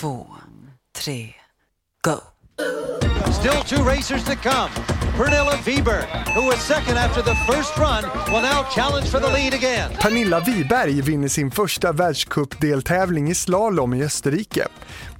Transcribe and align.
två, 0.00 0.26
tre, 0.98 1.28
go! 2.04 2.20
Still 3.32 3.76
two 3.76 3.84
racers 3.84 4.24
to 4.24 4.32
come. 4.42 4.70
Pernilla 5.18 5.56
Wiberg, 5.66 6.06
who 6.34 6.46
was 6.46 6.56
second 6.56 6.96
after 6.98 7.22
the 7.22 7.34
first 7.34 7.78
run, 7.78 8.04
will 8.32 8.42
now 8.42 8.64
challenge 8.74 9.08
for 9.08 9.20
the 9.20 9.28
lead 9.28 9.54
again. 9.54 9.90
Pernilla 10.00 10.40
Wiberg 10.40 11.02
vinner 11.02 11.28
sin 11.28 11.50
första 11.50 11.92
världscupdeltävling 11.92 13.30
i 13.30 13.34
slalom 13.34 13.94
i 13.94 14.04
Österrike. 14.04 14.68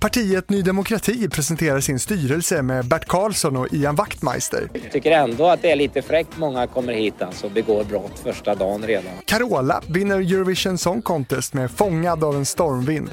Partiet 0.01 0.51
Ny 0.51 0.63
Demokrati 0.63 1.29
presenterar 1.29 1.81
sin 1.81 1.99
styrelse 1.99 2.63
med 2.63 2.85
Bert 2.85 3.05
Karlsson 3.05 3.57
och 3.57 3.75
Ian 3.75 3.95
Wachtmeister. 3.95 4.69
Jag 4.73 4.93
tycker 4.93 5.11
ändå 5.11 5.47
att 5.47 5.63
det 5.63 5.71
är 5.71 5.77
lite 5.77 6.03
fräckt 6.03 6.39
många 6.39 6.67
kommer 6.67 6.93
hit 6.93 7.23
alltså 7.23 7.47
och 7.47 7.53
begår 7.53 7.85
brott 7.85 8.19
första 8.25 8.55
dagen 8.55 8.83
redan. 8.87 9.13
Carola 9.25 9.83
vinner 9.89 10.17
Eurovision 10.17 10.79
Song 10.79 11.03
Contest 11.03 11.55
med 11.55 11.71
Fångad 11.71 12.25
av 12.25 12.37
en 12.37 12.47
stormvind. 12.47 13.11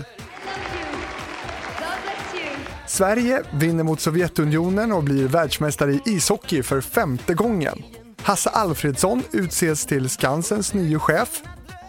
Sverige 2.94 3.44
vinner 3.54 3.84
mot 3.84 4.02
Sovjetunionen 4.02 4.92
och 4.92 5.04
blir 5.04 5.28
världsmästare 5.28 5.92
i 5.94 6.02
ishockey 6.06 6.64
för 6.64 6.82
femte 6.82 7.34
gången. 7.34 7.84
Hasse 8.22 8.50
Alfredsson 8.50 9.24
utses 9.32 9.86
till 9.86 10.10
Skansens 10.10 10.74
nye 10.74 11.00
chef. 11.00 11.42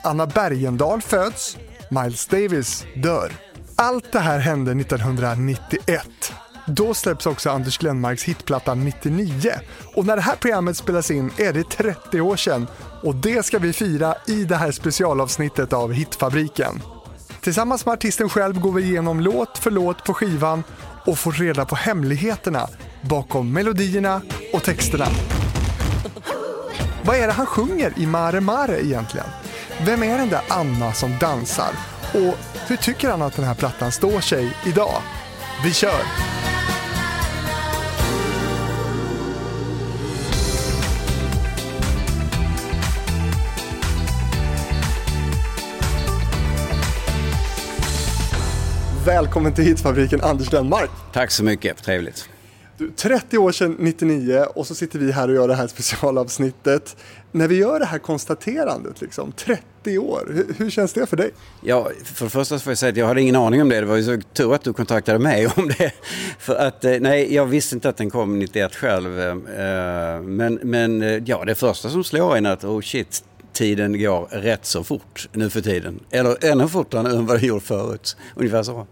Anna 0.04 0.26
Bergendahl 0.26 1.02
föds. 1.02 1.56
Miles 1.90 2.26
Davis 2.26 2.84
dör. 2.96 3.32
Allt 3.76 4.12
det 4.12 4.18
här 4.18 4.38
hände 4.38 4.72
1991. 4.72 6.06
Då 6.66 6.94
släpps 6.94 7.26
också 7.26 7.50
Anders 7.50 7.78
Glenmarks 7.78 8.24
hitplatta 8.24 8.74
99 8.74 9.52
och 9.94 10.06
när 10.06 10.16
det 10.16 10.22
här 10.22 10.36
programmet 10.36 10.76
spelas 10.76 11.10
in 11.10 11.30
är 11.36 11.52
det 11.52 11.70
30 11.70 12.20
år 12.20 12.36
sedan 12.36 12.66
och 13.02 13.14
det 13.14 13.46
ska 13.46 13.58
vi 13.58 13.72
fira 13.72 14.14
i 14.26 14.44
det 14.44 14.56
här 14.56 14.72
specialavsnittet 14.72 15.72
av 15.72 15.92
Hitfabriken. 15.92 16.82
Tillsammans 17.40 17.86
med 17.86 17.92
artisten 17.92 18.28
själv 18.28 18.60
går 18.60 18.72
vi 18.72 18.82
igenom 18.82 19.20
låt 19.20 19.58
för 19.58 19.70
låt 19.70 20.04
på 20.04 20.14
skivan 20.14 20.62
och 21.06 21.18
får 21.18 21.32
reda 21.32 21.64
på 21.64 21.76
hemligheterna 21.76 22.68
bakom 23.00 23.52
melodierna 23.52 24.20
och 24.52 24.62
texterna. 24.62 25.06
Vad 27.02 27.16
är 27.16 27.26
det 27.26 27.32
han 27.32 27.46
sjunger 27.46 27.92
i 27.96 28.06
Mare 28.06 28.40
Mare 28.40 28.84
egentligen? 28.84 29.26
Vem 29.86 30.02
är 30.02 30.18
den 30.18 30.28
där 30.28 30.42
Anna 30.48 30.92
som 30.92 31.18
dansar? 31.20 31.70
Och 32.12 32.34
hur 32.66 32.76
tycker 32.76 33.10
han 33.10 33.22
att 33.22 33.36
den 33.36 33.44
här 33.44 33.54
plattan 33.54 33.92
står 33.92 34.20
sig 34.20 34.56
idag? 34.66 35.02
Vi 35.64 35.72
kör! 35.72 36.04
Välkommen 49.06 49.54
till 49.54 49.64
Hitfabriken 49.64 50.20
Anders 50.20 50.48
Denmark. 50.48 50.90
Tack 51.12 51.30
så 51.30 51.44
mycket, 51.44 51.82
trevligt. 51.82 52.28
Du, 52.78 52.90
30 52.90 53.38
år 53.38 53.52
sedan 53.52 53.76
99 53.78 54.46
och 54.54 54.66
så 54.66 54.74
sitter 54.74 54.98
vi 54.98 55.12
här 55.12 55.28
och 55.28 55.34
gör 55.34 55.48
det 55.48 55.54
här 55.54 55.66
specialavsnittet. 55.76 56.96
När 57.32 57.48
vi 57.48 57.56
gör 57.56 57.78
det 57.80 57.86
här 57.86 57.98
konstaterandet, 57.98 59.00
liksom, 59.00 59.32
30 59.32 59.98
år, 59.98 60.28
hur, 60.32 60.54
hur 60.58 60.70
känns 60.70 60.92
det 60.92 61.06
för 61.06 61.16
dig? 61.16 61.30
Ja, 61.62 61.90
för 62.04 62.24
det 62.24 62.30
första 62.30 62.58
får 62.58 62.70
jag 62.70 62.78
säga 62.78 62.90
att 62.90 62.96
jag 62.96 63.06
hade 63.06 63.20
ingen 63.20 63.36
aning 63.36 63.62
om 63.62 63.68
det. 63.68 63.80
Det 63.80 63.86
var 63.86 63.96
ju 63.96 64.04
så 64.04 64.20
tur 64.32 64.54
att 64.54 64.64
du 64.64 64.72
kontaktade 64.72 65.18
mig 65.18 65.46
om 65.56 65.68
det. 65.78 65.92
För 66.38 66.54
att, 66.54 66.84
eh, 66.84 66.96
nej, 67.00 67.34
jag 67.34 67.46
visste 67.46 67.74
inte 67.74 67.88
att 67.88 67.96
den 67.96 68.10
kom 68.10 68.38
91 68.38 68.74
själv. 68.74 69.20
Eh, 69.20 70.22
men, 70.22 70.58
men 70.62 71.02
eh, 71.02 71.22
ja, 71.26 71.44
det 71.44 71.54
första 71.54 71.90
som 71.90 72.04
slår 72.04 72.36
en 72.36 72.46
är 72.46 72.52
att, 72.52 72.64
oh 72.64 72.80
shit, 72.80 73.24
tiden 73.54 74.00
går 74.00 74.28
rätt 74.30 74.64
så 74.64 74.84
fort 74.84 75.28
nu 75.32 75.50
för 75.50 75.60
tiden. 75.60 76.00
Eller 76.10 76.44
ännu 76.44 76.68
fortare 76.68 77.10
än 77.10 77.26
vad 77.26 77.40
det 77.40 77.46
gjorde 77.46 77.64
förut. 77.64 78.16
Ungefär 78.34 78.62
så. 78.62 78.86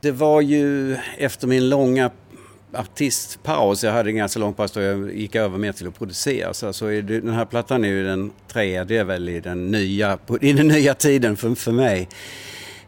Det 0.00 0.10
var 0.10 0.40
ju 0.40 0.96
efter 1.18 1.46
min 1.46 1.68
långa 1.68 2.10
artistpaus, 2.72 3.84
jag 3.84 3.92
hade 3.92 4.10
en 4.10 4.16
ganska 4.16 4.40
lång 4.40 4.54
paus 4.54 4.72
då 4.72 4.80
jag 4.80 5.14
gick 5.14 5.34
över 5.34 5.58
mer 5.58 5.72
till 5.72 5.88
att 5.88 5.98
producera. 5.98 6.54
Så 6.54 6.66
alltså, 6.66 6.86
den 6.86 7.28
här 7.28 7.44
plattan 7.44 7.84
är 7.84 7.88
ju 7.88 8.04
den 8.04 8.30
tredje 8.48 9.04
väl 9.04 9.28
i 9.28 9.40
den 9.40 9.70
nya, 9.70 10.18
i 10.40 10.52
den 10.52 10.68
nya 10.68 10.94
tiden 10.94 11.36
för, 11.36 11.54
för 11.54 11.72
mig. 11.72 12.08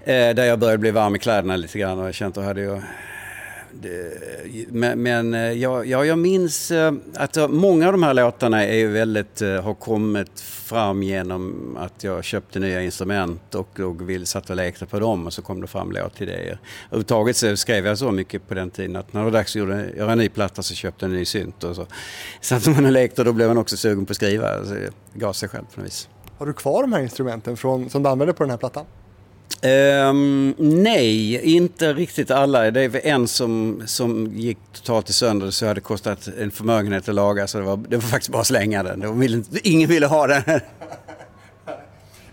Eh, 0.05 0.35
där 0.35 0.45
jag 0.45 0.59
började 0.59 0.79
bli 0.79 0.91
varm 0.91 1.17
i 1.17 1.19
kläderna 1.19 1.57
lite 1.57 1.79
grann 1.79 1.99
och 1.99 2.07
jag 2.07 2.15
kände 2.15 2.41
att 2.41 2.47
jag 2.47 2.49
hade 2.49 2.83
men, 4.69 5.03
men 5.03 5.35
eh, 5.35 5.41
ja, 5.41 5.85
ja, 5.85 6.05
jag 6.05 6.19
minns 6.19 6.71
eh, 6.71 6.93
att 7.15 7.37
eh, 7.37 7.49
många 7.49 7.87
av 7.87 7.93
de 7.93 8.03
här 8.03 8.15
låtarna 8.15 8.65
är 8.67 8.87
väldigt, 8.87 9.41
har 9.41 9.75
kommit 9.75 10.41
fram 10.41 11.03
genom 11.03 11.77
att 11.81 12.05
jag 12.05 12.25
köpte 12.25 12.59
nya 12.59 12.83
instrument 12.83 13.55
och, 13.55 13.81
och 13.81 14.11
vill, 14.11 14.27
satt 14.27 14.51
och 14.51 14.57
lekte 14.57 14.87
på 14.87 15.01
dem 15.01 15.27
och 15.27 15.33
så 15.33 15.43
kom 15.43 15.61
det 15.61 15.67
fram 15.67 15.93
låtidéer. 15.93 16.59
Överhuvudtaget 16.87 17.37
så 17.37 17.57
skrev 17.57 17.87
jag 17.87 17.99
så 17.99 18.11
mycket 18.11 18.49
på 18.49 18.55
den 18.55 18.71
tiden 18.71 18.97
att 18.97 19.13
när 19.13 19.21
det 19.21 19.25
var 19.25 19.33
dags 19.33 19.57
att 19.57 19.63
göra 19.97 20.13
en 20.13 20.19
ny 20.19 20.29
platta 20.29 20.63
så 20.63 20.75
köpte 20.75 21.05
jag 21.05 21.11
en 21.11 21.17
ny 21.17 21.25
synt 21.25 21.65
och 21.65 21.77
så 21.77 21.87
satt 22.41 22.67
man 22.67 22.85
och 22.85 22.93
lekte 22.93 23.21
och 23.21 23.25
då 23.25 23.33
blev 23.33 23.49
man 23.49 23.59
också 23.59 23.77
sugen 23.77 24.07
på 24.07 24.11
att 24.11 24.17
skriva. 24.17 24.65
Så 24.65 24.75
det 24.75 24.91
gav 25.15 25.33
sig 25.33 25.49
själv 25.49 25.65
på 25.75 25.81
något 25.81 25.87
vis. 25.87 26.09
Har 26.39 26.47
du 26.47 26.53
kvar 26.53 26.83
de 26.83 26.93
här 26.93 27.01
instrumenten 27.01 27.57
från, 27.57 27.91
som 27.91 28.03
du 28.03 28.09
använde 28.09 28.33
på 28.33 28.43
den 28.43 28.51
här 28.51 28.57
plattan? 28.57 28.85
Um, 29.65 30.55
nej, 30.59 31.41
inte 31.55 31.93
riktigt 31.93 32.31
alla. 32.31 32.71
Det 32.71 32.81
är 32.81 33.07
en 33.07 33.29
som, 33.29 33.83
som 33.87 34.27
gick 34.27 34.59
totalt 34.73 35.11
i 35.11 35.13
sönder 35.13 35.51
så 35.51 35.67
hade 35.67 35.81
kostat 35.81 36.29
en 36.39 36.51
förmögenhet 36.51 37.09
att 37.09 37.15
laga 37.15 37.47
så 37.47 37.59
det 37.59 37.65
var, 37.65 37.77
det 37.77 37.97
var 37.97 38.03
faktiskt 38.03 38.33
bara 38.33 38.41
att 38.41 38.47
slänga 38.47 38.83
den. 38.83 39.21
Ville, 39.21 39.43
ingen 39.63 39.89
ville 39.89 40.07
ha 40.07 40.27
den. 40.27 40.43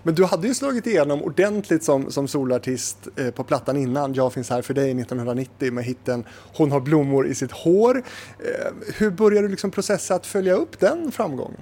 Men 0.03 0.15
du 0.15 0.25
hade 0.25 0.47
ju 0.47 0.53
slagit 0.53 0.87
igenom 0.87 1.23
ordentligt 1.23 1.83
som, 1.83 2.11
som 2.11 2.27
solartist 2.27 3.07
eh, 3.15 3.31
på 3.31 3.43
plattan 3.43 3.77
innan 3.77 4.13
Jag 4.13 4.33
finns 4.33 4.49
här 4.49 4.61
för 4.61 4.73
dig 4.73 4.91
1990 4.91 5.73
med 5.73 5.83
hitten 5.83 6.25
Hon 6.55 6.71
har 6.71 6.79
blommor 6.79 7.27
i 7.27 7.35
sitt 7.35 7.51
hår. 7.51 8.03
Eh, 8.39 8.73
hur 8.97 9.09
började 9.11 9.47
du 9.47 9.51
liksom 9.51 9.71
processa 9.71 10.15
att 10.15 10.25
följa 10.25 10.53
upp 10.53 10.79
den 10.79 11.11
framgången? 11.11 11.61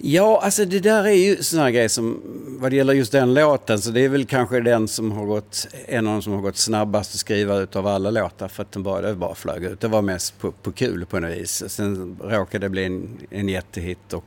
Ja, 0.00 0.40
alltså 0.42 0.64
det 0.64 0.80
där 0.80 1.04
är 1.04 1.12
ju 1.12 1.42
sådana 1.42 1.70
grejer 1.70 1.88
som, 1.88 2.22
vad 2.60 2.72
det 2.72 2.76
gäller 2.76 2.92
just 2.92 3.12
den 3.12 3.34
låten, 3.34 3.80
så 3.80 3.90
det 3.90 4.04
är 4.04 4.08
väl 4.08 4.26
kanske 4.26 4.60
den 4.60 4.88
som 4.88 5.12
har 5.12 5.26
gått, 5.26 5.68
en 5.86 6.06
av 6.06 6.12
de 6.12 6.22
som 6.22 6.32
har 6.32 6.40
gått 6.40 6.56
snabbast 6.56 7.14
att 7.14 7.20
skriva 7.20 7.56
ut 7.56 7.76
av 7.76 7.86
alla 7.86 8.10
låtar 8.10 8.48
för 8.48 8.62
att 8.62 8.72
den 8.72 8.82
bara, 8.82 9.14
bara 9.14 9.34
flög 9.34 9.64
ut. 9.64 9.80
Det 9.80 9.88
var 9.88 10.02
mest 10.02 10.38
på, 10.38 10.52
på 10.52 10.72
kul 10.72 11.06
på 11.06 11.20
något 11.20 11.30
vis. 11.30 11.64
Sen 11.68 12.16
råkade 12.24 12.66
det 12.66 12.70
bli 12.70 12.84
en, 12.84 13.18
en 13.30 13.48
jättehit 13.48 14.12
och 14.12 14.24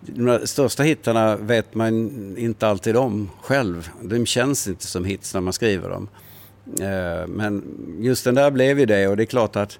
de 0.00 0.46
största 0.46 0.82
hittarna 0.82 1.36
vet 1.36 1.74
man 1.74 2.10
inte 2.38 2.68
alltid 2.68 2.96
om 2.96 3.30
själv. 3.40 3.90
De 4.02 4.26
känns 4.26 4.68
inte 4.68 4.86
som 4.86 5.04
hits 5.04 5.34
när 5.34 5.40
man 5.40 5.52
skriver 5.52 5.88
dem. 5.88 6.08
Eh, 6.80 7.26
men 7.26 7.64
just 8.00 8.24
den 8.24 8.34
där 8.34 8.50
blev 8.50 8.78
ju 8.78 8.86
det 8.86 9.08
och 9.08 9.16
det 9.16 9.22
är 9.22 9.26
klart 9.26 9.56
att 9.56 9.78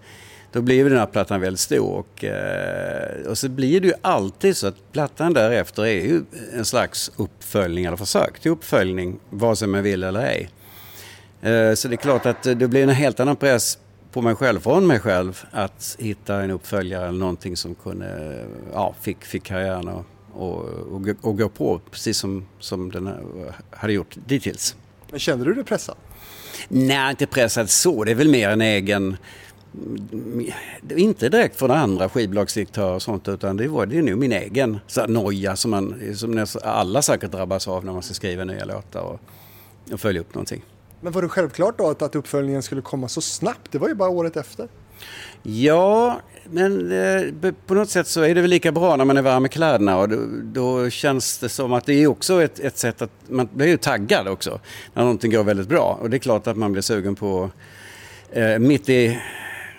då 0.56 0.62
blir 0.62 0.84
den 0.84 0.98
här 0.98 1.06
plattan 1.06 1.40
väldigt 1.40 1.60
stor. 1.60 1.90
Och, 1.90 2.24
eh, 2.24 3.26
och 3.26 3.38
så 3.38 3.48
blir 3.48 3.80
det 3.80 3.88
ju 3.88 3.94
alltid 4.02 4.56
så 4.56 4.66
att 4.66 4.92
plattan 4.92 5.32
därefter 5.32 5.82
är 5.82 6.00
ju 6.00 6.22
en 6.54 6.64
slags 6.64 7.12
uppföljning 7.16 7.84
eller 7.84 7.96
försök 7.96 8.40
till 8.40 8.50
uppföljning, 8.50 9.18
vare 9.30 9.56
sig 9.56 9.68
man 9.68 9.82
vill 9.82 10.02
eller 10.02 10.20
ej. 10.20 10.50
Eh, 11.42 11.74
så 11.74 11.88
det 11.88 11.94
är 11.94 11.96
klart 11.96 12.26
att 12.26 12.42
det 12.42 12.68
blir 12.68 12.82
en 12.82 12.88
helt 12.88 13.20
annan 13.20 13.36
press 13.36 13.78
på 14.12 14.22
mig 14.22 14.34
själv, 14.34 14.60
från 14.60 14.86
mig 14.86 15.00
själv, 15.00 15.44
att 15.50 15.96
hitta 15.98 16.42
en 16.42 16.50
uppföljare 16.50 17.08
eller 17.08 17.18
någonting 17.18 17.56
som 17.56 17.74
kunde, 17.74 18.44
ja, 18.72 18.94
fick, 19.00 19.24
fick 19.24 19.42
karriären 19.42 19.88
att 19.88 20.04
och, 20.32 20.64
och, 20.64 21.08
och 21.20 21.38
gå 21.38 21.48
på 21.48 21.80
precis 21.90 22.18
som, 22.18 22.46
som 22.58 22.90
den 22.90 23.10
hade 23.70 23.92
gjort 23.92 24.16
dittills. 24.26 24.76
Men 25.10 25.20
kände 25.20 25.44
du 25.44 25.54
dig 25.54 25.64
pressad? 25.64 25.96
Nej, 26.68 27.10
inte 27.10 27.26
pressad 27.26 27.70
så. 27.70 28.04
Det 28.04 28.10
är 28.10 28.14
väl 28.14 28.28
mer 28.28 28.48
en 28.48 28.60
egen 28.60 29.16
inte 30.96 31.28
direkt 31.28 31.56
från 31.56 31.70
andra 31.70 32.08
skivbolagsdirektörer 32.08 32.94
och 32.94 33.02
sånt 33.02 33.28
utan 33.28 33.56
det, 33.56 33.68
var, 33.68 33.86
det 33.86 33.98
är 33.98 34.02
nog 34.02 34.18
min 34.18 34.32
egen 34.32 34.78
så 34.86 35.06
noja 35.06 35.56
som, 35.56 35.70
man, 35.70 35.94
som 36.14 36.46
alla 36.62 37.02
säkert 37.02 37.32
drabbas 37.32 37.68
av 37.68 37.84
när 37.84 37.92
man 37.92 38.02
ska 38.02 38.14
skriva 38.14 38.44
nya 38.44 38.64
låtar 38.64 39.00
och, 39.00 39.20
och 39.92 40.00
följa 40.00 40.20
upp 40.20 40.34
någonting. 40.34 40.62
Men 41.00 41.12
var 41.12 41.22
det 41.22 41.28
självklart 41.28 41.78
då 41.78 41.90
att, 41.90 42.02
att 42.02 42.14
uppföljningen 42.14 42.62
skulle 42.62 42.82
komma 42.82 43.08
så 43.08 43.20
snabbt? 43.20 43.72
Det 43.72 43.78
var 43.78 43.88
ju 43.88 43.94
bara 43.94 44.08
året 44.08 44.36
efter. 44.36 44.68
Ja, 45.42 46.20
men 46.50 46.92
eh, 46.92 47.52
på 47.66 47.74
något 47.74 47.90
sätt 47.90 48.06
så 48.06 48.22
är 48.22 48.34
det 48.34 48.40
väl 48.40 48.50
lika 48.50 48.72
bra 48.72 48.96
när 48.96 49.04
man 49.04 49.16
är 49.16 49.22
varm 49.22 49.46
i 49.46 49.48
kläderna 49.48 49.98
och 49.98 50.08
då, 50.08 50.16
då 50.42 50.90
känns 50.90 51.38
det 51.38 51.48
som 51.48 51.72
att 51.72 51.86
det 51.86 51.92
är 51.92 52.06
också 52.06 52.42
ett, 52.42 52.60
ett, 52.60 52.78
sätt 52.78 53.02
att 53.02 53.10
man 53.28 53.48
blir 53.52 53.66
ju 53.66 53.76
taggad 53.76 54.28
också 54.28 54.60
när 54.94 55.02
någonting 55.02 55.30
går 55.30 55.44
väldigt 55.44 55.68
bra 55.68 55.98
och 56.00 56.10
det 56.10 56.16
är 56.16 56.18
klart 56.18 56.46
att 56.46 56.56
man 56.56 56.72
blir 56.72 56.82
sugen 56.82 57.14
på 57.14 57.50
eh, 58.32 58.58
mitt 58.58 58.88
i 58.88 59.18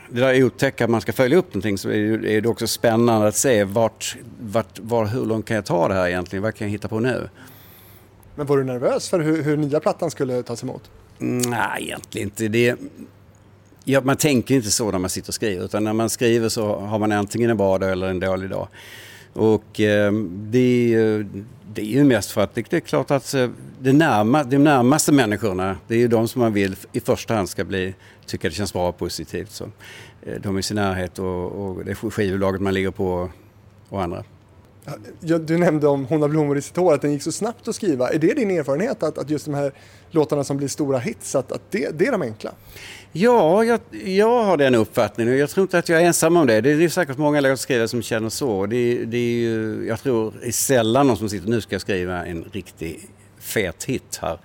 det 0.10 0.20
där 0.22 0.44
otäcka 0.44 0.84
att 0.84 0.90
man 0.90 1.02
ska 1.02 1.14
följa 1.14 1.38
upp 1.38 1.54
någonting 1.54 1.78
så 1.78 1.90
är 1.90 2.42
det 2.42 2.50
också 2.50 2.68
spännande 2.68 3.28
att 3.28 3.36
se 3.36 3.64
vart, 3.64 4.18
vart, 4.42 4.80
var, 4.80 5.06
hur 5.06 5.26
långt 5.26 5.46
kan 5.46 5.56
jag 5.56 5.66
ta 5.66 5.88
det 5.88 5.94
här 5.94 6.08
egentligen? 6.08 6.44
Vad 6.44 6.56
kan 6.56 6.68
jag 6.68 6.72
hitta 6.72 6.88
på 6.88 7.00
nu? 7.00 7.30
Men 8.36 8.46
var 8.46 8.58
du 8.58 8.64
nervös 8.64 9.10
för 9.10 9.20
hur, 9.20 9.44
hur 9.44 9.58
nya 9.58 9.80
plattan 9.80 10.12
skulle 10.12 10.44
tas 10.44 10.64
emot? 10.64 10.90
Mm, 11.20 11.50
nej, 11.50 11.84
egentligen 11.84 12.28
inte. 12.28 12.48
Det, 12.48 12.76
ja, 13.84 14.02
man 14.02 14.18
tänker 14.18 14.56
inte 14.56 14.72
så 14.72 14.92
när 14.92 15.00
man 15.00 15.10
sitter 15.10 15.30
och 15.30 15.34
skriver 15.34 15.66
utan 15.66 15.84
när 15.84 15.94
man 15.94 16.10
skriver 16.10 16.50
så 16.50 16.80
har 16.80 17.00
man 17.00 17.12
antingen 17.12 17.50
en 17.50 17.58
bra 17.58 17.78
dag 17.78 17.92
eller 17.92 18.08
en 18.08 18.20
dålig 18.20 18.50
dag. 18.50 18.68
Och 19.34 19.80
eh, 19.80 20.14
det, 20.30 21.26
det 21.78 21.82
är 21.82 21.86
ju 21.86 22.04
mest 22.04 22.32
för 22.32 22.42
att 22.42 22.56
det, 22.56 22.70
det 22.70 22.78
är 22.78 22.82
klart 22.82 23.12
att 23.12 23.34
eh, 23.34 23.50
det 23.80 23.94
närma, 23.94 24.44
de 24.44 24.58
närmaste 24.58 25.12
människorna, 25.12 25.78
det 25.88 25.96
är 25.96 26.00
ju 26.00 26.08
de 26.08 26.28
som 26.28 26.42
man 26.42 26.54
vill 26.54 26.76
i 26.92 27.00
första 27.00 27.36
hand 27.36 27.50
ska 27.50 27.64
bli, 27.66 27.96
tycka 28.26 28.50
det 28.50 28.56
känns 28.56 28.74
bra 28.74 28.90
och 28.90 28.98
positivt. 28.98 29.52
Så, 29.52 29.70
de 30.22 30.38
de 30.38 30.60
i 30.60 30.64
sin 30.64 30.76
närhet 30.76 31.20
och, 31.20 31.52
och 31.52 31.86
det 31.86 31.96
skivbolaget 31.96 32.62
man 32.62 32.74
ligger 32.74 32.92
på 32.92 33.30
och 33.90 34.04
andra. 34.04 34.24
Ja, 35.20 35.38
Du 35.38 35.58
nämnde 35.58 35.88
om 35.88 36.06
Hon 36.06 36.22
har 36.22 36.30
blommor 36.30 36.58
i 36.58 36.62
sitt 36.62 36.78
hår, 36.78 36.94
att 36.94 37.02
den 37.02 37.12
gick 37.12 37.22
så 37.22 37.32
snabbt 37.32 37.68
att 37.68 37.76
skriva. 37.76 38.10
Är 38.10 38.20
det 38.20 38.34
din 38.34 38.52
erfarenhet 38.52 39.04
att, 39.04 39.18
att 39.18 39.30
just 39.30 39.46
de 39.46 39.54
här 39.54 39.72
låtarna 40.12 40.44
som 40.44 40.58
blir 40.58 40.68
stora 40.68 41.00
hits, 41.00 41.36
att, 41.36 41.52
att 41.52 41.62
det, 41.72 41.90
det 42.00 42.06
är 42.08 42.12
de 42.12 42.22
enkla? 42.22 42.52
Ja, 43.12 43.64
jag, 43.64 43.80
jag 44.06 44.44
har 44.44 44.58
den 44.58 44.76
uppfattningen 44.76 45.34
och 45.34 45.40
jag 45.40 45.50
tror 45.50 45.62
inte 45.62 45.78
att 45.78 45.90
jag 45.90 46.02
är 46.02 46.06
ensam 46.06 46.38
om 46.38 46.48
det. 46.48 46.62
Det 46.62 46.70
är 46.72 46.90
säkert 46.90 47.18
många 47.18 47.42
låtskrivare 47.42 47.88
som 47.88 48.02
känner 48.02 48.30
så. 48.30 48.66
Det, 48.66 49.06
det 49.06 49.18
är 49.18 49.40
ju, 49.40 49.86
jag 49.88 50.00
tror 50.00 50.34
det 50.42 50.48
är 50.48 50.52
sällan 50.52 51.08
någon 51.08 51.18
som 51.18 51.30
sitter 51.30 51.50
nu 51.50 51.62
ska 51.62 51.76
jag 51.76 51.82
skriva 51.82 52.26
en 52.26 52.46
riktig 52.52 53.10
fet 53.40 53.84
hit 53.84 54.20
här. 54.22 54.40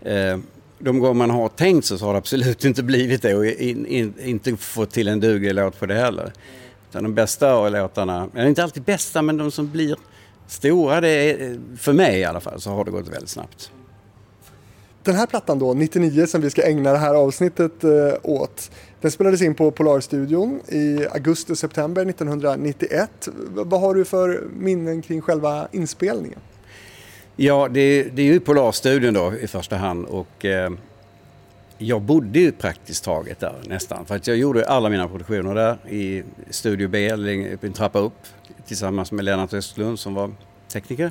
Eh, 0.00 0.38
de 0.78 0.98
gånger 0.98 1.14
man 1.14 1.30
har 1.30 1.48
tänkt 1.48 1.86
så, 1.86 1.98
så 1.98 2.04
har 2.04 2.12
det 2.12 2.18
absolut 2.18 2.64
inte 2.64 2.82
blivit 2.82 3.22
det 3.22 3.34
och 3.34 3.46
in, 3.46 3.86
in, 3.86 4.14
inte 4.20 4.56
fått 4.56 4.90
till 4.90 5.08
en 5.08 5.20
duglig 5.20 5.54
låt 5.54 5.80
på 5.80 5.86
det 5.86 5.94
heller. 5.94 6.32
Utan 6.90 7.02
de 7.02 7.14
bästa 7.14 7.68
låtarna, 7.68 8.28
eller 8.34 8.46
inte 8.46 8.62
alltid 8.62 8.82
bästa, 8.82 9.22
men 9.22 9.36
de 9.36 9.50
som 9.50 9.70
blir 9.70 9.96
stora, 10.46 11.00
det 11.00 11.08
är, 11.08 11.58
för 11.76 11.92
mig 11.92 12.18
i 12.20 12.24
alla 12.24 12.40
fall, 12.40 12.60
så 12.60 12.70
har 12.70 12.84
det 12.84 12.90
gått 12.90 13.08
väldigt 13.08 13.28
snabbt. 13.30 13.70
Den 15.02 15.14
här 15.14 15.26
plattan 15.26 15.58
då, 15.58 15.74
99, 15.74 16.26
som 16.26 16.40
vi 16.40 16.50
ska 16.50 16.62
ägna 16.62 16.92
det 16.92 16.98
här 16.98 17.14
avsnittet 17.14 17.84
eh, 17.84 17.90
åt, 18.22 18.70
den 19.00 19.10
spelades 19.10 19.42
in 19.42 19.54
på 19.54 19.70
Polarstudion 19.70 20.60
i 20.68 21.06
augusti 21.12 21.52
och 21.52 21.58
september 21.58 22.06
1991. 22.06 23.10
V- 23.26 23.32
vad 23.54 23.80
har 23.80 23.94
du 23.94 24.04
för 24.04 24.42
minnen 24.58 25.02
kring 25.02 25.20
själva 25.20 25.68
inspelningen? 25.72 26.38
Ja, 27.36 27.68
det, 27.70 28.02
det 28.02 28.22
är 28.22 28.26
ju 28.26 28.40
Polarstudion 28.40 29.14
då 29.14 29.32
i 29.40 29.46
första 29.46 29.76
hand 29.76 30.06
och 30.06 30.44
eh, 30.44 30.70
jag 31.78 32.02
bodde 32.02 32.38
ju 32.38 32.52
praktiskt 32.52 33.04
taget 33.04 33.40
där 33.40 33.54
nästan. 33.66 34.06
För 34.06 34.16
att 34.16 34.26
jag 34.26 34.36
gjorde 34.36 34.68
alla 34.68 34.88
mina 34.88 35.08
produktioner 35.08 35.54
där 35.54 35.90
i 35.90 36.22
Studio 36.50 36.88
B, 36.88 37.08
en 37.62 37.72
trappa 37.72 37.98
upp 37.98 38.26
tillsammans 38.66 39.12
med 39.12 39.24
Lennart 39.24 39.54
Östlund 39.54 39.98
som 39.98 40.14
var 40.14 40.30
tekniker. 40.72 41.10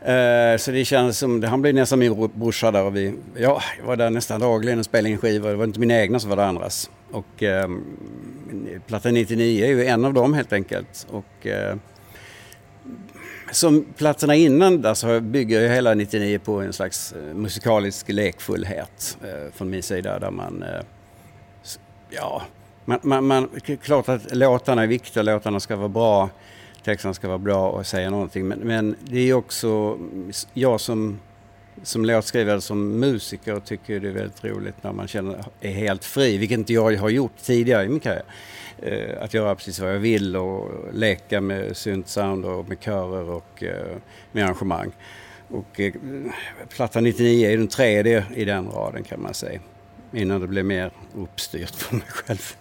Eh, 0.00 0.56
så 0.58 0.70
det 0.70 0.84
kändes 0.84 1.18
som, 1.18 1.42
han 1.42 1.62
blev 1.62 1.74
nästan 1.74 1.98
min 1.98 2.30
brorsa 2.34 2.70
där 2.70 2.84
och 2.84 2.96
vi, 2.96 3.14
ja, 3.36 3.62
jag 3.78 3.86
var 3.86 3.96
där 3.96 4.10
nästan 4.10 4.40
dagligen 4.40 4.78
och 4.78 4.84
spelade 4.84 5.08
in 5.08 5.18
skivor. 5.18 5.50
Det 5.50 5.56
var 5.56 5.64
inte 5.64 5.80
mina 5.80 6.00
egna 6.00 6.18
som 6.18 6.30
var 6.30 6.36
det 6.36 6.46
andras. 6.46 6.90
Och 7.12 7.42
eh, 7.42 7.68
platta 8.86 9.10
99 9.10 9.64
är 9.64 9.68
ju 9.68 9.86
en 9.86 10.04
av 10.04 10.14
dem 10.14 10.34
helt 10.34 10.52
enkelt. 10.52 11.06
Och, 11.10 11.46
eh, 11.46 11.76
som 13.56 13.86
platserna 13.96 14.34
innan 14.34 14.82
där 14.82 14.94
så 14.94 15.20
bygger 15.20 15.60
ju 15.60 15.68
hela 15.68 15.94
99 15.94 16.38
på 16.38 16.60
en 16.60 16.72
slags 16.72 17.12
eh, 17.12 17.34
musikalisk 17.34 18.08
lekfullhet 18.08 19.18
eh, 19.22 19.52
från 19.54 19.70
min 19.70 19.82
sida 19.82 20.18
där 20.18 20.30
man, 20.30 20.62
eh, 20.62 20.80
ja, 22.10 22.42
man, 22.84 22.98
man, 23.02 23.26
man, 23.26 23.48
klart 23.82 24.08
att 24.08 24.36
låtarna 24.36 24.82
är 24.82 24.86
viktiga, 24.86 25.22
låtarna 25.22 25.60
ska 25.60 25.76
vara 25.76 25.88
bra, 25.88 26.30
texterna 26.82 27.14
ska 27.14 27.28
vara 27.28 27.38
bra 27.38 27.70
och 27.70 27.86
säga 27.86 28.10
någonting 28.10 28.48
men, 28.48 28.58
men 28.58 28.96
det 29.00 29.18
är 29.30 29.34
också 29.34 29.98
jag 30.54 30.80
som 30.80 31.18
som 31.82 32.04
låtskrivare, 32.04 32.60
som 32.60 33.00
musiker 33.00 33.60
tycker 33.60 34.00
det 34.00 34.08
är 34.08 34.12
väldigt 34.12 34.44
roligt 34.44 34.74
när 34.82 34.92
man 34.92 35.08
känner 35.08 35.44
är 35.60 35.70
helt 35.70 36.04
fri, 36.04 36.38
vilket 36.38 36.58
inte 36.58 36.72
jag 36.72 36.96
har 36.96 37.08
gjort 37.08 37.32
tidigare 37.42 37.84
i 37.84 37.88
min 37.88 38.00
karriär. 38.00 38.24
Eh, 38.84 39.22
Att 39.22 39.34
göra 39.34 39.54
precis 39.54 39.80
vad 39.80 39.94
jag 39.94 39.98
vill 39.98 40.36
och 40.36 40.70
leka 40.92 41.40
med 41.40 41.76
syntsound 41.76 42.44
och 42.44 42.68
med 42.68 42.80
körer 42.80 43.30
och 43.30 43.62
eh, 43.62 43.96
med 44.32 44.44
arrangemang. 44.44 44.92
Och 45.48 45.80
eh, 45.80 45.92
platta 46.68 47.00
99 47.00 47.48
är 47.50 47.56
den 47.56 47.68
tredje 47.68 48.24
i 48.34 48.44
den 48.44 48.68
raden 48.68 49.02
kan 49.04 49.22
man 49.22 49.34
säga. 49.34 49.60
Innan 50.12 50.40
det 50.40 50.46
blev 50.46 50.64
mer 50.64 50.90
uppstyrt 51.16 51.74
för 51.74 51.94
mig 51.94 52.04
själv. 52.08 52.54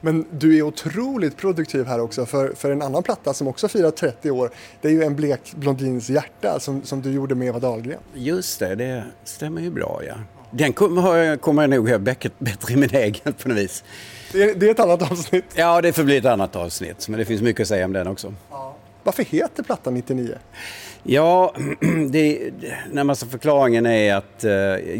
Men 0.00 0.26
du 0.30 0.58
är 0.58 0.62
otroligt 0.62 1.36
produktiv 1.36 1.86
här 1.86 2.00
också 2.00 2.26
för, 2.26 2.52
för 2.54 2.70
en 2.70 2.82
annan 2.82 3.02
platta 3.02 3.34
som 3.34 3.48
också 3.48 3.68
firar 3.68 3.90
30 3.90 4.30
år. 4.30 4.50
Det 4.80 4.88
är 4.88 4.92
ju 4.92 5.02
En 5.02 5.16
blek 5.16 5.52
blondins 5.54 6.10
hjärta 6.10 6.60
som, 6.60 6.82
som 6.82 7.02
du 7.02 7.10
gjorde 7.12 7.34
med 7.34 7.48
Eva 7.48 7.58
Dahlgren. 7.58 7.98
Just 8.14 8.58
det, 8.58 8.74
det 8.74 9.04
stämmer 9.24 9.60
ju 9.62 9.70
bra 9.70 10.00
ja. 10.06 10.14
Den 10.50 10.72
kommer 10.72 11.02
har 11.02 11.16
jag- 11.16 11.70
nog 11.70 11.88
ihåg 11.90 12.00
bättre 12.00 12.72
i 12.72 12.76
min 12.76 12.94
egen 12.94 13.32
på 13.32 13.48
något 13.48 13.58
vis. 13.58 13.84
Det 14.32 14.42
är, 14.42 14.54
det 14.54 14.66
är 14.66 14.70
ett 14.70 14.80
annat 14.80 15.10
avsnitt. 15.10 15.44
Ja, 15.54 15.80
det 15.80 15.92
får 15.92 16.04
bli 16.04 16.16
ett 16.16 16.24
annat 16.24 16.56
avsnitt, 16.56 17.08
men 17.08 17.18
det 17.18 17.24
finns 17.24 17.42
mycket 17.42 17.60
att 17.62 17.68
säga 17.68 17.84
om 17.84 17.92
den 17.92 18.06
också. 18.06 18.34
Varför 19.02 19.22
heter 19.22 19.62
plattan 19.62 19.94
99? 19.94 20.34
Ja, 21.02 21.54
det, 22.10 22.52
närmaste 22.92 23.26
förklaringen 23.26 23.86
är 23.86 24.14
att 24.14 24.44
eh, 24.44 24.52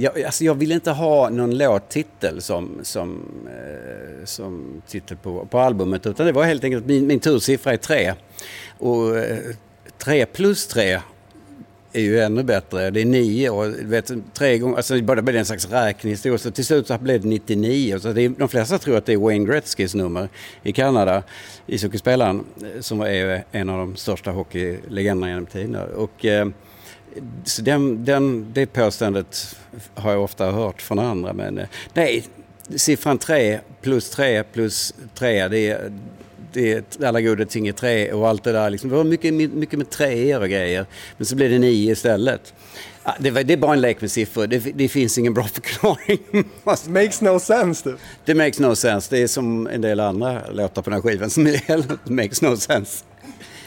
jag, 0.03 0.23
alltså 0.23 0.45
jag 0.45 0.55
vill 0.55 0.73
inte 0.73 0.91
ha 0.91 1.29
någon 1.29 1.59
låttitel 1.59 2.43
som, 2.43 2.81
som, 2.83 3.23
eh, 3.47 4.25
som 4.25 4.83
titel 4.87 5.17
på, 5.17 5.47
på 5.47 5.59
albumet 5.59 6.07
utan 6.07 6.27
det 6.27 6.33
var 6.33 6.45
helt 6.45 6.65
enkelt 6.65 6.87
min, 6.87 7.07
min 7.07 7.21
tursiffra 7.21 7.73
är 7.73 7.77
tre. 7.77 8.15
Och 8.79 9.19
eh, 9.19 9.39
tre 9.99 10.27
plus 10.27 10.67
tre 10.67 11.01
är 11.93 12.01
ju 12.01 12.21
ännu 12.21 12.43
bättre. 12.43 12.91
Det 12.91 13.01
är 13.01 13.05
nio 13.05 13.51
och 13.51 13.75
vet, 13.93 14.11
tre 14.35 14.59
gånger, 14.59 14.77
alltså 14.77 14.95
det 14.95 15.03
började 15.03 15.23
bli 15.23 15.39
en 15.39 15.45
slags 15.45 15.71
räknehistoria. 15.71 16.39
Så 16.39 16.51
till 16.51 16.65
slut 16.65 16.87
så 16.87 16.99
blev 16.99 17.21
det 17.21 17.29
99. 17.29 17.99
Så 17.99 18.13
det 18.13 18.23
är, 18.23 18.29
de 18.29 18.49
flesta 18.49 18.79
tror 18.79 18.97
att 18.97 19.07
det 19.07 19.13
är 19.13 19.17
Wayne 19.17 19.47
Gretzkys 19.47 19.95
nummer 19.95 20.29
i 20.63 20.73
Kanada, 20.73 21.23
ishockeyspelaren, 21.67 22.45
som 22.81 23.01
är 23.01 23.45
en 23.53 23.69
av 23.69 23.79
de 23.79 23.97
största 23.97 24.31
hockeylegenderna 24.31 25.29
genom 25.29 25.47
tiderna. 25.47 25.85
Och, 25.85 26.25
eh, 26.25 26.49
så 27.45 27.63
den, 27.63 28.05
den, 28.05 28.53
det 28.53 28.67
påståendet 28.67 29.57
har 29.95 30.13
jag 30.13 30.23
ofta 30.23 30.51
hört 30.51 30.83
från 30.83 30.99
andra. 30.99 31.33
Men 31.33 31.59
eh, 31.59 31.67
nej, 31.95 32.25
siffran 32.77 33.19
3 33.19 33.61
plus 33.81 34.11
3 34.11 34.43
plus 34.43 34.95
3 35.15 35.49
det 35.49 35.59
är, 35.59 35.93
är 36.57 36.85
alla 37.05 37.21
goda 37.21 37.45
ting 37.45 37.69
är 37.69 37.73
tre 37.73 38.13
och 38.13 38.29
allt 38.29 38.45
det 38.45 38.53
där. 38.53 38.71
Liksom. 38.71 38.91
Det 38.91 38.97
var 38.97 39.05
mycket, 39.05 39.35
mycket 39.35 39.79
med 39.79 39.91
treor 39.91 40.41
och 40.41 40.49
grejer. 40.49 40.87
Men 41.17 41.27
så 41.27 41.37
blev 41.37 41.51
det 41.51 41.59
nio 41.59 41.93
istället. 41.93 42.55
Ah, 43.03 43.13
Det, 43.19 43.31
var, 43.31 43.43
det 43.43 43.53
är 43.53 43.57
bara 43.57 43.73
en 43.73 43.81
lek 43.81 44.01
med 44.01 44.11
siffror. 44.11 44.47
Det, 44.47 44.59
det 44.59 44.89
finns 44.89 45.19
ingen 45.19 45.35
bra 45.35 45.45
förklaring. 45.55 46.19
Makes 46.89 47.21
no 47.21 47.39
sense 47.41 47.91
du. 47.91 47.97
Det 48.25 48.35
makes 48.35 48.59
no 48.59 48.75
sense. 48.75 49.17
Det 49.17 49.23
är 49.23 49.27
som 49.27 49.67
en 49.67 49.81
del 49.81 50.01
andra 50.01 50.41
låtar 50.51 50.83
på 50.83 50.91
den 50.91 50.93
här 51.03 51.11
skivan 51.11 51.31
som 51.31 51.47
är 51.47 52.11
makes 52.13 52.43
no 52.43 52.57
sense. 52.57 53.05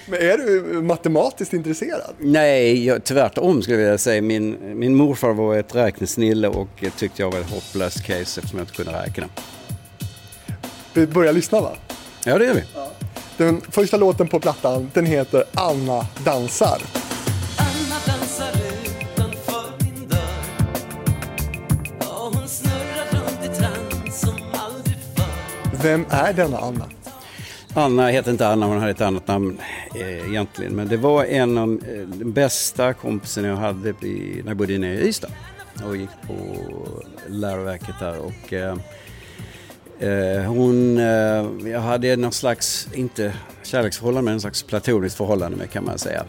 Men 0.09 0.19
är 0.21 0.37
du 0.37 0.81
matematiskt 0.81 1.53
intresserad? 1.53 2.13
Nej, 2.19 2.85
jag, 2.85 3.03
tvärtom 3.03 3.61
skulle 3.61 3.77
jag 3.77 3.83
vilja 3.83 3.97
säga. 3.97 4.21
Min, 4.21 4.57
min 4.79 4.95
morfar 4.95 5.33
var 5.33 5.55
ett 5.55 5.75
räknesnille 5.75 6.47
och 6.47 6.83
tyckte 6.97 7.21
jag 7.21 7.31
var 7.31 7.39
ett 7.39 7.49
hopplöst 7.49 8.03
case 8.03 8.39
eftersom 8.39 8.59
jag 8.59 8.63
inte 8.63 8.73
kunde 8.75 9.03
räkna. 9.03 9.27
Vi 10.93 11.07
börjar 11.07 11.33
lyssna 11.33 11.61
va? 11.61 11.77
Ja, 12.27 12.37
det 12.37 12.45
gör 12.45 12.53
vi. 12.53 12.63
Den 13.37 13.61
första 13.61 13.97
låten 13.97 14.27
på 14.27 14.39
plattan 14.39 14.91
den 14.93 15.05
heter 15.05 15.43
Anna 15.53 16.07
dansar. 16.25 16.81
Vem 25.81 26.05
är 26.09 26.33
denna 26.33 26.57
Anna? 26.57 26.85
Anna 27.73 28.07
heter 28.07 28.31
inte 28.31 28.47
Anna, 28.47 28.65
hon 28.65 28.79
hade 28.79 28.91
ett 28.91 29.01
annat 29.01 29.27
namn 29.27 29.59
eh, 29.95 30.29
egentligen. 30.29 30.75
Men 30.75 30.87
det 30.87 30.97
var 30.97 31.23
en 31.23 31.57
av 31.57 31.69
eh, 31.69 32.07
de 32.07 32.31
bästa 32.31 32.93
kompisarna 32.93 33.47
jag 33.47 33.55
hade 33.55 33.89
i, 33.89 34.41
när 34.43 34.49
jag 34.49 34.57
bodde 34.57 34.77
nere 34.77 34.93
i 34.93 35.07
Ystad. 35.07 35.31
Och 35.87 35.97
gick 35.97 36.09
på 36.27 36.57
läroverket 37.27 37.95
där. 37.99 38.19
Och, 38.19 38.53
eh, 38.53 38.75
Eh, 39.99 40.43
hon, 40.43 40.97
eh, 40.97 41.71
jag 41.71 41.79
hade 41.79 42.15
någon 42.15 42.31
slags, 42.31 42.87
inte 42.93 43.33
kärleksförhållande, 43.63 44.25
men 44.25 44.33
en 44.33 44.41
slags 44.41 44.63
platoniskt 44.63 45.17
förhållande 45.17 45.57
med 45.57 45.69
kan 45.71 45.85
man 45.85 45.97
säga. 45.97 46.25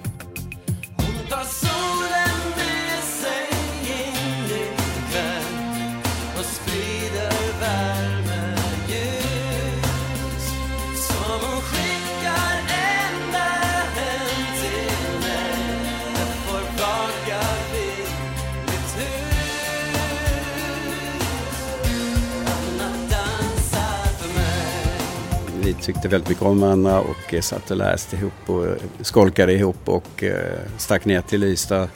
Tyckte 25.87 26.09
väldigt 26.09 26.28
mycket 26.28 26.45
om 26.45 26.61
varandra 26.61 27.00
och 27.00 27.35
eh, 27.35 27.40
satt 27.40 27.71
och 27.71 27.76
läste 27.76 28.16
ihop 28.16 28.33
och 28.47 28.66
eh, 28.66 28.76
skolkade 29.00 29.52
ihop 29.52 29.88
och 29.88 30.25
eh, 30.25 30.59
stack 30.78 31.05
ner 31.05 31.21
till 31.21 31.45
Ystad 31.45 31.88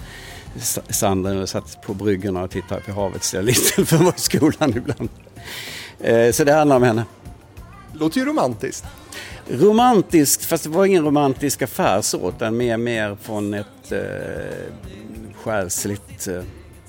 sanden 0.89 1.43
och 1.43 1.49
satt 1.49 1.83
på 1.83 1.95
bryggorna 1.95 2.43
och 2.43 2.51
tittade 2.51 2.81
på 2.81 2.93
havet 2.93 3.23
istället 3.23 3.57
för 3.75 3.83
att 3.83 4.03
vara 4.03 4.15
i 4.17 4.21
skolan 4.21 4.77
ibland. 4.77 5.09
Så 6.35 6.45
det 6.45 6.53
handlar 6.53 6.77
om 6.77 6.83
henne. 6.83 7.05
Låter 7.93 8.19
ju 8.19 8.25
romantiskt. 8.25 8.85
Romantiskt, 9.49 10.45
fast 10.45 10.65
det 10.65 10.71
var 10.71 10.87
ingen 10.87 11.05
romantisk 11.05 11.63
affär 11.63 12.01
så, 12.01 12.29
utan 12.29 12.57
mer, 12.57 12.77
mer 12.77 13.17
från 13.23 13.55
ett 13.55 13.93
eh, 13.93 14.01
själsligt, 15.35 16.29
eh, 16.29 16.43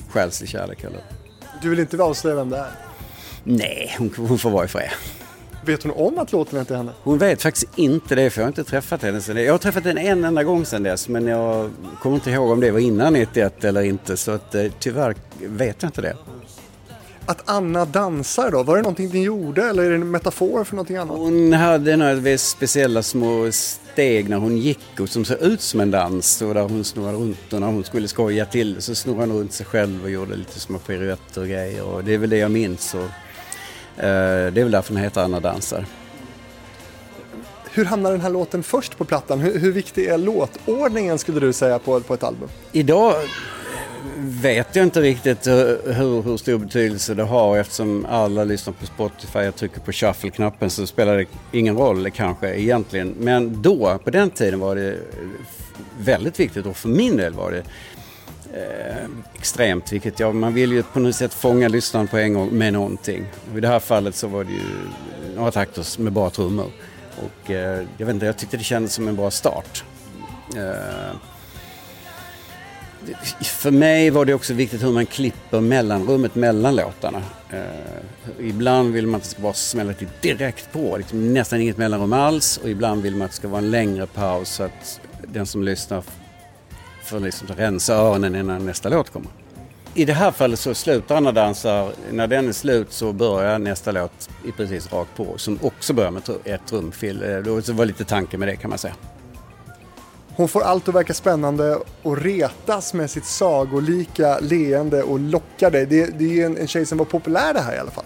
själslig 0.09 0.49
kärlek. 0.49 0.83
Eller? 0.83 1.01
Du 1.61 1.69
vill 1.69 1.79
inte 1.79 2.03
avslöja 2.03 2.35
vem 2.35 2.49
det 2.49 2.57
är? 2.57 2.71
Nej, 3.43 3.95
hon, 3.97 4.13
hon 4.17 4.39
får 4.39 4.49
vara 4.49 4.65
i 4.65 4.67
fred. 4.67 4.89
Vet 5.65 5.83
hon 5.83 5.91
om 5.91 6.19
att 6.19 6.31
låten 6.31 6.59
är 6.59 6.63
till 6.63 6.75
henne? 6.75 6.91
Hon 7.03 7.17
vet 7.17 7.41
faktiskt 7.41 7.67
inte 7.75 8.15
det, 8.15 8.29
för 8.29 8.41
jag 8.41 8.45
har 8.45 8.49
inte 8.49 8.63
träffat 8.63 9.01
henne 9.01 9.17
dess. 9.17 9.27
Jag 9.27 9.53
har 9.53 9.57
träffat 9.57 9.83
henne 9.83 10.01
en 10.01 10.25
enda 10.25 10.43
gång 10.43 10.65
sedan 10.65 10.83
dess, 10.83 11.07
men 11.09 11.27
jag 11.27 11.71
kommer 12.01 12.15
inte 12.15 12.31
ihåg 12.31 12.51
om 12.51 12.59
det 12.59 12.71
var 12.71 12.79
innan 12.79 13.13
91 13.13 13.63
eller 13.63 13.81
inte, 13.81 14.17
så 14.17 14.31
att, 14.31 14.55
eh, 14.55 14.65
tyvärr 14.79 15.15
vet 15.39 15.83
jag 15.83 15.87
inte 15.89 16.01
det. 16.01 16.15
Att 17.25 17.41
Anna 17.45 17.85
dansar 17.85 18.51
då, 18.51 18.63
var 18.63 18.75
det 18.75 18.81
någonting 18.81 19.09
ni 19.09 19.23
gjorde 19.23 19.63
eller 19.63 19.83
är 19.83 19.89
det 19.89 19.95
en 19.95 20.11
metafor 20.11 20.63
för 20.63 20.75
någonting 20.75 20.97
annat? 20.97 21.17
Hon 21.17 21.53
hade 21.53 21.97
några 21.97 22.37
speciella 22.37 23.03
små 23.03 23.51
steg 23.51 24.29
när 24.29 24.37
hon 24.37 24.57
gick 24.57 24.99
och 24.99 25.09
som 25.09 25.25
såg 25.25 25.41
ut 25.41 25.61
som 25.61 25.79
en 25.79 25.91
dans 25.91 26.41
och 26.41 26.53
där 26.53 26.61
hon 26.61 26.83
snurrade 26.83 27.17
runt 27.17 27.53
och 27.53 27.59
när 27.59 27.67
hon 27.67 27.83
skulle 27.83 28.07
skoja 28.07 28.45
till 28.45 28.81
så 28.81 28.95
snurrade 28.95 29.31
hon 29.31 29.39
runt 29.39 29.53
sig 29.53 29.65
själv 29.65 30.03
och 30.03 30.09
gjorde 30.09 30.35
lite 30.35 30.59
små 30.59 30.77
piruetter 30.77 31.41
och 31.41 31.47
grejer 31.47 31.83
och 31.83 32.03
det 32.03 32.13
är 32.13 32.17
väl 32.17 32.29
det 32.29 32.37
jag 32.37 32.51
minns. 32.51 32.93
Och, 32.93 33.07
det 34.01 34.61
är 34.61 34.63
väl 34.63 34.71
därför 34.71 34.93
den 34.93 35.03
heter 35.03 35.21
Anna 35.21 35.39
dansar. 35.39 35.85
Hur 37.73 37.85
hamnar 37.85 38.11
den 38.11 38.21
här 38.21 38.29
låten 38.29 38.63
först 38.63 38.97
på 38.97 39.05
plattan? 39.05 39.39
Hur, 39.39 39.59
hur 39.59 39.71
viktig 39.71 40.05
är 40.05 40.17
låtordningen 40.17 41.19
skulle 41.19 41.39
du 41.39 41.53
säga 41.53 41.79
på, 41.79 41.99
på 41.99 42.13
ett 42.13 42.23
album? 42.23 42.49
Idag 42.71 43.15
vet 44.17 44.75
jag 44.75 44.85
inte 44.85 45.01
riktigt 45.01 45.47
hur, 45.47 46.21
hur, 46.23 46.37
stor 46.37 46.57
betydelse 46.57 47.13
det 47.13 47.23
har 47.23 47.57
eftersom 47.57 48.05
alla 48.09 48.43
lyssnar 48.43 48.73
på 48.73 48.85
Spotify. 48.85 49.39
Jag 49.39 49.55
trycker 49.55 49.79
på 49.79 49.91
shuffle-knappen 49.91 50.69
så 50.69 50.87
spelar 50.87 51.17
det 51.17 51.25
ingen 51.51 51.77
roll 51.77 52.11
kanske 52.11 52.55
egentligen. 52.55 53.15
Men 53.19 53.61
då, 53.61 53.99
på 54.03 54.09
den 54.09 54.29
tiden 54.29 54.59
var 54.59 54.75
det 54.75 54.97
väldigt 55.99 56.39
viktigt 56.39 56.65
och 56.65 56.77
för 56.77 56.89
min 56.89 57.17
del 57.17 57.33
var 57.33 57.51
det 57.51 57.63
eh, 58.53 59.05
extremt 59.39 59.91
Vilket 59.91 60.19
jag, 60.19 60.35
man 60.35 60.53
vill 60.53 60.71
ju 60.71 60.83
på 60.83 60.99
något 60.99 61.15
sätt 61.15 61.33
fånga 61.33 61.67
lyssnaren 61.67 62.07
på 62.07 62.17
en 62.17 62.33
gång 62.33 62.49
med 62.49 62.73
någonting. 62.73 63.25
Och 63.51 63.57
I 63.57 63.61
det 63.61 63.67
här 63.67 63.79
fallet 63.79 64.15
så 64.15 64.27
var 64.27 64.43
det 64.43 64.51
ju 64.51 64.61
några 65.35 65.51
takter 65.51 66.01
med 66.01 66.13
bara 66.13 66.29
trummor. 66.29 66.71
Och 67.17 67.51
eh, 67.51 67.85
jag 67.97 68.05
vet 68.05 68.13
inte, 68.13 68.25
jag 68.25 68.37
tyckte 68.37 68.57
det 68.57 68.63
kändes 68.63 68.93
som 68.93 69.07
en 69.07 69.15
bra 69.15 69.31
start. 69.31 69.83
Eh, 70.55 71.15
för 73.41 73.71
mig 73.71 74.09
var 74.09 74.25
det 74.25 74.33
också 74.33 74.53
viktigt 74.53 74.83
hur 74.83 74.91
man 74.91 75.05
klipper 75.05 75.61
mellanrummet 75.61 76.35
mellan 76.35 76.75
låtarna. 76.75 77.21
Eh, 77.49 78.47
ibland 78.47 78.93
vill 78.93 79.07
man 79.07 79.15
att 79.15 79.23
det 79.23 79.29
ska 79.29 79.41
bara 79.41 79.53
smälla 79.53 79.93
till 79.93 80.07
direkt 80.21 80.71
på, 80.71 80.97
liksom 80.97 81.33
nästan 81.33 81.61
inget 81.61 81.77
mellanrum 81.77 82.13
alls. 82.13 82.57
Och 82.57 82.69
ibland 82.69 83.01
vill 83.01 83.15
man 83.15 83.25
att 83.25 83.31
det 83.31 83.37
ska 83.37 83.47
vara 83.47 83.61
en 83.61 83.71
längre 83.71 84.07
paus 84.07 84.49
så 84.49 84.63
att 84.63 85.01
den 85.27 85.45
som 85.45 85.63
lyssnar 85.63 86.03
får 87.11 87.19
liksom 87.19 87.47
rensa 87.47 87.93
öronen 87.93 88.35
innan 88.35 88.65
nästa 88.65 88.89
låt 88.89 89.09
kommer. 89.09 89.29
I 89.93 90.05
det 90.05 90.13
här 90.13 90.31
fallet 90.31 90.59
så 90.59 90.73
slutar 90.73 91.15
Anna 91.15 91.31
dansar, 91.31 91.91
när 92.11 92.27
den 92.27 92.47
är 92.47 92.53
slut 92.53 92.91
så 92.91 93.13
börjar 93.13 93.59
nästa 93.59 93.91
låt 93.91 94.29
i 94.45 94.51
precis 94.51 94.93
rakt 94.93 95.15
på 95.15 95.37
som 95.37 95.59
också 95.61 95.93
börjar 95.93 96.11
med 96.11 96.23
ett 96.43 96.61
trumfill. 96.69 97.23
Eh, 97.23 97.37
Det 97.37 97.69
var 97.73 97.85
lite 97.85 98.05
tanke 98.05 98.37
med 98.37 98.47
det 98.47 98.55
kan 98.55 98.69
man 98.69 98.79
säga. 98.79 98.93
Hon 100.35 100.47
får 100.47 100.61
allt 100.63 100.87
att 100.89 100.95
verka 100.95 101.13
spännande 101.13 101.77
och 102.01 102.17
retas 102.17 102.93
med 102.93 103.09
sitt 103.09 103.25
sagolika 103.25 104.39
leende 104.39 105.03
och 105.03 105.19
lockar 105.19 105.71
dig. 105.71 105.85
Det, 105.85 106.19
det 106.19 106.41
är 106.41 106.45
en, 106.45 106.57
en 106.57 106.67
tjej 106.67 106.85
som 106.85 106.97
var 106.97 107.05
populär 107.05 107.53
det 107.53 107.59
här 107.59 107.75
i 107.75 107.79
alla 107.79 107.91
fall. 107.91 108.05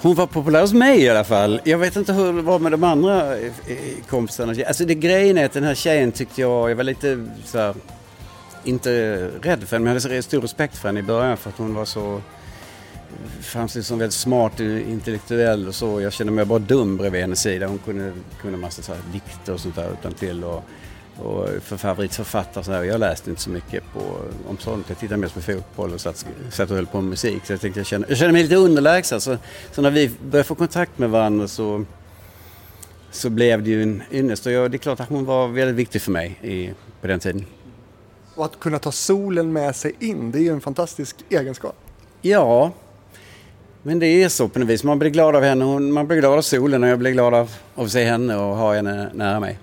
Hon 0.00 0.14
var 0.14 0.26
populär 0.26 0.60
hos 0.60 0.72
mig 0.72 1.00
i 1.02 1.08
alla 1.08 1.24
fall. 1.24 1.60
Jag 1.64 1.78
vet 1.78 1.96
inte 1.96 2.12
hur 2.12 2.32
det 2.32 2.42
var 2.42 2.58
med 2.58 2.72
de 2.72 2.84
andra 2.84 3.38
eh, 3.38 3.48
kompisarna. 4.08 4.54
Alltså 4.66 4.84
det 4.84 4.94
grejen 4.94 5.38
är 5.38 5.44
att 5.44 5.52
den 5.52 5.64
här 5.64 5.74
tjejen 5.74 6.12
tyckte 6.12 6.40
jag, 6.40 6.70
jag 6.70 6.76
var 6.76 6.84
lite 6.84 7.26
så 7.44 7.58
här, 7.58 7.74
inte 8.64 9.16
rädd 9.42 9.68
för 9.68 9.76
henne, 9.76 9.84
men 9.84 9.94
jag 9.94 10.00
hade 10.02 10.22
stor 10.22 10.40
respekt 10.40 10.76
för 10.78 10.88
henne 10.88 11.00
i 11.00 11.02
början 11.02 11.36
för 11.36 11.50
att 11.50 11.58
hon 11.58 11.74
var 11.74 11.84
så 11.84 12.20
framstod 13.40 13.72
som 13.72 13.78
liksom 13.78 13.98
väldigt 13.98 14.14
smart 14.14 14.60
och 14.60 14.66
intellektuell 14.66 15.68
och 15.68 15.74
så. 15.74 16.00
Jag 16.00 16.12
kände 16.12 16.32
mig 16.32 16.44
bara 16.44 16.58
dum 16.58 16.96
bredvid 16.96 17.20
hennes 17.20 17.40
sida. 17.40 17.66
Hon 17.66 17.78
kunde, 17.78 18.12
kunde 18.40 18.58
massa 18.58 18.82
så 18.82 18.92
här 18.92 19.02
dikter 19.12 19.52
och 19.52 19.60
sånt 19.60 19.76
där 19.76 19.90
utan 20.00 20.12
till 20.12 20.44
och, 20.44 20.64
och 21.16 21.48
för 21.62 21.76
favoritförfattare 21.76 22.64
så 22.64 22.72
här. 22.72 22.82
Jag 22.82 23.00
läste 23.00 23.30
inte 23.30 23.42
så 23.42 23.50
mycket 23.50 23.82
på, 23.92 24.00
om 24.48 24.58
sånt. 24.58 24.88
Jag 24.88 24.98
tittade 24.98 25.20
mest 25.20 25.34
på 25.34 25.40
fotboll 25.40 25.92
och 25.92 26.00
satt, 26.00 26.26
satt 26.50 26.70
och 26.70 26.76
höll 26.76 26.86
på 26.86 27.00
med 27.00 27.10
musik. 27.10 27.46
Så 27.46 27.52
jag 27.52 27.60
tänkte 27.60 27.80
jag 27.80 27.86
kände, 27.86 28.06
jag 28.08 28.18
kände 28.18 28.32
mig 28.32 28.42
lite 28.42 28.56
underlägsen. 28.56 29.20
Så, 29.20 29.36
så 29.72 29.82
när 29.82 29.90
vi 29.90 30.10
började 30.30 30.48
få 30.48 30.54
kontakt 30.54 30.98
med 30.98 31.10
varandra 31.10 31.48
så, 31.48 31.84
så 33.10 33.30
blev 33.30 33.62
det 33.62 33.70
ju 33.70 33.82
en 33.82 34.02
ynnest. 34.12 34.46
Och 34.46 34.52
jag, 34.52 34.70
det 34.70 34.76
är 34.76 34.78
klart 34.78 35.00
att 35.00 35.08
hon 35.08 35.24
var 35.24 35.48
väldigt 35.48 35.76
viktig 35.76 36.02
för 36.02 36.10
mig 36.10 36.38
i, 36.42 36.70
på 37.00 37.06
den 37.06 37.20
tiden. 37.20 37.44
Och 38.38 38.44
att 38.44 38.60
kunna 38.60 38.78
ta 38.78 38.92
solen 38.92 39.52
med 39.52 39.76
sig 39.76 39.92
in, 39.98 40.30
det 40.30 40.38
är 40.38 40.42
ju 40.42 40.52
en 40.52 40.60
fantastisk 40.60 41.16
egenskap. 41.28 41.76
Ja, 42.22 42.72
men 43.82 43.98
det 43.98 44.06
är 44.06 44.28
så 44.28 44.48
på 44.48 44.58
något 44.58 44.68
vis. 44.68 44.84
Man 44.84 44.98
blir 44.98 45.10
glad 45.10 45.36
av 45.36 45.42
henne, 45.42 45.64
man 45.80 46.06
blir 46.06 46.18
glad 46.18 46.38
av 46.38 46.42
solen 46.42 46.82
och 46.82 46.88
jag 46.88 46.98
blir 46.98 47.10
glad 47.10 47.34
av, 47.34 47.50
av 47.74 47.84
att 47.84 47.90
se 47.90 48.04
henne 48.04 48.36
och 48.36 48.56
ha 48.56 48.74
henne 48.74 49.10
nära 49.14 49.40
mig. 49.40 49.58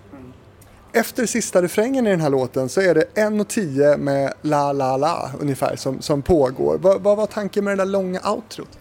Efter 0.94 1.26
sista 1.26 1.62
refrängen 1.62 2.08
i 2.08 2.10
den 2.10 2.22
här 2.22 2.30
låten 2.30 2.70
så 2.70 2.82
är 2.82 2.96
det 2.96 3.06
en 3.16 3.40
och 3.40 3.48
tio 3.48 3.98
med 3.98 4.34
la 4.42 4.74
la 4.74 4.98
la 4.98 5.32
ungefär 5.40 5.76
som, 5.76 6.02
som 6.02 6.22
pågår. 6.22 6.78
Vad, 6.78 7.02
vad 7.02 7.18
var 7.18 7.26
tanken 7.26 7.64
med 7.64 7.78
det 7.78 7.84
där 7.84 7.92
långa 7.92 8.20
outrot? 8.30 8.80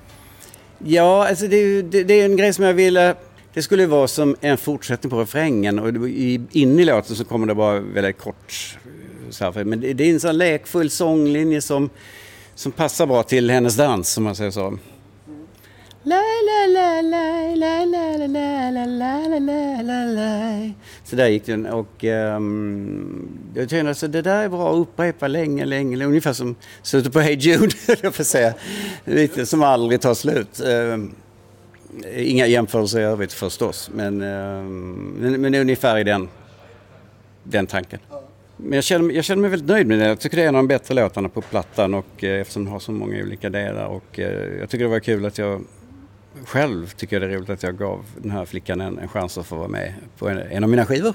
Ja, 0.79 1.29
alltså 1.29 1.47
det, 1.49 1.83
det, 1.83 2.05
det 2.05 2.15
är 2.15 2.25
en 2.25 2.37
grej 2.37 2.53
som 2.53 2.65
jag 2.65 2.75
ville... 2.75 3.15
Det 3.53 3.63
skulle 3.63 3.87
vara 3.87 4.09
som 4.09 4.37
en 4.41 4.59
fortsättning 4.59 5.11
på 5.11 5.21
refrängen 5.21 5.79
och 5.79 5.89
in 6.09 6.79
i 6.79 6.85
låten 6.85 7.17
så 7.17 7.25
kommer 7.25 7.47
det 7.47 7.55
bara 7.55 7.81
väldigt 7.81 8.19
kort. 8.19 8.79
Så 9.31 9.45
här, 9.45 9.64
men 9.64 9.81
det 9.81 10.00
är 10.00 10.11
en 10.11 10.21
sån 10.21 10.38
lekfull 10.38 10.90
sånglinje 10.90 11.61
som, 11.61 11.90
som 12.54 12.73
passar 12.73 13.07
bra 13.07 13.23
till 13.23 13.50
hennes 13.50 13.76
dans, 13.76 14.09
som 14.09 14.25
man 14.25 14.35
säger 14.35 14.50
så. 14.50 14.78
Så 21.04 21.16
där 21.16 21.28
gick 21.28 21.47
den 21.47 21.66
och 21.66 22.04
um, 22.04 23.28
jag 23.54 23.69
tänkte 23.69 24.07
att 24.07 24.12
det 24.12 24.23
där 24.23 24.45
är 24.45 24.49
bra 24.49 24.73
att 24.73 24.78
upprepa 24.78 25.28
länge, 25.28 25.64
länge, 25.64 26.04
ungefär 26.04 26.33
som 26.33 26.54
slutet 26.83 27.12
på 27.12 27.21
Hey 27.21 27.35
Jude, 27.35 27.76
jag 28.02 28.14
får 28.14 28.25
säga. 28.25 28.54
Lite 29.04 29.47
som 29.47 29.62
aldrig 29.62 30.00
tar 30.00 30.14
slut. 30.14 30.61
Um, 30.64 31.14
inga 32.16 32.47
jämförelser 32.47 33.00
i 33.00 33.02
övrigt 33.02 33.33
förstås, 33.33 33.90
men, 33.95 34.23
um, 34.23 35.16
men, 35.19 35.40
men 35.40 35.54
ungefär 35.54 35.99
i 35.99 36.04
den, 36.04 36.28
den 37.43 37.66
tanken. 37.66 37.99
Men 38.57 38.73
jag 38.73 38.85
känner, 38.85 39.15
jag 39.15 39.25
känner 39.25 39.41
mig 39.41 39.51
väldigt 39.51 39.69
nöjd 39.69 39.87
med 39.87 39.99
det. 39.99 40.07
Jag 40.07 40.21
tycker 40.21 40.37
det 40.37 40.43
är 40.43 40.49
en 40.49 40.55
av 40.57 40.63
de 40.63 40.69
bättre 40.69 40.95
låtarna 40.95 41.29
på 41.29 41.41
plattan 41.41 41.95
och 41.95 42.25
eh, 42.25 42.41
eftersom 42.41 42.65
den 42.65 42.73
har 42.73 42.81
så 42.81 42.93
många 42.93 43.23
olika 43.23 43.51
delar 43.51 43.87
och 43.87 44.19
eh, 44.19 44.59
jag 44.61 44.71
tycker 44.71 44.85
det 44.85 44.91
var 44.91 45.01
kul 45.01 45.27
att 45.27 45.39
jag 45.39 45.65
själv 46.45 46.87
tycker 46.91 47.21
det 47.21 47.27
är 47.27 47.31
roligt 47.31 47.51
att 47.51 47.63
jag 47.63 47.79
gav 47.79 48.05
den 48.23 48.31
här 48.31 48.45
flickan 48.45 48.81
en, 48.81 48.99
en 48.99 49.09
chans 49.09 49.39
att 49.39 49.47
få 49.47 49.57
vara 49.57 49.69
med 49.69 49.95
på 50.19 50.29
en, 50.29 50.39
en 50.39 50.65
av 50.65 50.71
mina 50.71 50.87
skivor. 50.87 51.15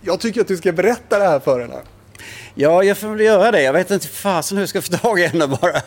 Jag 0.00 0.20
tycker 0.20 0.40
att 0.40 0.48
du 0.48 0.56
ska 0.56 0.72
berätta 0.72 1.18
det 1.18 1.24
här 1.24 1.40
för 1.40 1.60
henne. 1.60 1.78
Ja, 2.54 2.82
jag 2.82 2.98
får 2.98 3.08
väl 3.08 3.20
göra 3.20 3.50
det. 3.50 3.62
Jag 3.62 3.72
vet 3.72 3.90
inte 3.90 4.06
fasen 4.08 4.56
hur 4.58 4.62
jag 4.62 4.68
ska 4.68 4.82
få 4.82 4.96
tag 4.96 5.20
i 5.20 5.26
henne 5.26 5.46
bara. 5.46 5.82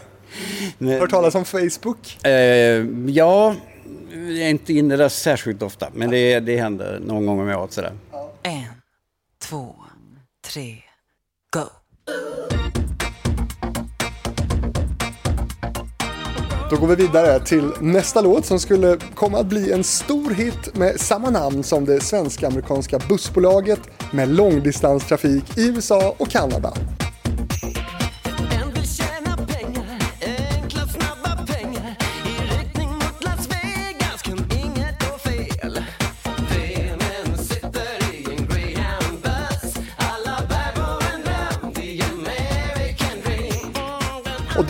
Men, 0.77 0.99
Hört 0.99 1.09
talas 1.09 1.35
om 1.35 1.45
Facebook? 1.45 2.25
eh, 2.25 2.31
ja, 2.31 3.55
jag 4.11 4.37
är 4.37 4.49
inte 4.49 4.73
inne 4.73 4.95
där 4.95 5.09
särskilt 5.09 5.61
ofta, 5.61 5.89
men 5.93 6.09
det, 6.09 6.39
det 6.39 6.57
händer 6.57 6.99
någon 7.05 7.25
gång 7.25 7.39
om 7.39 7.49
året 7.49 7.71
sådär. 7.71 7.91
En, 8.43 8.63
två, 9.41 9.75
tre, 10.53 10.75
go! 11.53 11.61
Då 16.69 16.75
går 16.75 16.87
vi 16.87 16.95
vidare 16.95 17.39
till 17.39 17.71
nästa 17.81 18.21
låt 18.21 18.45
som 18.45 18.59
skulle 18.59 18.97
komma 19.15 19.39
att 19.39 19.45
bli 19.45 19.71
en 19.71 19.83
stor 19.83 20.29
hit 20.29 20.75
med 20.75 20.99
samma 20.99 21.29
namn 21.29 21.63
som 21.63 21.85
det 21.85 21.99
svensk-amerikanska 21.99 22.99
bussbolaget 23.09 23.79
med 24.11 24.29
långdistanstrafik 24.29 25.57
i 25.57 25.67
USA 25.67 26.15
och 26.17 26.29
Kanada. 26.29 26.73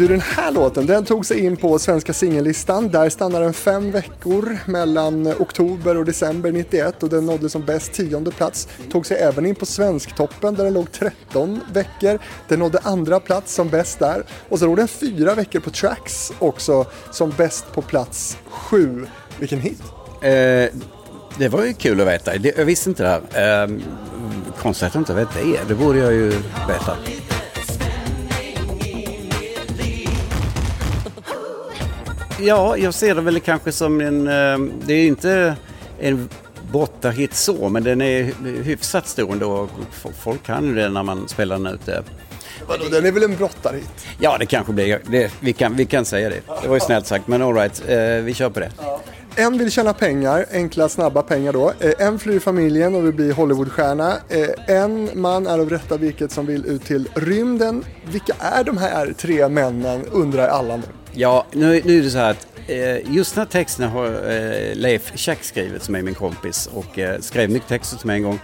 Du, 0.07 0.13
den 0.13 0.21
här 0.21 0.51
låten 0.51 0.85
den 0.85 1.05
tog 1.05 1.25
sig 1.25 1.39
in 1.39 1.57
på 1.57 1.79
svenska 1.79 2.13
singellistan. 2.13 2.89
Där 2.89 3.09
stannade 3.09 3.45
den 3.45 3.53
fem 3.53 3.91
veckor 3.91 4.57
mellan 4.65 5.27
oktober 5.27 5.97
och 5.97 6.05
december 6.05 6.51
91 6.51 7.03
och 7.03 7.09
den 7.09 7.25
nådde 7.25 7.49
som 7.49 7.65
bäst 7.65 7.93
tionde 7.93 8.31
plats. 8.31 8.67
Tog 8.91 9.05
sig 9.05 9.17
även 9.17 9.45
in 9.45 9.55
på 9.55 9.65
Svensktoppen 9.65 10.55
där 10.55 10.63
den 10.63 10.73
låg 10.73 10.91
13 10.91 11.59
veckor. 11.73 12.19
Den 12.47 12.59
nådde 12.59 12.79
andra 12.83 13.19
plats 13.19 13.53
som 13.53 13.69
bäst 13.69 13.99
där. 13.99 14.23
Och 14.49 14.59
så 14.59 14.65
låg 14.65 14.77
den 14.77 14.87
fyra 14.87 15.35
veckor 15.35 15.59
på 15.59 15.69
Tracks 15.69 16.31
också 16.39 16.85
som 17.11 17.29
bäst 17.37 17.65
på 17.73 17.81
plats 17.81 18.37
sju. 18.49 19.05
Vilken 19.39 19.59
hit! 19.59 19.81
Eh, 20.21 20.79
Det 21.37 21.49
var 21.49 21.65
ju 21.65 21.73
kul 21.73 22.01
att 22.01 22.07
veta. 22.07 22.35
Jag 22.35 22.65
visste 22.65 22.89
inte 22.89 23.03
det 23.03 23.09
här. 23.33 23.63
Eh, 23.63 23.69
konstigt 24.61 24.87
att 24.87 24.93
jag 24.93 25.01
inte 25.01 25.13
vet 25.13 25.27
det. 25.33 25.59
Det 25.67 25.75
borde 25.75 25.99
jag 25.99 26.13
ju 26.13 26.29
veta. 26.67 26.97
Ja, 32.39 32.77
jag 32.77 32.93
ser 32.93 33.15
det 33.15 33.21
väl 33.21 33.39
kanske 33.39 33.71
som 33.71 34.01
en... 34.01 34.27
ehm, 34.27 34.71
Det 34.85 34.93
är 34.93 35.07
inte 35.07 35.55
en 35.99 36.29
brottarhit 36.71 37.33
så, 37.35 37.69
men 37.69 37.83
den 37.83 38.01
är 38.01 38.31
hyfsat 38.63 39.07
stor 39.07 39.31
ändå. 39.31 39.67
F- 39.91 40.05
Folk 40.23 40.43
kan 40.43 40.65
ju 40.65 40.75
det 40.75 40.89
när 40.89 41.03
man 41.03 41.27
spelar 41.27 41.55
den 41.55 41.67
ute. 41.67 42.03
Vadå, 42.67 42.83
den 42.91 43.05
är 43.05 43.11
väl 43.11 43.23
en 43.23 43.35
brottarhit? 43.35 43.89
Ja, 44.19 44.37
det 44.39 44.45
kanske 44.45 44.73
blir... 44.73 44.99
Det, 45.11 45.31
vi, 45.39 45.53
kan, 45.53 45.75
vi 45.75 45.85
kan 45.85 46.05
säga 46.05 46.29
det. 46.29 46.39
Det 46.61 46.67
var 46.67 46.75
ju 46.75 46.79
snällt 46.79 47.07
sagt, 47.07 47.27
men 47.27 47.41
all 47.41 47.53
right, 47.55 47.83
eh, 47.87 47.97
vi 48.23 48.33
kör 48.33 48.49
på 48.49 48.59
det. 48.59 48.71
En 49.35 49.57
vill 49.57 49.71
tjäna 49.71 49.93
pengar, 49.93 50.45
enkla 50.51 50.89
snabba 50.89 51.21
pengar 51.21 51.53
då. 51.53 51.73
Eh, 51.79 51.91
En 52.07 52.19
flyr 52.19 52.39
familjen 52.39 52.95
och 52.95 53.05
vill 53.05 53.13
bli 53.13 53.31
Hollywoodstjärna. 53.31 54.13
Eh, 54.29 54.75
En 54.75 55.09
man 55.13 55.47
är 55.47 55.59
av 55.59 55.69
rätta 55.69 55.97
virket 55.97 56.31
som 56.31 56.45
vill 56.45 56.65
ut 56.65 56.85
till 56.85 57.09
rymden. 57.13 57.83
Vilka 58.11 58.33
är 58.39 58.63
de 58.63 58.77
här 58.77 59.13
tre 59.17 59.47
männen 59.49 60.05
undrar 60.11 60.47
alla 60.47 60.77
nu. 60.77 60.83
Ja, 61.15 61.45
nu, 61.51 61.81
nu 61.85 61.99
är 61.99 62.03
det 62.03 62.09
så 62.09 62.17
här 62.17 62.31
att 62.31 62.47
eh, 62.67 63.13
just 63.13 63.35
den 63.35 63.41
här 63.41 63.51
texten 63.51 63.89
har 63.89 64.05
eh, 64.05 64.75
Leif 64.75 65.11
Käck 65.15 65.43
skrivit 65.43 65.83
som 65.83 65.95
är 65.95 66.01
min 66.01 66.13
kompis 66.13 66.69
och 66.73 66.99
eh, 66.99 67.19
skrev 67.19 67.49
mycket 67.49 67.69
texter 67.69 67.97
till 67.97 68.07
mig 68.07 68.15
en 68.15 68.23
gång. 68.23 68.39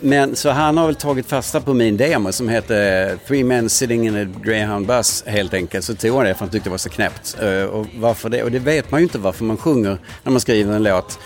Men 0.00 0.36
så 0.36 0.50
han 0.50 0.76
har 0.76 0.86
väl 0.86 0.94
tagit 0.94 1.26
fasta 1.26 1.60
på 1.60 1.74
min 1.74 1.96
demo 1.96 2.32
som 2.32 2.48
heter 2.48 3.16
Three 3.26 3.44
Men 3.44 3.68
Sitting 3.68 4.06
in 4.06 4.16
a 4.16 4.40
Greyhound 4.44 4.86
Bus 4.86 5.24
helt 5.26 5.54
enkelt. 5.54 5.84
Så 5.84 5.94
tog 5.94 6.16
han 6.16 6.24
det 6.24 6.34
för 6.34 6.40
han 6.40 6.50
tyckte 6.50 6.68
det 6.68 6.70
var 6.70 6.78
så 6.78 6.88
knäppt. 6.88 7.36
Och 7.72 7.86
varför 7.94 8.28
det? 8.28 8.42
Och 8.42 8.50
det 8.50 8.58
vet 8.58 8.90
man 8.90 9.00
ju 9.00 9.02
inte 9.02 9.18
varför 9.18 9.44
man 9.44 9.56
sjunger 9.56 9.98
när 10.22 10.32
man 10.32 10.40
skriver 10.40 10.74
en 10.74 10.82
låt. 10.82 11.18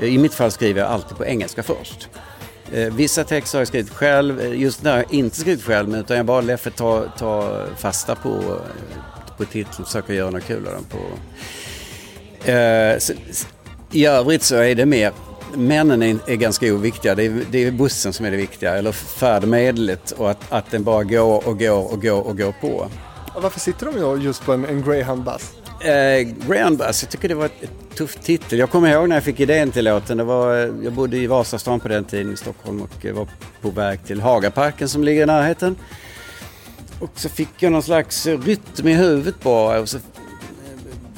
I 0.00 0.18
mitt 0.18 0.34
fall 0.34 0.50
skriver 0.50 0.80
jag 0.80 0.90
alltid 0.90 1.16
på 1.16 1.24
engelska 1.24 1.62
först. 1.62 2.08
Vissa 2.90 3.24
texter 3.24 3.58
har 3.58 3.60
jag 3.60 3.68
skrivit 3.68 3.90
själv, 3.90 4.54
just 4.54 4.82
där 4.82 4.90
har 4.90 4.98
jag 4.98 5.14
inte 5.14 5.36
skrivit 5.36 5.64
själv 5.64 5.88
men 5.88 6.00
utan 6.00 6.16
jag 6.16 6.26
bara 6.26 6.40
Leffe 6.40 6.70
ta, 6.70 7.04
ta 7.18 7.64
fasta 7.76 8.14
på, 8.14 8.60
på 9.44 9.52
titeln 9.52 9.76
och 9.78 9.86
försöka 9.86 10.14
göra 10.14 10.30
något 10.30 10.44
kul 10.44 10.66
av 10.66 10.72
den. 10.72 10.84
På. 10.84 10.98
Eh, 12.50 12.98
så, 12.98 13.12
I 13.92 14.06
övrigt 14.06 14.42
så 14.42 14.56
är 14.56 14.74
det 14.74 14.86
mer, 14.86 15.12
männen 15.54 16.02
är, 16.02 16.18
är 16.26 16.36
ganska 16.36 16.74
oviktiga, 16.74 17.14
det 17.14 17.26
är, 17.26 17.44
det 17.50 17.64
är 17.64 17.70
bussen 17.70 18.12
som 18.12 18.26
är 18.26 18.30
det 18.30 18.36
viktiga, 18.36 18.74
eller 18.74 18.92
färdmedlet 18.92 20.10
och 20.10 20.30
att, 20.30 20.52
att 20.52 20.70
den 20.70 20.84
bara 20.84 21.04
går 21.04 21.48
och 21.48 21.58
går 21.58 21.92
och 21.92 22.02
går 22.02 22.26
och 22.26 22.38
går 22.38 22.54
på. 22.60 22.88
Och 23.34 23.42
Varför 23.42 23.60
sitter 23.60 23.86
de 23.86 24.00
då 24.00 24.18
just 24.18 24.44
på 24.44 24.52
en, 24.52 24.64
en 24.64 24.82
Greyhound 24.82 25.24
Bus? 25.24 25.52
Eh, 25.84 26.20
Grand 26.48 26.80
jag 26.80 26.94
tycker 26.94 27.28
det 27.28 27.34
var 27.34 27.46
ett, 27.46 27.62
ett 27.62 27.96
tufft 27.96 28.22
titel. 28.22 28.58
Jag 28.58 28.70
kommer 28.70 28.92
ihåg 28.92 29.08
när 29.08 29.16
jag 29.16 29.24
fick 29.24 29.40
idén 29.40 29.70
till 29.70 29.84
låten. 29.84 30.16
Det 30.18 30.24
var, 30.24 30.56
eh, 30.56 30.70
jag 30.82 30.92
bodde 30.92 31.16
i 31.16 31.26
Vasastan 31.26 31.80
på 31.80 31.88
den 31.88 32.04
tiden 32.04 32.32
i 32.32 32.36
Stockholm 32.36 32.82
och 32.82 33.06
eh, 33.06 33.14
var 33.14 33.28
på 33.60 33.70
väg 33.70 34.04
till 34.04 34.20
Hagaparken 34.20 34.88
som 34.88 35.04
ligger 35.04 35.22
i 35.22 35.26
närheten. 35.26 35.76
Och 37.02 37.10
så 37.14 37.28
fick 37.28 37.48
jag 37.58 37.72
någon 37.72 37.82
slags 37.82 38.26
rytm 38.26 38.88
i 38.88 38.94
huvudet 38.94 39.42
bara. 39.42 39.80
Och 39.80 39.88
så, 39.88 39.96
eh, 39.96 40.02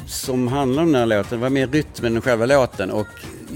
som 0.06 0.48
handlar 0.48 0.82
om 0.82 0.92
den 0.92 1.00
här 1.00 1.06
låten. 1.06 1.38
Det 1.38 1.42
var 1.42 1.50
mer 1.50 1.66
rytmen 1.66 2.16
än 2.16 2.22
själva 2.22 2.46
låten. 2.46 2.90
Och 2.90 3.06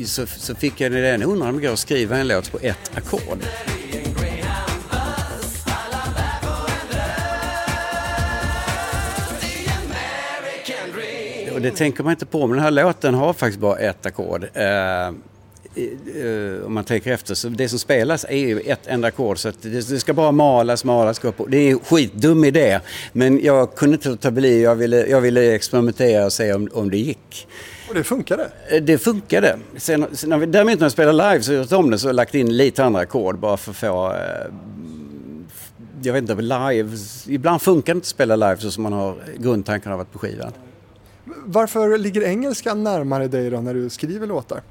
så, 0.04 0.26
så 0.26 0.54
fick 0.54 0.80
jag 0.80 0.92
idén, 0.92 1.23
undrar 1.23 1.49
om 1.49 1.56
det 1.56 1.62
går 1.62 1.73
att 1.73 1.78
skriva 1.78 2.16
en 2.16 2.28
låt 2.28 2.52
på 2.52 2.58
ett 2.62 2.97
ackord. 2.97 3.38
Och 11.54 11.61
det 11.61 11.70
tänker 11.70 12.04
man 12.04 12.11
inte 12.11 12.26
på, 12.26 12.47
men 12.47 12.56
den 12.56 12.64
här 12.64 12.70
låten 12.70 13.14
har 13.14 13.32
faktiskt 13.32 13.61
bara 13.61 13.78
ett 13.78 14.06
ackord. 14.06 14.44
Eh, 14.54 15.12
Eh, 15.78 16.66
om 16.66 16.75
man 16.75 16.85
tänker 16.85 17.12
efter, 17.12 17.35
så 17.35 17.49
det 17.49 17.68
som 17.68 17.78
spelas 17.78 18.25
är 18.28 18.37
ju 18.37 18.61
ett 18.61 18.87
enda 18.87 19.08
ackord. 19.08 19.38
Så 19.38 19.49
att 19.49 19.62
det, 19.62 19.68
det 19.88 20.00
ska 20.00 20.14
bara 20.14 20.32
malas, 20.32 20.85
malas, 20.85 21.18
gå 21.18 21.32
på. 21.32 21.47
Det 21.47 21.56
är 21.56 21.70
en 21.70 21.78
skitdum 21.78 22.44
idé. 22.44 22.80
Men 23.12 23.40
jag 23.44 23.75
kunde 23.75 23.94
inte 23.94 24.08
låta 24.08 24.30
bli, 24.30 24.62
jag 24.62 24.75
ville, 24.75 25.06
jag 25.06 25.20
ville 25.20 25.54
experimentera 25.54 26.25
och 26.26 26.32
se 26.32 26.52
om, 26.52 26.68
om 26.73 26.90
det 26.90 26.99
gick. 26.99 27.49
Och 27.88 27.94
det 27.94 28.04
funkade. 28.04 28.50
Eh, 28.70 28.82
Det 28.82 28.99
funkade. 28.99 29.58
Sen, 29.76 30.07
sen 30.12 30.31
när 30.31 30.38
vi, 30.38 30.46
däremot 30.46 30.79
när 30.79 30.85
jag 30.85 30.92
spelar 30.92 31.12
live 31.33 31.42
så 31.42 31.53
gjort 31.53 31.72
om 31.72 31.90
det 31.90 31.98
så 31.98 32.12
lagt 32.12 32.35
in 32.35 32.57
lite 32.57 32.85
andra 32.85 33.00
ackord 33.00 33.38
bara 33.38 33.57
för 33.57 33.70
att 33.70 33.76
få... 33.76 34.12
Eh, 34.12 34.53
jag 36.03 36.12
vet 36.12 36.22
inte, 36.22 36.35
live... 36.42 36.96
Ibland 37.26 37.62
funkar 37.62 37.94
det 37.94 37.96
inte 37.96 38.05
att 38.05 38.09
spela 38.09 38.37
live 38.37 38.57
så 38.59 38.70
som 38.70 38.83
man 38.83 38.92
har 38.92 39.16
grundtanken 39.38 39.92
av 39.92 40.00
att 40.00 40.12
på 40.12 40.18
skivan. 40.18 40.53
Varför 41.44 41.98
ligger 41.98 42.22
engelskan 42.22 42.85
närmare 42.85 43.29
dig 43.29 43.50
då 43.50 43.61
när 43.61 43.74
du 43.74 43.90
skriver 43.90 44.26
låtar? 44.26 44.62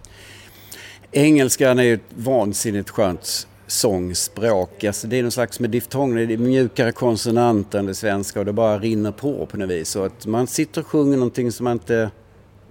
Engelskan 1.12 1.80
är 1.80 1.84
ju 1.84 1.93
ett 1.93 2.02
vansinnigt 2.10 2.89
skönt 2.89 3.48
sångspråk. 3.67 4.84
Alltså 4.84 5.08
det 5.08 5.17
är 5.17 5.22
någon 5.22 5.32
slags 5.32 5.60
med 5.60 5.70
diftonger, 5.70 6.26
det 6.26 6.34
är 6.34 6.38
mjukare 6.38 6.91
konsonant 6.91 7.76
än 7.76 7.86
det 7.86 7.96
svenska 7.96 8.39
och 8.39 8.46
det 8.46 8.54
bara 8.54 8.80
rinner 8.80 9.12
på 9.12 9.46
på 9.46 9.58
något 9.58 9.70
vis. 9.70 9.89
Så 9.89 10.04
att 10.04 10.26
man 10.26 10.48
sitter 10.48 10.82
och 10.82 10.88
sjunger 10.88 11.17
någonting 11.17 11.52
som 11.52 11.63
man 11.63 11.74
inte... 11.74 12.12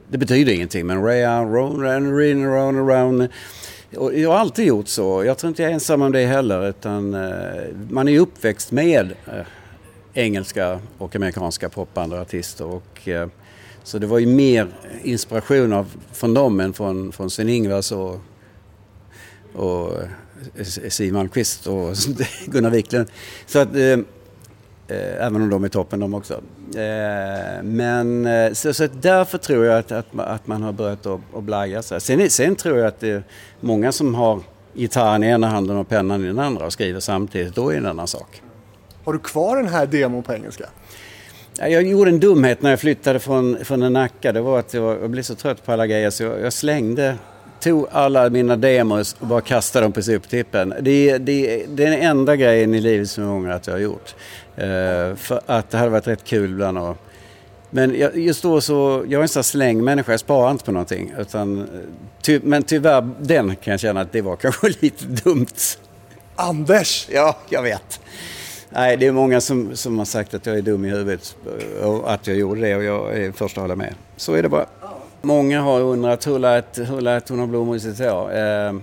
Det 0.09 0.19
betyder 0.19 0.53
ingenting 0.53 0.87
men 0.87 1.03
round, 1.03 1.55
round, 1.55 1.83
round, 1.83 2.19
rin, 2.19 2.45
round, 2.45 2.79
around. 2.91 3.29
Och 3.97 4.19
jag 4.19 4.31
har 4.31 4.39
alltid 4.39 4.67
gjort 4.67 4.89
så. 4.89 5.25
Jag 5.25 5.39
tror 5.39 5.49
inte 5.49 5.63
jag 5.63 5.71
är 5.71 5.75
ensam 5.75 6.03
om 6.03 6.13
det 6.13 6.27
heller 6.27 6.69
utan 6.69 7.15
eh, 7.15 7.31
man 7.91 8.09
är 8.09 8.13
ju 8.13 8.19
uppväxt 8.19 8.73
med 8.73 9.13
eh, 9.27 9.47
engelska 10.15 10.81
och 10.99 11.17
amerikanska 11.17 11.69
popband 11.69 12.13
och 12.13 12.19
artister. 12.19 12.65
Och, 12.65 13.09
eh, 13.09 13.29
så 13.87 13.99
det 13.99 14.07
var 14.07 14.19
ju 14.19 14.27
mer 14.27 14.69
inspiration 15.03 15.73
av, 15.73 15.97
från 16.13 16.35
dem 16.35 16.61
än 16.61 16.73
från, 16.73 17.13
från 17.13 17.31
Sven-Ingvars 17.31 17.93
och, 17.93 18.21
och 19.53 19.93
eh, 20.57 20.65
Siw 20.89 21.13
Malmkvist 21.13 21.67
och 21.67 21.95
Gunnar 22.47 22.71
Wiklund. 22.71 23.09
Så 23.47 23.59
att, 23.59 23.77
eh, 23.77 23.97
Eh, 24.89 25.27
även 25.27 25.43
om 25.43 25.51
de 25.51 25.65
är 25.65 25.69
toppen 25.69 26.01
de 26.01 26.15
också. 26.15 26.35
Eh, 26.75 27.63
men 27.63 28.27
eh, 28.27 28.53
så, 28.53 28.75
så 28.75 28.87
därför 28.87 29.39
tror 29.39 29.65
jag 29.65 29.79
att, 29.79 29.93
att, 29.93 30.07
att 30.19 30.47
man 30.47 30.63
har 30.63 30.73
börjat 30.73 31.07
att, 31.07 31.21
att 31.35 31.43
blaja 31.43 31.83
sig. 31.83 32.01
Sen, 32.01 32.31
sen 32.31 32.57
tror 32.57 32.79
jag 32.79 32.87
att 32.87 33.01
det 33.01 33.11
är 33.11 33.23
många 33.61 33.93
som 33.93 34.15
har 34.15 34.41
gitarren 34.75 35.25
i 35.25 35.27
ena 35.27 35.49
handen 35.49 35.77
och 35.77 35.89
pennan 35.89 36.25
i 36.25 36.27
den 36.27 36.39
andra 36.39 36.67
och 36.67 36.73
skriver 36.73 37.01
samtidigt. 37.01 37.55
Då 37.55 37.69
är 37.69 37.73
det 37.73 37.79
en 37.79 37.87
annan 37.87 38.07
sak. 38.07 38.43
Har 39.05 39.13
du 39.13 39.19
kvar 39.19 39.57
den 39.57 39.69
här 39.69 39.87
demon 39.87 40.23
på 40.23 40.33
engelska? 40.33 40.67
Ja, 41.59 41.69
Jag 41.69 41.87
gjorde 41.87 42.11
en 42.11 42.21
dumhet 42.21 42.63
när 42.63 42.71
jag 42.71 42.81
flyttade 42.81 43.19
från, 43.19 43.65
från 43.65 43.93
Nacka. 43.93 44.33
Det 44.33 44.41
var 44.41 44.59
att 44.59 44.75
jag, 44.75 45.03
jag 45.03 45.11
blev 45.11 45.23
så 45.23 45.35
trött 45.35 45.65
på 45.65 45.73
alla 45.73 45.87
grejer 45.87 46.11
så 46.11 46.23
jag, 46.23 46.41
jag 46.41 46.53
slängde, 46.53 47.17
tog 47.61 47.87
alla 47.91 48.31
mina 48.31 48.57
demos 48.57 49.17
och 49.21 49.27
bara 49.27 49.41
kastade 49.41 49.85
dem 49.85 49.93
på 49.93 50.03
soptippen. 50.03 50.75
Det, 50.81 51.19
det, 51.19 51.19
det 51.19 51.63
är 51.63 51.67
den 51.91 51.93
enda 51.93 52.37
grejen 52.37 52.75
i 52.75 52.81
livet 52.81 53.11
som 53.11 53.25
jag 53.25 53.33
ångrar 53.33 53.53
att 53.53 53.67
jag 53.67 53.75
har 53.75 53.81
gjort. 53.81 54.15
Eh, 54.57 55.17
för 55.17 55.41
att 55.47 55.71
det 55.71 55.79
hade 55.79 55.91
varit 55.91 56.07
rätt 56.07 56.25
kul 56.25 56.51
ibland 56.51 56.79
att 56.79 56.97
men 57.71 57.99
jag, 57.99 58.17
just 58.19 58.43
då 58.43 58.61
så, 58.61 59.05
jag 59.09 59.19
är 59.19 59.23
en 59.23 59.29
sån 59.29 59.45
slängmänniska, 59.45 60.13
jag 60.13 60.21
sparar 60.21 60.51
inte 60.51 60.65
på 60.65 60.73
någonting. 60.73 61.15
Utan, 61.19 61.59
eh, 61.61 61.67
ty, 62.23 62.41
men 62.43 62.63
tyvärr, 62.63 63.09
den 63.21 63.57
kan 63.57 63.71
jag 63.71 63.81
känna 63.81 64.01
att 64.01 64.13
det 64.13 64.21
var 64.23 64.37
kanske 64.37 64.69
lite 64.81 65.05
dumt. 65.05 65.47
Anders! 66.37 67.09
Ja, 67.11 67.37
jag 67.49 67.63
vet. 67.63 68.01
Nej, 68.77 68.97
det 68.97 69.07
är 69.07 69.13
många 69.13 69.41
som, 69.41 69.77
som 69.77 69.99
har 69.99 70.05
sagt 70.05 70.35
att 70.35 70.47
jag 70.47 70.59
är 70.59 70.63
dum 70.63 70.85
i 70.85 70.89
huvudet 70.89 71.37
och 71.83 72.13
att 72.13 72.27
jag 72.27 72.37
gjorde 72.37 72.61
det 72.61 72.77
och 72.77 72.85
jag 72.85 73.17
är 73.17 73.33
först 73.33 73.57
att 73.59 73.63
hålla 73.63 73.77
med. 73.77 73.95
Så 74.17 74.35
är 74.35 74.43
det 74.43 74.49
bara. 74.49 74.67
Många 75.23 75.61
har 75.61 75.81
undrat 75.81 76.27
hur 76.27 76.39
lät, 76.39 76.79
hur 76.79 77.01
lät 77.01 77.29
hon 77.29 77.39
ha 77.39 77.47
blommor 77.47 77.77
i 77.77 77.81
sitt 77.81 77.99
hår? 77.99 78.31
Eh, 78.31 78.75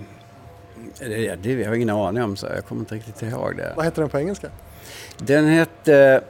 det, 0.98 1.36
det 1.42 1.54
har 1.54 1.60
jag 1.60 1.76
ingen 1.76 1.90
aning 1.90 2.22
om, 2.22 2.36
så 2.36 2.46
jag 2.46 2.64
kommer 2.64 2.80
inte 2.80 2.94
riktigt 2.94 3.22
ihåg 3.22 3.56
det. 3.56 3.72
Vad 3.76 3.84
heter 3.84 4.02
den 4.02 4.10
på 4.10 4.18
engelska? 4.18 4.48
Den 5.18 5.46
hette... 5.46 6.22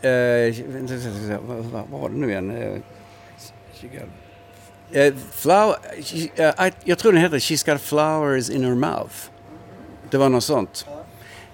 Eh, 0.00 0.54
vad, 1.72 1.88
var 1.90 2.08
det 2.08 2.16
nu 2.16 2.30
igen? 2.30 2.50
Eh, 2.50 2.72
eh, 5.02 5.14
flower, 5.32 5.76
eh, 6.36 6.72
jag 6.84 6.98
tror 6.98 7.12
den 7.12 7.20
hette 7.20 7.36
She's 7.36 7.72
got 7.72 7.80
flowers 7.80 8.50
in 8.50 8.64
her 8.64 8.74
mouth. 8.74 9.14
Det 10.10 10.16
var 10.16 10.28
något 10.28 10.44
sånt. 10.44 10.86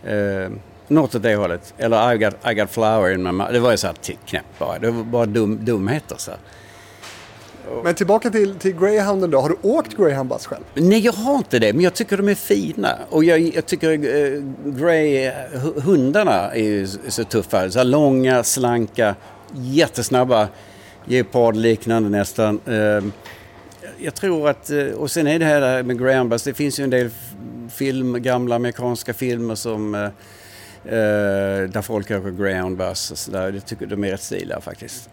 Eh, 0.05 0.51
något 0.88 1.14
åt 1.14 1.23
det 1.23 1.35
hållet. 1.37 1.75
Eller 1.79 2.14
I 2.14 2.18
got, 2.18 2.35
I 2.51 2.55
got 2.55 2.70
flower 2.70 3.12
in 3.14 3.23
my 3.23 3.33
mouth. 3.33 3.53
Det 3.53 3.61
var 3.61 3.70
ju 3.70 3.77
så 3.77 3.87
här 3.87 3.97
knäppt 4.27 4.59
bara. 4.59 4.79
Det 4.79 4.90
var 4.90 5.05
bara 5.05 5.27
dum, 5.27 5.64
dumheter. 5.64 6.16
Så 6.18 6.31
här. 6.31 6.40
Men 7.85 7.94
tillbaka 7.94 8.31
till, 8.31 8.55
till 8.55 8.73
Greyhounden 8.79 9.31
då. 9.31 9.40
Har 9.40 9.49
du 9.49 9.57
åkt 9.62 9.97
Greyhound 9.97 10.29
Bus 10.31 10.47
själv? 10.47 10.62
Nej, 10.75 10.99
jag 10.99 11.12
har 11.12 11.37
inte 11.38 11.59
det, 11.59 11.73
men 11.73 11.83
jag 11.85 11.94
tycker 11.94 12.16
de 12.16 12.29
är 12.29 12.35
fina. 12.35 12.99
Och 13.11 13.25
jag, 13.25 13.40
jag 13.40 13.66
tycker 13.66 13.90
eh, 13.92 14.42
Grey, 14.64 15.25
eh, 15.27 15.33
hu- 15.53 15.81
hundarna 15.81 16.55
är 16.55 16.87
så- 17.11 17.25
tuffa. 17.25 17.70
Så 17.70 17.85
långa, 17.85 18.42
slanka, 18.44 19.14
jättesnabba, 19.55 20.49
gepardliknande 21.07 22.09
nästan. 22.09 22.61
Eh, 22.66 23.05
jag 23.99 24.14
tror 24.14 24.49
att, 24.49 24.70
eh, 24.70 24.85
och 24.87 25.11
sen 25.11 25.27
är 25.27 25.38
det 25.38 25.44
här 25.44 25.83
med 25.83 26.29
Bus, 26.29 26.42
det 26.42 26.55
finns 26.55 26.81
ju 26.81 26.85
en 26.85 26.90
del 26.90 27.11
film, 27.70 28.23
gamla 28.23 28.57
amerikanska 28.57 29.14
filmer 29.14 29.55
som 29.55 29.94
eh, 29.94 30.09
där 30.85 31.83
folk 31.83 32.11
åker 32.11 32.31
Greyhound 32.31 32.77
Bus 32.77 33.11
och 33.11 33.18
sådär. 33.18 33.53
Jag 33.53 33.66
tycker 33.66 33.87
de 33.87 34.05
är 34.05 34.11
rätt 34.11 34.23
stiliga 34.23 34.61
faktiskt. 34.61 35.09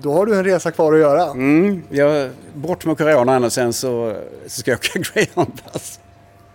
Då 0.00 0.12
har 0.12 0.26
du 0.26 0.34
en 0.34 0.44
resa 0.44 0.70
kvar 0.70 0.92
att 0.92 0.98
göra. 0.98 1.30
Mm, 1.30 1.82
jag, 1.90 2.30
bort 2.54 2.86
med 2.86 2.98
coronan 2.98 3.44
och 3.44 3.52
sen 3.52 3.72
så, 3.72 4.16
så 4.46 4.60
ska 4.60 4.70
jag 4.70 4.78
åka 4.78 4.98
Greyhound 5.12 5.52
Bus. 5.72 6.00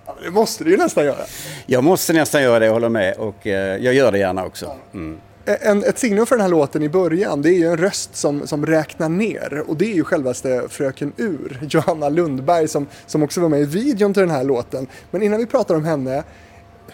Ja, 0.06 0.16
Det 0.24 0.32
måste 0.32 0.64
du 0.64 0.72
ju 0.72 0.78
nästan 0.78 1.06
göra. 1.06 1.24
Jag 1.66 1.84
måste 1.84 2.14
nästan 2.14 2.44
göra 2.44 2.60
det, 2.60 2.66
jag 2.66 2.74
håller 2.74 2.90
med. 2.90 3.18
Och 3.18 3.48
eh, 3.48 3.78
jag 3.78 3.94
gör 3.94 4.12
det 4.12 4.18
gärna 4.20 4.46
också. 4.46 4.76
Mm. 4.94 5.18
En, 5.46 5.84
ett 5.84 6.00
signum 6.00 6.26
för 6.26 6.36
den 6.36 6.42
här 6.42 6.50
låten 6.50 6.84
i 6.84 6.90
början, 6.90 7.42
det 7.42 7.50
är 7.50 7.58
ju 7.58 7.68
en 7.68 7.78
röst 7.78 8.16
som, 8.16 8.48
som 8.48 8.66
räknar 8.66 9.10
ner. 9.10 9.64
Och 9.68 9.78
det 9.78 9.86
är 9.92 9.96
ju 9.96 10.04
självaste 10.04 10.64
Fröken 10.70 11.14
Ur, 11.18 11.60
Johanna 11.70 12.10
Lundberg, 12.10 12.68
som, 12.68 12.88
som 13.06 13.24
också 13.24 13.42
var 13.42 13.50
med 13.50 13.60
i 13.62 13.66
videon 13.66 14.14
till 14.14 14.22
den 14.22 14.32
här 14.32 14.44
låten. 14.44 14.88
Men 15.12 15.22
innan 15.22 15.40
vi 15.40 15.46
pratar 15.46 15.76
om 15.76 15.86
henne, 15.86 16.24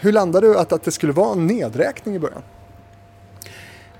hur 0.00 0.12
landade 0.12 0.46
du 0.46 0.58
att, 0.58 0.72
att 0.72 0.82
det 0.82 0.90
skulle 0.90 1.12
vara 1.12 1.32
en 1.32 1.46
nedräkning 1.46 2.14
i 2.14 2.18
början? 2.18 2.42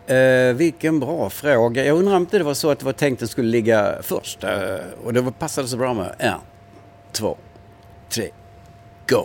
Eh, 0.06 0.54
vilken 0.54 1.00
bra 1.00 1.30
fråga. 1.30 1.84
Jag 1.84 1.98
undrar 1.98 2.16
om 2.16 2.22
inte 2.22 2.38
det 2.38 2.44
var 2.44 2.54
så 2.54 2.70
att 2.70 2.78
det 2.78 2.84
var 2.84 2.92
tänkt 2.92 3.16
att 3.16 3.18
den 3.18 3.28
skulle 3.28 3.48
ligga 3.48 3.94
först. 4.02 4.44
Eh, 4.44 4.50
och 5.04 5.12
det 5.12 5.20
var, 5.20 5.30
passade 5.30 5.68
så 5.68 5.76
bra 5.76 5.94
med 5.94 6.14
en, 6.18 6.38
två, 7.12 7.36
tre, 8.08 8.30
go. 9.08 9.24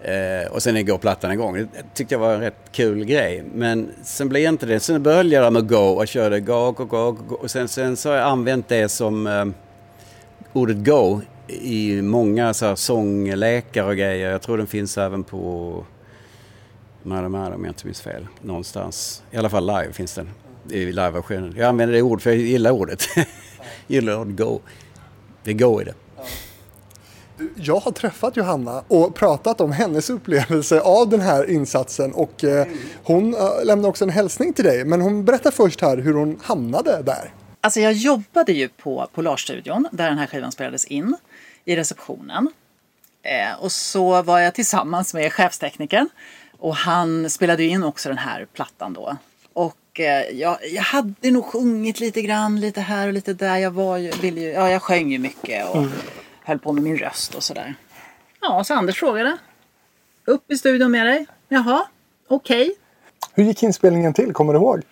Eh, 0.00 0.52
och 0.52 0.62
sen 0.62 0.86
går 0.86 0.98
plattan 0.98 1.32
igång. 1.32 1.54
Det 1.54 1.66
tyckte 1.94 2.14
jag 2.14 2.20
var 2.20 2.34
en 2.34 2.40
rätt 2.40 2.54
kul 2.72 3.04
grej. 3.04 3.44
Men 3.54 3.90
sen 4.02 4.28
blev 4.28 4.48
inte 4.48 4.66
det. 4.66 4.80
Sen 4.80 5.02
började 5.02 5.28
jag 5.28 5.52
med 5.52 5.68
go 5.68 5.76
och 5.76 6.08
körde 6.08 6.40
go, 6.40 6.72
go, 6.72 6.84
go, 6.84 7.12
go. 7.28 7.34
Och 7.34 7.50
sen, 7.50 7.68
sen 7.68 7.96
så 7.96 8.08
har 8.08 8.16
jag 8.16 8.26
använt 8.26 8.68
det 8.68 8.88
som 8.88 9.26
eh, 9.26 9.44
ordet 10.52 10.76
go 10.86 11.20
i 11.48 12.02
många 12.02 12.54
så 12.54 12.66
här, 12.66 12.74
sånglekar 12.74 13.84
och 13.84 13.96
grejer. 13.96 14.30
Jag 14.30 14.42
tror 14.42 14.58
den 14.58 14.66
finns 14.66 14.98
även 14.98 15.24
på 15.24 15.84
Madam 17.02 17.34
om 17.34 17.64
jag 17.64 17.70
inte 17.70 17.86
minns 17.86 18.00
fel. 18.00 18.26
Någonstans. 18.42 19.22
I 19.30 19.36
alla 19.36 19.50
fall 19.50 19.66
live 19.66 19.92
finns 19.92 20.14
den. 20.14 20.30
I 20.70 20.84
live-versionen. 20.84 21.54
Jag 21.56 21.68
använder 21.68 21.94
det 21.94 22.02
ordet 22.02 22.22
för 22.22 22.30
jag 22.30 22.38
gillar 22.38 22.70
ordet. 22.70 23.04
gillar 23.86 24.16
ordet 24.16 24.36
go. 24.36 24.60
Det 25.44 25.50
är 25.50 25.54
go 25.54 25.80
i 25.80 25.84
det. 25.84 25.94
Jag 27.54 27.80
har 27.80 27.92
träffat 27.92 28.36
Johanna 28.36 28.84
och 28.88 29.14
pratat 29.14 29.60
om 29.60 29.72
hennes 29.72 30.10
upplevelse 30.10 30.80
av 30.80 31.08
den 31.08 31.20
här 31.20 31.50
insatsen 31.50 32.12
och 32.12 32.44
eh, 32.44 32.66
hon 33.04 33.34
eh, 33.34 33.64
lämnar 33.64 33.88
också 33.88 34.04
en 34.04 34.10
hälsning 34.10 34.52
till 34.52 34.64
dig. 34.64 34.84
Men 34.84 35.00
hon 35.00 35.24
berättar 35.24 35.50
först 35.50 35.80
här 35.80 35.96
hur 35.96 36.14
hon 36.14 36.40
hamnade 36.42 37.02
där. 37.02 37.34
Alltså 37.60 37.80
jag 37.80 37.92
jobbade 37.92 38.52
ju 38.52 38.68
på 38.68 39.08
Polarstudion 39.14 39.88
där 39.92 40.08
den 40.08 40.18
här 40.18 40.26
skivan 40.26 40.52
spelades 40.52 40.84
in 40.84 41.16
i 41.64 41.76
receptionen. 41.76 42.50
Eh, 43.22 43.60
och 43.60 43.72
så 43.72 44.22
var 44.22 44.38
jag 44.38 44.54
tillsammans 44.54 45.14
med 45.14 45.32
chefsteknikern 45.32 46.08
och 46.62 46.76
han 46.76 47.30
spelade 47.30 47.62
ju 47.62 47.68
in 47.68 47.84
också 47.84 48.08
den 48.08 48.18
här 48.18 48.46
plattan 48.52 48.92
då. 48.92 49.16
Och 49.52 50.00
eh, 50.00 50.30
jag, 50.30 50.58
jag 50.74 50.82
hade 50.82 51.30
nog 51.30 51.44
sjungit 51.44 52.00
lite 52.00 52.22
grann, 52.22 52.60
lite 52.60 52.80
här 52.80 53.06
och 53.06 53.12
lite 53.12 53.34
där. 53.34 53.56
Jag 53.56 53.70
var 53.70 53.96
ju, 53.96 54.10
ville 54.10 54.40
ju, 54.40 54.48
ja 54.48 54.70
jag 54.70 54.82
sjöng 54.82 55.12
ju 55.12 55.18
mycket 55.18 55.68
och 55.68 55.86
höll 56.44 56.58
på 56.58 56.72
med 56.72 56.82
min 56.82 56.98
röst 56.98 57.34
och 57.34 57.42
sådär. 57.42 57.74
Ja, 58.40 58.64
så 58.64 58.74
Anders 58.74 58.98
frågade. 58.98 59.36
Upp 60.24 60.50
i 60.50 60.56
studion 60.56 60.90
med 60.90 61.06
dig. 61.06 61.26
Jaha, 61.48 61.86
okej. 62.28 62.74
Hur 63.34 63.44
gick 63.44 63.62
inspelningen 63.62 64.14
till? 64.14 64.32
Kommer 64.32 64.52
du 64.52 64.58
ihåg? 64.58 64.82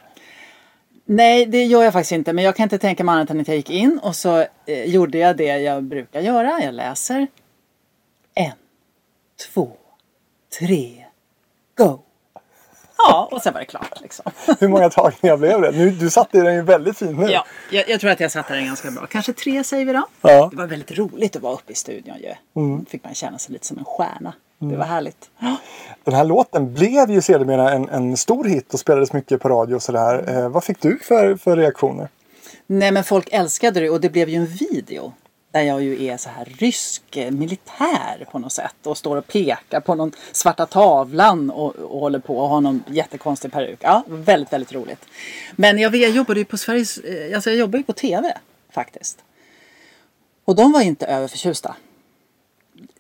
Nej, 1.05 1.47
det 1.47 1.65
gör 1.65 1.83
jag 1.83 1.93
faktiskt 1.93 2.13
inte. 2.13 2.33
Men 2.33 2.45
jag 2.45 2.57
kan 2.57 2.65
inte 2.65 2.79
tänka 2.79 3.05
mig 3.05 3.13
annat 3.13 3.31
än 3.31 3.41
att 3.41 3.49
jag 3.49 3.57
gick 3.57 3.71
in 3.71 4.01
och 4.03 4.17
så 4.17 4.47
eh, 4.67 4.85
gjorde 4.85 5.19
jag 5.19 5.37
det 5.37 5.59
jag 5.59 5.83
brukar 5.83 6.21
göra. 6.21 6.63
Jag 6.63 6.75
läser. 6.75 7.27
En, 8.35 8.53
två, 9.53 9.73
tre, 10.59 11.00
go. 11.85 11.99
Ja, 12.99 13.29
och 13.33 13.43
sen 13.43 13.53
var 13.53 13.61
det 13.61 13.67
klart 13.67 14.01
liksom. 14.01 14.33
Hur 14.61 14.69
många 14.69 14.91
tagningar 14.91 15.37
blev 15.37 15.61
det? 15.61 15.71
Nu, 15.71 15.91
du 15.91 16.11
satte 16.11 16.43
den 16.43 16.55
ju 16.55 16.63
väldigt 16.63 16.99
fint 16.99 17.19
nu. 17.19 17.27
Ja, 17.31 17.45
jag, 17.71 17.89
jag 17.89 18.01
tror 18.01 18.11
att 18.11 18.21
jag 18.21 18.31
satte 18.31 18.55
den 18.55 18.67
ganska 18.67 18.91
bra. 18.91 19.07
Kanske 19.07 19.33
tre 19.33 19.65
säger 19.65 19.85
vi 19.87 19.93
då. 19.93 20.07
Ja. 20.23 20.49
Det 20.51 20.57
var 20.57 20.67
väldigt 20.67 20.99
roligt 20.99 21.37
att 21.37 21.43
vara 21.43 21.55
uppe 21.55 21.73
i 21.73 21.75
studion 21.75 22.17
ju. 22.19 22.85
Fick 22.89 23.05
man 23.05 23.15
känna 23.15 23.39
sig 23.39 23.53
lite 23.53 23.67
som 23.67 23.79
en 23.79 23.85
stjärna. 23.85 24.33
Det 24.59 24.77
var 24.77 24.85
härligt. 24.85 25.31
Ja. 25.39 25.57
Den 26.05 26.15
här 26.15 26.25
låten 26.25 26.75
blev 26.75 27.11
ju 27.11 27.23
sedermera 27.23 27.73
en, 27.73 27.89
en 27.89 28.17
stor 28.17 28.45
hit 28.45 28.75
och 28.75 28.81
spelades 28.81 29.13
mycket 29.13 29.41
på 29.41 29.49
radio 29.49 29.75
och 29.75 29.83
sådär. 29.83 30.25
Eh, 30.29 30.49
vad 30.49 30.65
fick 30.65 30.83
du 30.83 30.99
för, 30.99 31.37
för 31.37 31.57
reaktioner? 31.57 32.09
Nej 32.67 32.93
men 32.93 33.05
folk 33.05 33.29
älskade 33.33 33.81
det 33.81 33.91
och 33.91 34.01
det 34.01 34.09
blev 34.09 34.29
ju 34.29 34.37
en 34.37 34.47
video. 34.47 35.13
Där 35.51 35.63
jag 35.63 35.83
ju 35.83 36.05
är 36.05 36.17
så 36.17 36.29
här 36.29 36.45
rysk 36.45 37.17
eh, 37.17 37.31
militär 37.31 38.27
på 38.33 38.39
något 38.39 38.53
sätt 38.53 38.87
och 38.87 38.99
står 38.99 39.17
och 39.17 39.27
pekar 39.27 39.81
på 39.81 39.95
någon 39.95 40.13
svarta 40.33 40.67
tavlan 40.67 41.51
och, 41.51 41.77
och 41.77 42.01
håller 42.01 42.19
på 42.19 42.39
och 42.39 42.49
har 42.49 42.61
någon 42.61 42.83
jättekonstig 42.87 43.53
peruk. 43.53 43.79
Ja, 43.83 44.05
väldigt, 44.07 44.53
väldigt 44.53 44.73
roligt. 44.73 45.05
Men 45.53 45.79
jag, 45.79 45.97
jag 45.97 46.11
jobbade 46.11 46.41
ju 46.41 46.45
på 46.45 46.59
Sveriges, 46.59 46.99
eh, 46.99 47.35
alltså 47.35 47.51
jag 47.51 47.59
jobbade 47.59 47.79
ju 47.79 47.85
på 47.85 47.93
TV 47.93 48.39
faktiskt. 48.71 49.19
Och 50.45 50.55
de 50.57 50.73
var 50.73 50.81
inte 50.81 51.07
överförtjusta. 51.07 51.77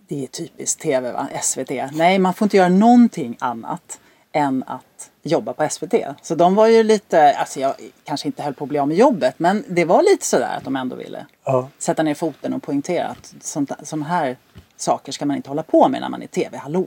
Det 0.08 0.24
är 0.24 0.26
typiskt 0.26 0.80
TV 0.80 1.12
va, 1.12 1.28
SVT. 1.42 1.70
Nej, 1.92 2.18
man 2.18 2.34
får 2.34 2.46
inte 2.46 2.56
göra 2.56 2.68
någonting 2.68 3.36
annat 3.40 4.00
än 4.32 4.64
att 4.66 5.10
jobba 5.22 5.52
på 5.52 5.68
SVT. 5.70 5.94
Så 6.22 6.34
de 6.34 6.54
var 6.54 6.66
ju 6.66 6.82
lite, 6.82 7.32
alltså 7.36 7.60
jag 7.60 7.74
kanske 8.04 8.28
inte 8.28 8.42
höll 8.42 8.54
på 8.54 8.64
att 8.64 8.68
bli 8.68 8.78
av 8.78 8.88
med 8.88 8.96
jobbet, 8.96 9.34
men 9.38 9.64
det 9.68 9.84
var 9.84 10.02
lite 10.02 10.26
sådär 10.26 10.56
att 10.56 10.64
de 10.64 10.76
ändå 10.76 10.96
ville 10.96 11.26
Ja. 11.44 11.68
sätta 11.78 12.02
ner 12.02 12.14
foten 12.14 12.54
och 12.54 12.62
poängtera 12.62 13.06
att 13.08 13.34
sådana 13.84 14.06
här 14.08 14.36
saker 14.76 15.12
ska 15.12 15.26
man 15.26 15.36
inte 15.36 15.48
hålla 15.50 15.62
på 15.62 15.88
med 15.88 16.00
när 16.00 16.08
man 16.08 16.22
är 16.22 16.26
TV, 16.26 16.56
hallå. 16.56 16.86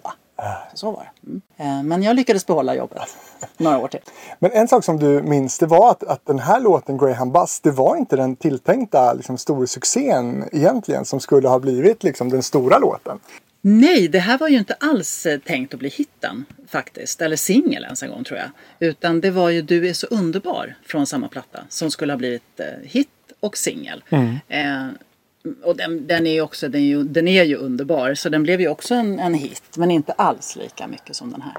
Så, 0.74 0.78
så 0.78 0.92
var 0.92 1.10
det. 1.22 1.30
Mm. 1.30 1.42
Eh, 1.58 1.84
Men 1.84 2.04
jag 2.04 2.16
lyckades 2.16 2.46
behålla 2.46 2.76
jobbet 2.76 3.02
några 3.58 3.78
år 3.78 3.88
till. 3.88 4.00
Men 4.40 4.52
en 4.52 4.68
sak 4.68 4.84
som 4.84 5.00
du 5.00 5.22
minns 5.24 5.60
det 5.60 5.66
var 5.66 5.92
att, 5.92 6.04
att 6.04 6.26
den 6.26 6.40
här 6.40 6.60
låten 6.60 6.98
Graham 6.98 7.32
Bus 7.32 7.60
det 7.60 7.72
var 7.72 7.96
inte 7.96 8.16
den 8.16 8.36
tilltänkta 8.36 9.14
liksom, 9.14 9.38
storsuccén 9.38 10.50
egentligen 10.52 11.06
som 11.06 11.20
skulle 11.20 11.48
ha 11.48 11.60
blivit 11.60 12.04
liksom, 12.04 12.30
den 12.30 12.44
stora 12.44 12.78
låten. 12.78 13.20
Nej, 13.66 14.08
det 14.08 14.20
här 14.20 14.38
var 14.38 14.48
ju 14.48 14.58
inte 14.58 14.74
alls 14.74 15.26
eh, 15.26 15.40
tänkt 15.40 15.74
att 15.74 15.80
bbli 15.80 15.90
hitten 15.90 16.46
faktiskt. 16.68 17.22
Eller 17.22 17.36
singel 17.36 17.84
ens 17.84 18.04
en 18.04 18.10
gång 18.10 18.24
tror 18.24 18.40
jag. 18.40 18.50
Utan 18.90 19.22
det 19.22 19.32
var 19.32 19.50
ju 19.50 19.62
Du 19.62 19.88
är 19.88 19.94
så 19.94 20.08
underbar 20.08 20.76
från 20.86 21.08
samma 21.08 21.28
platta 21.28 21.60
som 21.70 21.92
skulle 21.92 22.14
ha 22.14 22.18
blivit 22.18 22.60
eh, 22.60 22.66
hit 22.84 23.08
och 23.40 23.58
singel. 23.58 24.04
Eh, 24.48 24.88
och 25.64 25.78
den, 25.78 26.08
den, 26.08 26.28
är 26.28 26.34
ju 26.34 26.42
också, 26.42 26.70
den, 26.70 26.82
är 26.82 26.86
ju, 26.86 27.04
den 27.04 27.28
är 27.28 27.44
ju 27.44 27.56
underbar 27.56 28.14
så 28.14 28.30
den 28.30 28.44
blev 28.44 28.62
ju 28.62 28.68
också 28.68 28.96
en, 28.96 29.20
en 29.20 29.34
hit. 29.34 29.64
Men 29.78 29.92
inte 29.92 30.12
alls 30.12 30.56
lika 30.56 30.88
mycket 30.88 31.16
som 31.16 31.32
den 31.32 31.42
här. 31.42 31.58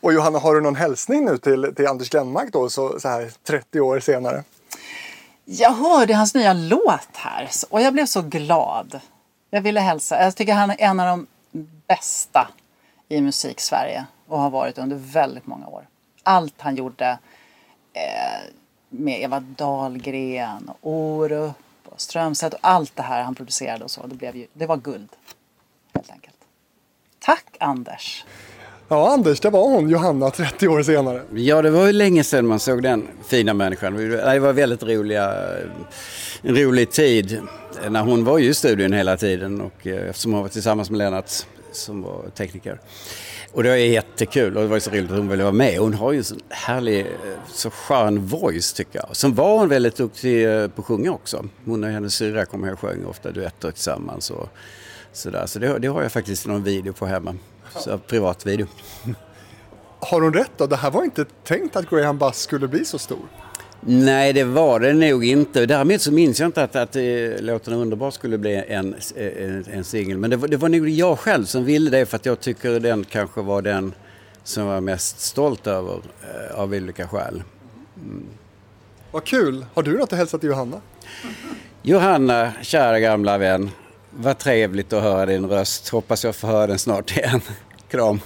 Och 0.00 0.12
Johanna, 0.12 0.38
har 0.38 0.54
du 0.54 0.60
någon 0.60 0.76
hälsning 0.76 1.24
nu 1.24 1.38
till, 1.38 1.72
till 1.76 1.86
Anders 1.86 2.10
Glenmark 2.10 2.52
då 2.52 2.68
så, 2.68 3.00
så 3.00 3.08
här 3.08 3.30
30 3.44 3.80
år 3.80 4.00
senare? 4.00 4.44
Jag 5.44 5.72
hörde 5.72 6.14
hans 6.14 6.34
nya 6.34 6.52
låt 6.52 7.08
här 7.12 7.48
och 7.70 7.80
jag 7.80 7.92
blev 7.92 8.06
så 8.06 8.22
glad. 8.22 9.00
Jag 9.54 9.62
ville 9.62 9.80
hälsa. 9.80 10.22
Jag 10.22 10.36
tycker 10.36 10.54
han 10.54 10.70
är 10.70 10.76
en 10.78 11.00
av 11.00 11.06
de 11.06 11.26
bästa 11.86 12.48
i 13.08 13.20
musik-Sverige 13.20 14.04
och 14.26 14.38
har 14.38 14.50
varit 14.50 14.78
under 14.78 14.96
väldigt 14.96 15.46
många 15.46 15.66
år. 15.66 15.86
Allt 16.22 16.54
han 16.58 16.76
gjorde 16.76 17.18
eh, 17.92 18.52
med 18.88 19.22
Eva 19.22 19.40
Dahlgren 19.40 20.68
och 20.68 20.78
Orup 20.82 21.54
och 21.84 22.00
Strömstedt 22.00 22.54
och 22.54 22.60
allt 22.62 22.96
det 22.96 23.02
här 23.02 23.22
han 23.22 23.34
producerade 23.34 23.84
och 23.84 23.90
så. 23.90 24.06
Det, 24.06 24.14
blev 24.14 24.36
ju, 24.36 24.46
det 24.52 24.66
var 24.66 24.76
guld. 24.76 25.08
Helt 25.94 26.10
enkelt. 26.10 26.36
Tack 27.18 27.56
Anders! 27.60 28.24
Ja, 28.88 29.12
Anders, 29.12 29.40
det 29.40 29.50
var 29.50 29.62
hon, 29.62 29.88
Johanna, 29.88 30.30
30 30.30 30.68
år 30.68 30.82
senare. 30.82 31.22
Ja, 31.34 31.62
det 31.62 31.70
var 31.70 31.86
ju 31.86 31.92
länge 31.92 32.24
sedan 32.24 32.46
man 32.46 32.60
såg 32.60 32.82
den 32.82 33.08
fina 33.26 33.54
människan. 33.54 33.96
Det 33.96 34.38
var 34.38 34.52
väldigt 34.52 34.82
roliga, 34.82 35.34
en 36.42 36.56
rolig 36.56 36.90
tid 36.90 37.42
när 37.90 38.02
hon 38.02 38.24
var 38.24 38.38
ju 38.38 38.48
i 38.48 38.54
studion 38.54 38.92
hela 38.92 39.16
tiden 39.16 39.60
och 39.60 39.86
eh, 39.86 40.08
eftersom 40.08 40.32
hon 40.32 40.42
var 40.42 40.48
tillsammans 40.48 40.90
med 40.90 40.98
Lennart 40.98 41.30
som 41.72 42.02
var 42.02 42.24
tekniker. 42.34 42.80
Och 43.52 43.62
det 43.62 43.68
var 43.68 43.76
jättekul 43.76 44.56
och 44.56 44.62
det 44.62 44.68
var 44.68 44.78
så 44.78 44.90
roligt 44.90 45.10
att 45.10 45.18
hon 45.18 45.28
ville 45.28 45.42
vara 45.42 45.52
med. 45.52 45.78
Hon 45.78 45.94
har 45.94 46.12
ju 46.12 46.18
en 46.18 46.24
så 46.24 46.34
härlig, 46.48 47.00
eh, 47.00 47.06
så 47.46 47.70
skön 47.70 48.26
voice 48.26 48.72
tycker 48.72 48.98
jag. 48.98 49.16
Sen 49.16 49.34
var 49.34 49.58
hon 49.58 49.68
väldigt 49.68 49.96
duktig 49.96 50.44
eh, 50.44 50.68
på 50.68 50.82
att 50.82 50.86
sjunga 50.86 51.12
också. 51.12 51.44
Hon 51.64 51.84
och 51.84 51.90
hennes 51.90 52.14
syrra 52.14 52.44
kommer 52.44 52.68
jag 52.68 52.78
sjöng 52.78 53.04
ofta 53.04 53.30
duetter 53.30 53.70
tillsammans 53.70 54.30
och 54.30 54.48
sådär. 55.12 55.46
Så 55.46 55.58
det, 55.58 55.78
det 55.78 55.88
har 55.88 56.02
jag 56.02 56.12
faktiskt 56.12 56.46
någon 56.46 56.64
video 56.64 56.92
på 56.92 57.06
hemma. 57.06 57.34
Så, 57.76 57.98
privat 57.98 58.46
video. 58.46 58.66
Har 60.00 60.20
hon 60.20 60.34
rätt 60.34 60.50
då? 60.56 60.66
Det 60.66 60.76
här 60.76 60.90
var 60.90 61.04
inte 61.04 61.24
tänkt 61.44 61.76
att 61.76 61.90
Graham 61.90 62.18
Bass 62.18 62.38
skulle 62.38 62.68
bli 62.68 62.84
så 62.84 62.98
stor. 62.98 63.18
Nej, 63.86 64.32
det 64.32 64.44
var 64.44 64.80
det 64.80 64.92
nog 64.92 65.24
inte. 65.24 65.66
Däremot 65.66 66.00
så 66.00 66.12
minns 66.12 66.40
jag 66.40 66.48
inte 66.48 66.62
att, 66.62 66.76
att 66.76 66.96
eh, 66.96 67.02
låten 67.40 67.74
Underbar 67.74 68.10
skulle 68.10 68.38
bli 68.38 68.64
en, 68.68 68.94
en, 69.16 69.64
en 69.72 69.84
singel. 69.84 70.18
Men 70.18 70.30
det 70.30 70.36
var, 70.36 70.48
det 70.48 70.56
var 70.56 70.68
nog 70.68 70.88
jag 70.88 71.18
själv 71.18 71.44
som 71.44 71.64
ville 71.64 71.90
det 71.90 72.06
för 72.06 72.16
att 72.16 72.26
jag 72.26 72.40
tycker 72.40 72.80
den 72.80 73.04
kanske 73.04 73.40
var 73.42 73.62
den 73.62 73.94
som 74.44 74.62
jag 74.62 74.72
var 74.72 74.80
mest 74.80 75.20
stolt 75.20 75.66
över 75.66 76.00
eh, 76.22 76.60
av 76.60 76.72
olika 76.72 77.08
skäl. 77.08 77.42
Vad 79.10 79.24
kul! 79.24 79.66
Har 79.74 79.82
du 79.82 79.98
något 79.98 80.12
att 80.12 80.18
hälsa 80.18 80.38
till 80.38 80.48
Johanna? 80.48 80.80
Johanna, 81.82 82.52
kära 82.62 83.00
gamla 83.00 83.38
vän. 83.38 83.70
Vad 84.10 84.38
trevligt 84.38 84.92
att 84.92 85.02
höra 85.02 85.26
din 85.26 85.48
röst. 85.48 85.88
Hoppas 85.88 86.24
jag 86.24 86.36
får 86.36 86.48
höra 86.48 86.66
den 86.66 86.78
snart 86.78 87.16
igen. 87.16 87.40
Kram. 87.90 88.20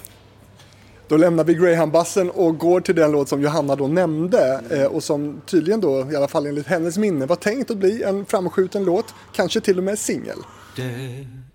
Då 1.09 1.17
lämnar 1.17 1.43
vi 1.43 1.53
Greyhound-bassen 1.53 2.29
och 2.29 2.57
går 2.57 2.81
till 2.81 2.95
den 2.95 3.11
låt 3.11 3.29
som 3.29 3.41
Johanna 3.41 3.75
då 3.75 3.87
nämnde 3.87 4.61
eh, 4.69 4.83
och 4.83 5.03
som 5.03 5.41
tydligen 5.45 5.81
då, 5.81 6.11
i 6.11 6.15
alla 6.15 6.27
fall 6.27 6.45
enligt 6.45 6.67
hennes 6.67 6.97
minne, 6.97 7.25
var 7.25 7.35
tänkt 7.35 7.71
att 7.71 7.77
bli 7.77 8.03
en 8.03 8.25
framskjuten 8.25 8.85
låt, 8.85 9.13
kanske 9.35 9.61
till 9.61 9.77
och 9.77 9.83
med 9.83 9.99
singel. 9.99 10.37
Du 10.75 10.83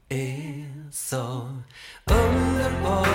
är 0.09 0.91
så 0.93 1.17
underbar 2.11 3.07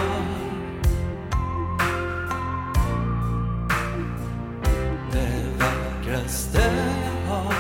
Det 5.12 5.46
vackraste 5.60 6.62
jag 7.06 7.34
har 7.34 7.54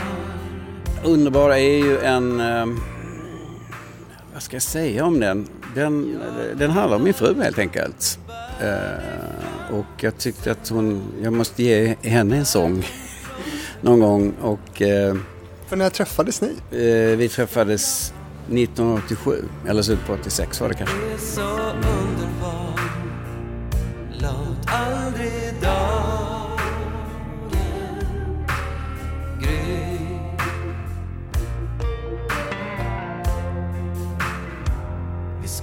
Underbara 1.03 1.59
är 1.59 1.77
ju 1.77 1.99
en... 1.99 2.39
Eh, 2.39 2.65
vad 4.33 4.43
ska 4.43 4.55
jag 4.55 4.63
säga 4.63 5.05
om 5.05 5.19
den? 5.19 5.47
Den, 5.75 6.19
den 6.55 6.71
handlar 6.71 6.97
om 6.97 7.03
min 7.03 7.13
fru 7.13 7.41
helt 7.41 7.59
enkelt. 7.59 8.19
Eh, 8.61 9.75
och 9.75 10.03
jag 10.03 10.17
tyckte 10.17 10.51
att 10.51 10.69
hon... 10.69 11.03
Jag 11.23 11.33
måste 11.33 11.63
ge 11.63 11.95
henne 12.01 12.37
en 12.37 12.45
sång 12.45 12.85
någon 13.81 13.99
gång. 13.99 14.33
Och 14.41 14.81
eh, 14.81 15.15
För 15.67 15.75
när 15.75 15.89
träffades 15.89 16.41
ni? 16.41 16.47
eh, 16.71 17.17
vi 17.17 17.29
träffades 17.29 18.13
1987, 18.45 19.43
eller 19.67 19.81
slutet 19.81 20.07
på 20.07 20.13
86 20.13 20.61
var 20.61 20.69
det 20.69 20.75
kanske. 20.75 20.95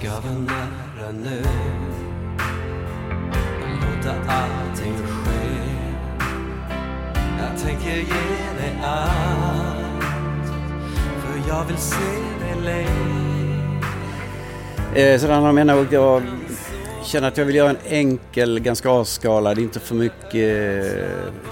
ska 0.05 0.09
vara 0.09 0.33
nära 0.39 1.11
nu 1.11 1.43
låta 4.05 4.19
allting 4.27 4.93
ske 4.93 5.31
Jag 7.39 7.61
tänker 7.63 7.95
ge 7.95 8.03
dig 8.59 8.79
allt 8.83 10.45
för 11.21 11.49
jag 11.49 11.65
vill 11.65 11.77
se 11.77 11.95
dig 12.41 12.55
le 12.63 12.85
Eh, 14.95 15.19
så 15.19 15.33
om 15.33 15.57
henne 15.57 15.73
och 15.73 15.85
jag 15.89 16.23
känner 17.03 17.27
att 17.27 17.37
jag 17.37 17.45
vill 17.45 17.55
göra 17.55 17.69
en 17.69 17.77
enkel, 17.85 18.59
ganska 18.59 18.89
avskalad, 18.89 19.59
inte 19.59 19.79
för 19.79 19.95
mycket, 19.95 20.95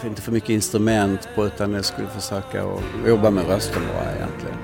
inte 0.05 0.21
för 0.21 0.31
mycket 0.31 0.49
instrument 0.49 1.29
på 1.35 1.45
utan 1.45 1.73
jag 1.73 1.85
skulle 1.85 2.07
försöka 2.07 2.63
att 2.63 3.07
jobba 3.07 3.29
med 3.29 3.47
rösten 3.47 3.81
bara 3.93 4.15
egentligen. 4.15 4.57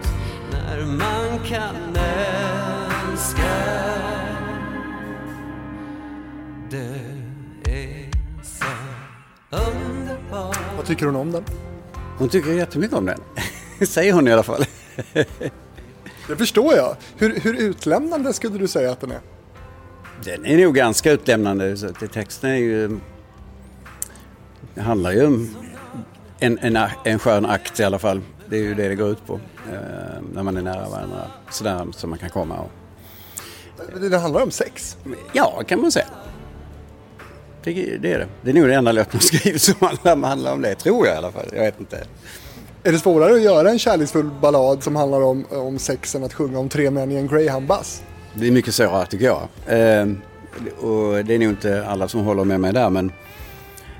när 0.52 0.86
man 0.86 1.39
kan 1.39 1.97
älska 3.12 4.18
underbar 9.50 10.56
Vad 10.78 10.86
tycker 10.86 11.06
hon 11.06 11.16
om 11.16 11.32
den? 11.32 11.44
Hon 12.18 12.30
tycker 12.30 12.52
jättemycket 12.52 12.98
om 12.98 13.06
den. 13.06 13.20
Säger 13.88 14.14
hon 14.14 14.28
i 14.28 14.32
alla 14.32 14.44
fall. 14.44 14.66
Det 16.28 16.36
förstår 16.38 16.76
jag. 16.76 16.96
Hur, 17.18 17.40
hur 17.40 17.54
utlämnande 17.54 18.34
skulle 18.34 18.58
du 18.58 18.68
säga 18.68 18.92
att 18.92 19.02
den 19.02 19.12
är? 19.12 19.20
Den 20.24 20.46
är 20.46 20.58
nog 20.58 20.76
ganska 20.76 21.12
utlämnande. 21.12 21.78
Så 21.78 21.88
att 21.88 22.14
texten 22.14 22.50
är 22.50 22.56
ju... 22.56 23.00
Det 24.76 24.82
handlar 24.82 25.12
ju 25.12 25.26
om 25.26 25.56
en, 26.40 26.60
en, 26.62 26.78
en 27.04 27.20
skön 27.20 27.46
akt 27.46 27.80
i 27.80 27.84
alla 27.84 28.00
fall. 28.00 28.22
Det 28.50 28.58
är 28.58 28.62
ju 28.62 28.74
det 28.74 28.88
det 28.88 28.96
går 28.96 29.10
ut 29.10 29.28
på. 29.28 29.40
Eh, 29.72 29.80
när 30.34 30.44
man 30.44 30.58
är 30.58 30.62
nära 30.62 30.90
varandra. 30.90 31.28
Sådär 31.52 31.88
som 31.92 32.10
man 32.10 32.20
kan 32.20 32.30
komma. 32.30 32.60
Och, 32.60 32.72
det 34.00 34.18
handlar 34.18 34.42
om 34.42 34.52
sex. 34.52 34.98
ja, 35.34 35.64
kan 35.68 35.82
man 35.82 35.92
säga. 35.92 36.08
Det, 37.63 37.98
det 38.02 38.13
är 38.13 38.19
det. 38.19 38.28
Det 38.41 38.50
är 38.50 38.54
nog 38.54 38.67
det 38.67 38.76
enda 38.76 38.91
låten 38.91 39.12
jag 39.13 39.24
skrivit 39.24 39.62
som 39.62 39.76
handlar, 39.80 40.30
handlar 40.30 40.54
om 40.54 40.62
det. 40.62 40.76
Tror 40.76 41.08
jag 41.08 41.15
i 41.15 41.17
alla 41.17 41.32
fall. 41.32 41.50
Jag 41.52 41.63
vet 41.63 41.80
inte. 41.80 42.04
Är 42.84 42.91
det 42.91 43.00
svårare 43.00 43.34
att 43.34 43.41
göra 43.41 43.69
en 43.69 43.80
kärleksfull 43.80 44.30
ballad 44.41 44.84
som 44.84 44.95
handlar 44.95 45.22
om, 45.22 45.45
om 45.50 45.80
sex 45.80 46.15
än 46.15 46.24
att 46.24 46.34
sjunga 46.34 46.60
om 46.60 46.69
tre 46.69 46.91
män 46.91 47.12
i 47.12 47.15
en 47.15 47.28
greyhound-bass? 47.28 48.04
Det 48.34 48.48
är 48.48 48.52
mycket 48.52 48.74
svårare 48.74 49.06
tycker 49.06 49.26
jag. 49.26 49.41
Eh, 49.67 50.08
och 50.80 51.26
det 51.26 51.36
är 51.36 51.39
nog 51.39 51.50
inte 51.50 51.86
alla 51.88 52.08
som 52.08 52.22
håller 52.22 52.43
med 52.43 52.60
mig 52.60 52.74
där 52.74 52.89
men 52.89 53.12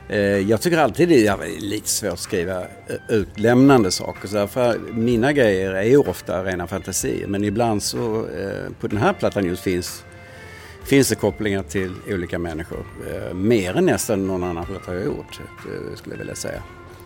eh, 0.10 0.20
jag 0.20 0.62
tycker 0.62 0.78
alltid 0.78 1.10
det 1.10 1.28
är 1.28 1.62
lite 1.62 1.90
svårt 1.90 2.14
att 2.14 2.20
skriva 2.20 2.60
eh, 2.62 2.66
utlämnande 3.08 3.92
saker. 3.92 4.28
Så 4.28 4.36
därför, 4.36 4.80
mina 4.94 5.34
grejer 5.34 5.74
är 5.74 5.84
ju 5.84 5.98
ofta 5.98 6.44
rena 6.44 6.68
fantasier 6.68 7.28
men 7.28 7.44
ibland 7.44 7.84
så 7.84 8.18
eh, 8.18 8.74
på 8.80 8.88
den 8.88 8.98
här 8.98 9.14
plattan 9.14 9.46
just 9.46 9.64
finns 9.64 10.04
Finns 10.90 11.10
det 11.10 11.16
kopplingar 11.16 11.64
till 11.64 11.96
olika 12.08 12.40
människor? 12.40 12.86
Eh, 13.08 13.34
mer 13.34 13.78
än 13.78 13.86
nästan 13.86 14.28
någon 14.28 14.44
annan 14.44 14.66
jag 14.86 14.94
har 14.94 15.00
gjort, 15.00 15.40
eh, 15.40 15.96
skulle 15.96 16.16
jag 16.16 16.20
vilja 16.20 16.36
säga. 16.36 16.64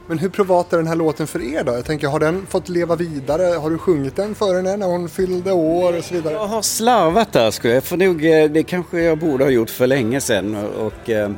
Men 0.08 0.18
hur 0.18 0.30
privat 0.30 0.74
är 0.74 0.78
den 0.78 0.88
här 0.88 0.96
låten 0.96 1.28
för 1.28 1.42
er 1.42 1.64
då? 1.64 1.74
Jag 1.74 1.86
tänker, 1.86 2.08
har 2.08 2.20
den 2.20 2.46
fått 2.46 2.70
leva 2.70 2.96
vidare? 2.96 3.44
Har 3.44 3.70
du 3.70 3.78
sjungit 3.78 4.16
den 4.16 4.36
för 4.36 4.56
henne 4.56 4.78
när 4.78 4.88
hon 4.88 5.10
fyllde 5.10 5.52
år 5.52 5.98
och 5.98 6.04
så 6.04 6.14
vidare? 6.14 6.34
Jag 6.34 6.48
har 6.48 6.62
slarvat 6.62 7.34
där 7.34 7.52
skulle 7.52 7.74
jag. 7.74 7.84
För 7.84 7.98
nog, 7.98 8.26
eh, 8.26 8.50
det 8.50 8.64
kanske 8.64 9.02
jag 9.02 9.18
borde 9.18 9.44
ha 9.44 9.52
gjort 9.52 9.70
för 9.70 9.88
länge 9.88 10.22
sedan. 10.22 10.56
Och, 10.56 10.88
och, 10.88 11.10
eh, 11.10 11.32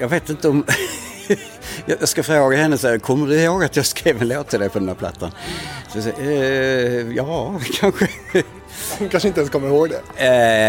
jag 0.00 0.08
vet 0.08 0.30
inte 0.30 0.48
om... 0.48 0.64
jag 1.86 2.08
ska 2.08 2.22
fråga 2.22 2.56
henne 2.56 2.78
så 2.78 2.88
här, 2.88 2.98
kommer 2.98 3.26
du 3.26 3.40
ihåg 3.40 3.64
att 3.64 3.76
jag 3.76 3.86
skrev 3.86 4.22
en 4.22 4.28
låt 4.28 4.48
till 4.48 4.60
dig 4.60 4.68
på 4.68 4.78
den 4.78 4.88
här 4.88 4.94
plattan? 4.94 5.30
Så 5.88 5.98
jag 5.98 6.04
säger, 6.04 7.06
eh, 7.06 7.16
ja, 7.16 7.60
kanske. 7.80 8.08
Hon 8.98 9.08
kanske 9.08 9.28
inte 9.28 9.40
ens 9.40 9.50
kommer 9.50 9.68
ihåg 9.68 9.90
det. 9.90 10.26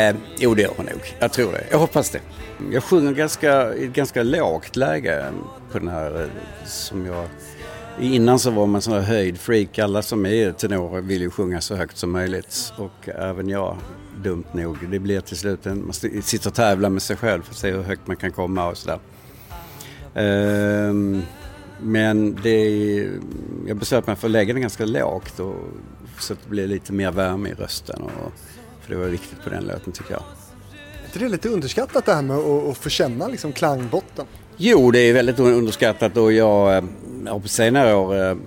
Eh, 0.09 0.15
jo, 0.37 0.55
det 0.55 0.61
gör 0.61 0.73
hon 0.77 0.85
nog. 0.85 1.15
Jag 1.19 1.31
tror 1.31 1.51
det. 1.51 1.63
Jag 1.71 1.79
hoppas 1.79 2.09
det. 2.09 2.19
Jag 2.71 2.83
sjunger 2.83 3.13
ganska, 3.13 3.75
i 3.75 3.85
ett 3.85 3.93
ganska 3.93 4.23
lågt 4.23 4.75
läge 4.75 5.25
på 5.71 5.79
den 5.79 5.87
här 5.87 6.21
eh, 6.21 6.27
som 6.65 7.05
jag... 7.05 7.25
Innan 7.99 8.39
så 8.39 8.51
var 8.51 8.65
man 8.65 8.81
sån 8.81 8.93
här 8.93 9.01
höjdfreak. 9.01 9.79
Alla 9.79 10.01
som 10.01 10.25
är 10.25 10.51
tenorer 10.51 11.01
vill 11.01 11.21
ju 11.21 11.29
sjunga 11.29 11.61
så 11.61 11.75
högt 11.75 11.97
som 11.97 12.11
möjligt. 12.11 12.73
Och 12.77 13.09
även 13.09 13.49
jag, 13.49 13.77
dumt 14.23 14.45
nog. 14.51 14.89
Det 14.89 14.99
blir 14.99 15.21
till 15.21 15.37
slut 15.37 15.65
en... 15.65 15.83
Man 15.85 15.93
sitter 15.93 16.49
och 16.49 16.53
tävlar 16.53 16.89
med 16.89 17.01
sig 17.01 17.17
själv 17.17 17.43
för 17.43 17.51
att 17.51 17.57
se 17.57 17.71
hur 17.71 17.83
högt 17.83 18.07
man 18.07 18.15
kan 18.15 18.31
komma 18.31 18.67
och 18.67 18.77
sådär. 18.77 18.99
Ehm, 20.15 21.21
men 21.81 22.37
det 22.43 22.49
är, 22.49 23.19
jag 23.67 23.77
beslöt 23.77 24.07
mig 24.07 24.15
för 24.15 24.27
att 24.27 24.31
lägga 24.31 24.53
den 24.53 24.61
ganska 24.61 24.85
lågt 24.85 25.39
och, 25.39 25.55
så 26.19 26.33
att 26.33 26.39
det 26.43 26.49
blir 26.49 26.67
lite 26.67 26.93
mer 26.93 27.11
värme 27.11 27.49
i 27.49 27.53
rösten. 27.53 28.01
Och, 28.01 28.31
för 28.81 28.93
det 28.93 28.99
var 28.99 29.07
viktigt 29.07 29.43
på 29.43 29.49
den 29.49 29.63
låten 29.63 29.93
tycker 29.93 30.11
jag. 30.11 30.23
Är 31.01 31.05
inte 31.05 31.19
det 31.19 31.29
lite 31.29 31.49
underskattat 31.49 32.05
det 32.05 32.13
här 32.13 32.21
med 32.21 32.37
att, 32.37 32.67
att 32.67 32.77
få 32.77 32.89
känna 32.89 33.27
liksom 33.27 33.53
klangbotten? 33.53 34.25
Jo, 34.57 34.91
det 34.91 34.99
är 34.99 35.13
väldigt 35.13 35.39
underskattat 35.39 36.17
och 36.17 36.33
jag 36.33 36.77
eh, 36.77 36.83
har 37.27 37.39
på 37.39 37.47
senare 37.47 37.95
år 37.95 38.29
eh, 38.29 38.37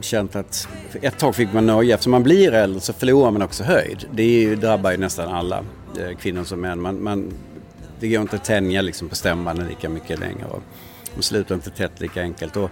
känt 0.00 0.36
att 0.36 0.68
ett 1.00 1.18
tag 1.18 1.34
fick 1.34 1.52
man 1.52 1.66
nöje. 1.66 1.94
Eftersom 1.94 2.10
man 2.10 2.22
blir 2.22 2.52
äldre 2.52 2.80
så 2.80 2.92
förlorar 2.92 3.30
man 3.30 3.42
också 3.42 3.64
höjd. 3.64 4.04
Det 4.12 4.54
drabbar 4.54 4.90
ju 4.90 4.96
nästan 4.96 5.34
alla, 5.34 5.64
eh, 5.98 6.16
kvinnor 6.16 6.44
som 6.44 6.60
män. 6.60 6.80
Man, 6.80 7.02
man, 7.02 7.32
det 8.00 8.08
går 8.08 8.20
inte 8.20 8.36
att 8.36 8.44
tänja 8.44 8.82
liksom 8.82 9.08
på 9.08 9.14
stämbanden 9.14 9.68
lika 9.68 9.88
mycket 9.88 10.20
längre. 10.20 10.46
De 11.18 11.22
slutar 11.22 11.54
inte 11.54 11.70
tätt 11.70 12.00
lika 12.00 12.22
enkelt. 12.22 12.56
Och, 12.56 12.70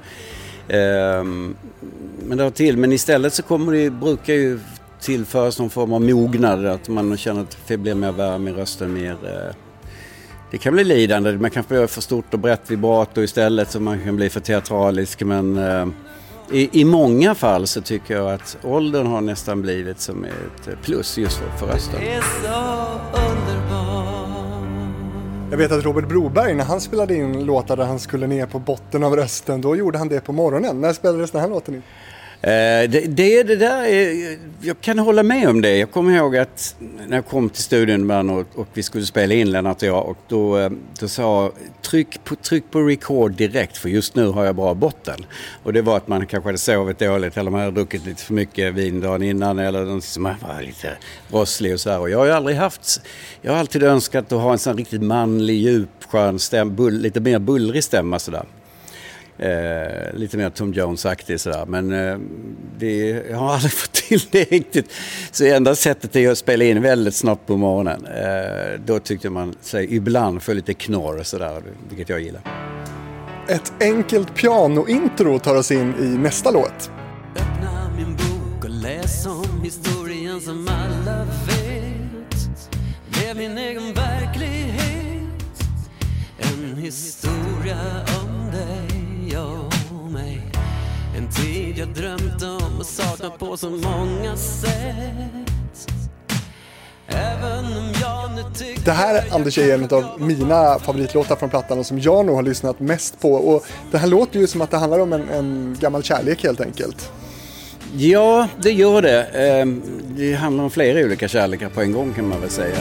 eh, 0.75 1.25
men 1.25 2.37
det 2.39 2.43
har 2.43 2.51
till. 2.51 2.77
Men 2.77 2.93
istället 2.93 3.35
så 3.35 3.43
kommer 3.43 3.73
det, 3.73 3.79
ju- 3.79 3.91
brukar 3.91 4.35
ju 4.35 4.59
tillföras 5.01 5.59
någon 5.59 5.71
form 5.71 5.93
av 5.93 6.01
mognad. 6.03 6.67
Att 6.67 6.89
man 6.89 7.17
känner 7.17 7.41
att 7.43 7.59
det 7.67 7.77
blir 7.77 7.95
mer 7.95 8.13
värme 8.13 8.51
i 8.51 8.53
rösten. 8.53 8.93
Mer, 8.95 9.11
eh, 9.13 9.55
det 10.51 10.59
kan 10.59 10.73
bli 10.75 10.85
lidande. 10.85 11.33
Man 11.33 11.51
kanske 11.51 11.69
behöver 11.69 11.87
för 11.89 12.01
stort 12.01 12.35
och 12.35 12.41
brett 12.41 12.71
vibrato 12.71 13.23
istället 13.23 13.71
så 13.71 13.81
man 13.81 14.01
kan 14.05 14.17
bli 14.17 14.31
för 14.31 14.41
teatralisk. 14.41 15.23
Men 15.23 15.59
eh, 15.59 15.87
i, 16.53 16.81
i 16.81 16.85
många 16.85 17.35
fall 17.35 17.67
så 17.67 17.81
tycker 17.81 18.15
jag 18.15 18.33
att 18.33 18.57
åldern 18.63 19.07
har 19.07 19.21
nästan 19.21 19.63
blivit 19.63 20.01
som 20.01 20.25
ett 20.25 20.83
plus 20.83 21.19
just 21.19 21.37
för, 21.39 21.51
för 21.59 21.67
rösten. 21.75 22.01
Jag 25.51 25.59
vet 25.59 25.73
att 25.73 25.85
Robert 25.85 26.09
Broberg, 26.09 26.55
när 26.55 26.65
han 26.65 26.81
spelade 26.81 27.15
in 27.15 27.45
låtar 27.45 27.77
där 27.77 27.85
han 27.85 27.99
skulle 27.99 28.27
ner 28.27 28.47
på 28.47 28.59
botten 28.59 29.05
av 29.05 29.17
rösten, 29.17 29.61
då 29.61 29.77
gjorde 29.77 29.99
han 29.99 30.09
det 30.09 30.21
på 30.21 30.33
morgonen. 30.33 30.81
När 30.81 30.93
spelades 30.93 31.31
den 31.31 31.41
här 31.41 31.49
låten 31.49 31.75
in? 31.75 31.83
Eh, 32.43 32.91
det, 32.91 33.07
det, 33.07 33.43
det 33.43 33.57
där 33.57 33.85
är, 33.85 34.39
jag 34.61 34.81
kan 34.81 34.99
hålla 34.99 35.23
med 35.23 35.49
om 35.49 35.63
det. 35.63 35.77
Jag 35.77 35.91
kommer 35.91 36.17
ihåg 36.17 36.37
att 36.37 36.77
när 37.07 37.17
jag 37.17 37.27
kom 37.27 37.51
till 37.51 37.63
studion 37.63 38.01
ibland 38.01 38.31
och, 38.31 38.47
och 38.55 38.69
vi 38.75 38.83
skulle 38.83 39.07
spela 39.07 39.35
in 39.35 39.51
Lennart 39.51 39.83
och 39.83 39.89
jag 39.89 40.09
och 40.09 40.19
då, 40.29 40.59
eh, 40.59 40.71
då 41.01 41.09
sa 41.09 41.53
tryck 41.83 42.25
på, 42.25 42.37
tryck 42.37 42.71
på 42.71 42.81
record 42.81 43.33
direkt 43.33 43.77
för 43.77 43.89
just 43.89 44.15
nu 44.15 44.27
har 44.27 44.45
jag 44.45 44.55
bra 44.55 44.75
botten. 44.75 45.27
Och 45.63 45.73
det 45.73 45.83
var 45.83 45.97
att 45.97 46.09
man 46.09 46.27
kanske 46.27 46.49
hade 46.49 46.59
sovit 46.59 46.99
dåligt 46.99 47.37
eller 47.37 47.51
man 47.51 47.61
hade 47.61 47.73
druckit 47.73 48.07
lite 48.07 48.23
för 48.23 48.35
mycket 48.35 48.75
vin 48.75 49.01
dagen 49.01 49.23
innan 49.23 49.59
eller 49.59 50.01
så 50.01 50.21
man 50.21 50.35
var 50.49 50.63
lite 50.63 50.97
rosslig 51.31 51.73
och 51.73 51.81
så 51.81 51.91
här. 51.91 52.01
Och 52.01 52.11
jag 52.11 52.19
har 52.19 52.27
ju 52.27 52.33
aldrig 52.33 52.57
haft, 52.57 53.01
jag 53.43 53.53
har 53.53 53.59
alltid 53.59 53.83
önskat 53.83 54.33
att 54.33 54.41
ha 54.41 54.53
en 54.53 54.59
sån 54.59 54.77
riktigt 54.77 55.03
manlig, 55.03 55.57
djup, 55.57 56.05
skön 56.09 56.39
stäm, 56.39 56.77
bull, 56.77 56.99
lite 56.99 57.21
mer 57.21 57.39
bullrig 57.39 57.85
stämma 57.85 58.19
sådär. 58.19 58.45
Eh, 59.39 60.15
lite 60.15 60.37
mer 60.37 60.51
Tom 60.51 60.73
Jones-aktig 60.73 61.41
sådär. 61.41 61.67
Men 61.67 61.93
eh, 61.93 62.19
det, 62.79 63.09
jag 63.31 63.37
har 63.37 63.55
aldrig 63.55 63.73
fått 63.83 63.93
till 63.93 64.21
det 64.31 64.45
riktigt. 64.45 64.93
Så 65.31 65.45
enda 65.45 65.75
sättet 65.75 66.17
är 66.17 66.31
att 66.31 66.39
spela 66.39 66.65
in 66.65 66.83
väldigt 66.83 67.15
snabbt 67.15 67.47
på 67.47 67.57
morgonen. 67.57 68.07
Eh, 68.07 68.81
då 68.87 68.99
tyckte 68.99 69.31
man 69.31 69.55
sig 69.61 69.95
ibland 69.95 70.43
få 70.43 70.53
lite 70.53 70.75
knorr 70.75 71.19
och 71.19 71.27
sådär, 71.27 71.63
vilket 71.89 72.09
jag 72.09 72.21
gillar. 72.21 72.43
Ett 73.49 73.73
enkelt 73.81 74.35
pianointro 74.35 75.39
tar 75.39 75.55
oss 75.55 75.71
in 75.71 75.95
i 76.01 76.05
nästa 76.05 76.51
låt. 76.51 76.91
Öppna 77.37 77.91
min 77.97 78.17
bok 78.17 78.65
och 78.65 78.71
läs 78.71 79.27
om 79.27 79.63
historien 79.63 80.41
som 80.41 80.69
alla 80.69 81.25
vet 81.25 82.71
Blev 83.09 83.37
min 83.37 83.59
egen 83.59 83.95
verklighet 83.95 85.63
En 86.39 86.77
historia 86.77 87.77
jag 91.79 91.89
drömt 91.89 92.43
om 92.43 92.79
och 92.79 92.87
saknat 92.87 93.39
på 93.39 93.57
så 93.57 93.71
många 93.71 94.37
sätt 94.37 95.91
Även 97.09 97.65
om 97.65 97.93
jag 98.01 98.31
nu 98.37 98.43
tycker 98.55 98.85
Det 98.85 98.91
här, 98.91 99.35
Anders, 99.35 99.59
är 99.59 99.75
en 99.75 99.85
av 99.85 100.21
mina 100.21 100.79
favoritlåtar 100.79 101.37
från 101.37 101.51
plattan 101.51 101.79
och 101.79 101.87
som 101.87 102.01
jag 102.01 102.27
nog 102.27 102.37
har 102.37 102.43
lyssnat 102.43 102.81
mest 102.81 103.21
på. 103.21 103.33
Och 103.33 103.67
det 103.91 103.99
här 103.99 104.07
låter 104.07 104.41
ju 104.41 104.47
som 104.47 104.61
att 104.61 104.71
det 104.71 104.77
handlar 104.77 104.99
om 104.99 105.13
en, 105.13 105.29
en 105.29 105.77
gammal 105.81 106.03
kärlek 106.03 106.43
helt 106.43 106.61
enkelt. 106.61 107.13
Ja, 107.97 108.49
det 108.63 108.71
gör 108.71 109.03
det. 109.03 109.25
Eh, 109.25 109.67
det 110.17 110.35
handlar 110.35 110.65
om 110.65 110.71
flera 110.71 111.05
olika 111.05 111.29
kärlekar 111.29 111.69
på 111.69 111.81
en 111.81 111.93
gång 111.93 112.15
kan 112.15 112.29
man 112.29 112.41
väl 112.41 112.51
säga. 112.51 112.77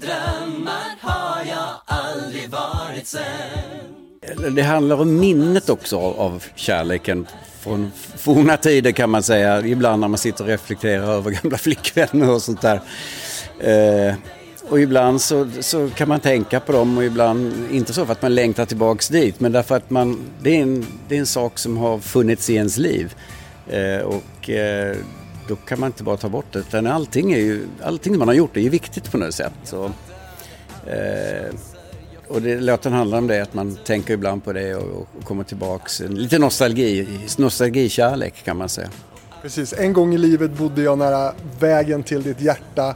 Drömmar 0.00 0.96
har 1.00 1.44
jag 1.44 1.74
aldrig 1.86 2.50
varit 2.50 3.06
sen 3.06 4.54
Det 4.54 4.62
handlar 4.62 5.00
om 5.00 5.18
minnet 5.18 5.70
också 5.70 5.98
av, 5.98 6.20
av 6.20 6.44
kärleken 6.54 7.26
från 7.60 7.90
forna 8.16 8.56
tider 8.56 8.92
kan 8.92 9.10
man 9.10 9.22
säga. 9.22 9.66
Ibland 9.66 10.00
när 10.00 10.08
man 10.08 10.18
sitter 10.18 10.44
och 10.44 10.50
reflekterar 10.50 11.12
över 11.12 11.30
gamla 11.30 11.58
flickvänner 11.58 12.30
och 12.30 12.42
sånt 12.42 12.62
där. 12.62 12.80
Eh, 13.60 14.14
och 14.68 14.80
ibland 14.80 15.20
så, 15.20 15.48
så 15.60 15.90
kan 15.90 16.08
man 16.08 16.20
tänka 16.20 16.60
på 16.60 16.72
dem 16.72 16.98
och 16.98 17.04
ibland 17.04 17.52
inte 17.70 17.92
så 17.92 18.06
för 18.06 18.12
att 18.12 18.22
man 18.22 18.34
längtar 18.34 18.66
tillbaks 18.66 19.08
dit 19.08 19.40
men 19.40 19.52
därför 19.52 19.76
att 19.76 19.90
man, 19.90 20.18
det, 20.42 20.56
är 20.56 20.62
en, 20.62 20.86
det 21.08 21.16
är 21.16 21.20
en 21.20 21.26
sak 21.26 21.58
som 21.58 21.76
har 21.76 21.98
funnits 21.98 22.50
i 22.50 22.54
ens 22.54 22.76
liv. 22.76 23.14
Eh, 23.70 23.98
och 23.98 24.50
eh, 24.50 24.96
då 25.48 25.56
kan 25.56 25.80
man 25.80 25.86
inte 25.86 26.02
bara 26.02 26.16
ta 26.16 26.28
bort 26.28 26.52
det 26.52 26.58
utan 26.58 26.86
allting, 26.86 27.32
är 27.32 27.38
ju, 27.38 27.66
allting 27.82 28.18
man 28.18 28.28
har 28.28 28.34
gjort 28.34 28.56
är 28.56 28.60
ju 28.60 28.68
viktigt 28.68 29.10
på 29.10 29.18
något 29.18 29.34
sätt. 29.34 29.52
Så, 29.64 29.84
eh, 30.86 31.54
och 32.28 32.42
det, 32.42 32.60
låten 32.60 32.92
handlar 32.92 33.18
om 33.18 33.26
det, 33.26 33.42
att 33.42 33.54
man 33.54 33.78
tänker 33.84 34.14
ibland 34.14 34.44
på 34.44 34.52
det 34.52 34.74
och, 34.74 35.08
och 35.18 35.24
kommer 35.24 35.44
tillbaks. 35.44 36.00
Lite 36.00 36.38
nostalgi, 36.38 37.08
nostalgikärlek 37.38 38.44
kan 38.44 38.56
man 38.56 38.68
säga. 38.68 38.88
Precis, 39.42 39.72
en 39.72 39.92
gång 39.92 40.14
i 40.14 40.18
livet 40.18 40.50
bodde 40.50 40.82
jag 40.82 40.98
nära 40.98 41.32
vägen 41.60 42.02
till 42.02 42.22
ditt 42.22 42.40
hjärta 42.40 42.94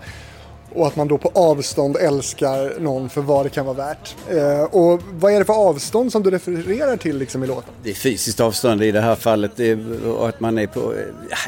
och 0.74 0.86
att 0.86 0.96
man 0.96 1.08
då 1.08 1.18
på 1.18 1.30
avstånd 1.34 1.96
älskar 1.96 2.80
någon 2.80 3.08
för 3.08 3.20
vad 3.20 3.46
det 3.46 3.50
kan 3.50 3.66
vara 3.66 3.76
värt. 3.76 4.16
Eh, 4.30 4.62
och 4.62 5.02
vad 5.12 5.32
är 5.32 5.38
det 5.38 5.44
för 5.44 5.68
avstånd 5.68 6.12
som 6.12 6.22
du 6.22 6.30
refererar 6.30 6.96
till 6.96 7.18
liksom 7.18 7.44
i 7.44 7.46
låten? 7.46 7.74
Det 7.82 7.90
är 7.90 7.94
fysiskt 7.94 8.40
avstånd 8.40 8.82
i 8.82 8.90
det 8.92 9.00
här 9.00 9.14
fallet 9.14 9.52
det 9.56 9.70
är, 9.70 10.06
och 10.06 10.28
att 10.28 10.40
man 10.40 10.58
är 10.58 10.66
på, 10.66 10.80
eh, 10.92 10.98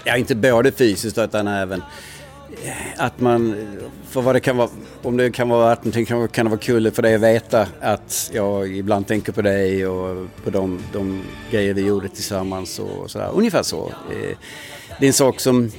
ja 0.05 0.17
inte 0.17 0.35
både 0.35 0.73
fysiskt 0.73 1.19
utan 1.19 1.49
även 1.49 1.83
eh, 2.65 3.05
att 3.05 3.21
man, 3.21 3.67
för 4.09 4.21
vad 4.23 4.35
det 4.35 4.41
kan 4.41 4.57
vara, 4.57 4.69
om 5.03 5.17
det 5.17 5.31
kan 5.31 5.49
vara 5.49 5.69
värt 5.69 5.79
någonting 5.79 6.07
kan, 6.07 6.29
kan 6.29 6.47
det 6.47 6.51
vara 6.51 6.61
kul 6.61 6.91
för 6.91 7.03
dig 7.03 7.15
att 7.15 7.21
veta 7.21 7.67
att 7.81 8.31
jag 8.35 8.77
ibland 8.77 9.07
tänker 9.07 9.33
på 9.33 9.43
dig 9.43 9.87
och 9.87 10.27
på 10.45 10.51
de, 10.51 10.81
de 10.93 11.23
grejer 11.51 11.75
vi 11.75 11.87
gjorde 11.87 12.09
tillsammans 12.09 12.79
och 12.79 13.11
sådär. 13.11 13.31
Ungefär 13.35 13.63
så. 13.63 13.87
Eh, 13.89 14.37
Det 15.01 15.07
är 15.07 15.09
en 15.09 15.13
sak 15.13 15.41
som, 15.41 15.71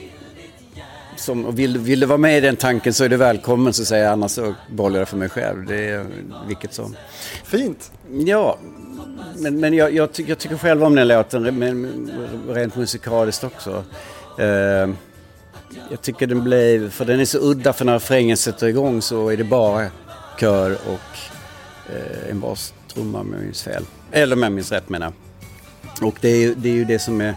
som 1.21 1.45
och 1.45 1.60
vill, 1.60 1.77
vill 1.77 1.99
du 1.99 2.05
vara 2.05 2.17
med 2.17 2.38
i 2.38 2.41
den 2.41 2.55
tanken 2.55 2.93
så 2.93 3.03
är 3.03 3.10
du 3.10 3.17
välkommen 3.17 3.73
så 3.73 3.86
säger 3.86 4.03
jag 4.03 4.13
annars 4.13 4.31
så 4.31 4.55
bollar 4.69 4.99
jag 4.99 5.07
för 5.07 5.17
mig 5.17 5.29
själv. 5.29 5.65
Det 5.65 5.89
är 5.89 6.05
vilket 6.47 6.73
som. 6.73 6.95
Fint! 7.43 7.91
Ja, 8.25 8.57
men, 9.38 9.60
men 9.60 9.73
jag, 9.73 9.93
jag, 9.93 10.13
tycker, 10.13 10.29
jag 10.29 10.38
tycker 10.38 10.57
själv 10.57 10.84
om 10.84 10.95
den 10.95 11.07
låten, 11.07 11.60
men 11.60 12.12
rent 12.49 12.75
musikaliskt 12.75 13.43
också. 13.43 13.84
Eh, 14.39 14.89
jag 15.89 16.01
tycker 16.01 16.27
den 16.27 16.43
blev, 16.43 16.89
för 16.89 17.05
den 17.05 17.19
är 17.19 17.25
så 17.25 17.38
udda 17.41 17.73
för 17.73 17.86
när 17.86 17.93
refrängen 17.93 18.38
sätter 18.38 18.67
igång 18.67 19.01
så 19.01 19.29
är 19.29 19.38
det 19.38 19.43
bara 19.43 19.88
kör 20.39 20.71
och 20.71 21.17
eh, 21.95 22.31
en 22.31 22.39
bastrumma 22.39 23.19
om 23.19 23.34
jag 23.34 23.43
minns 23.43 23.63
fel. 23.63 23.84
Eller 24.12 24.36
om 24.36 24.43
jag 24.43 24.51
minns 24.51 24.71
rätt 24.71 24.89
menar. 24.89 25.13
Och 26.01 26.15
det 26.21 26.29
är, 26.29 26.55
det 26.55 26.69
är 26.69 26.73
ju 26.73 26.86
det 26.86 26.99
som 26.99 27.21
är, 27.21 27.36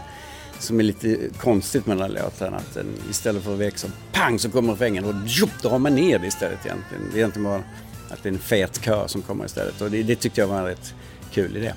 som 0.59 0.79
är 0.79 0.83
lite 0.83 1.17
konstigt 1.37 1.85
med 1.85 1.97
den 1.97 2.11
här 2.11 2.23
låten. 2.23 2.53
Att 2.53 2.73
den, 2.73 2.87
istället 3.09 3.43
för 3.43 3.53
att 3.53 3.59
växa, 3.59 3.87
pang 4.11 4.39
så 4.39 4.49
kommer 4.49 4.73
refrängen 4.73 5.05
och 5.05 5.13
jup, 5.25 5.61
drar 5.61 5.79
man 5.79 5.95
ner 5.95 6.19
det 6.19 6.27
istället 6.27 6.65
egentligen. 6.65 7.03
Det 7.11 7.15
är 7.15 7.17
egentligen 7.17 7.43
bara 7.43 7.63
att 8.09 8.23
det 8.23 8.29
är 8.29 8.33
en 8.33 8.39
fet 8.39 8.81
kör 8.85 9.07
som 9.07 9.21
kommer 9.21 9.45
istället. 9.45 9.81
Och 9.81 9.91
det, 9.91 10.03
det 10.03 10.15
tyckte 10.15 10.41
jag 10.41 10.47
var 10.47 10.57
en 10.57 10.65
rätt 10.65 10.93
kul 11.31 11.57
idé. 11.57 11.73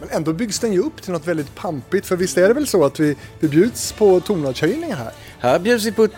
Men 0.00 0.08
ändå 0.10 0.32
byggs 0.32 0.58
den 0.58 0.72
ju 0.72 0.80
upp 0.80 1.02
till 1.02 1.12
något 1.12 1.26
väldigt 1.26 1.54
pampigt. 1.54 2.06
För 2.06 2.16
visst 2.16 2.38
är 2.38 2.48
det 2.48 2.54
väl 2.54 2.66
så 2.66 2.84
att 2.84 3.00
vi, 3.00 3.16
vi 3.40 3.48
bjuds 3.48 3.92
på 3.92 4.20
tonartshöjningar 4.20 4.96
här? 4.96 5.12
Här 5.38 5.58
bjuds 5.58 5.84
vi 5.84 5.92
på 5.92 6.08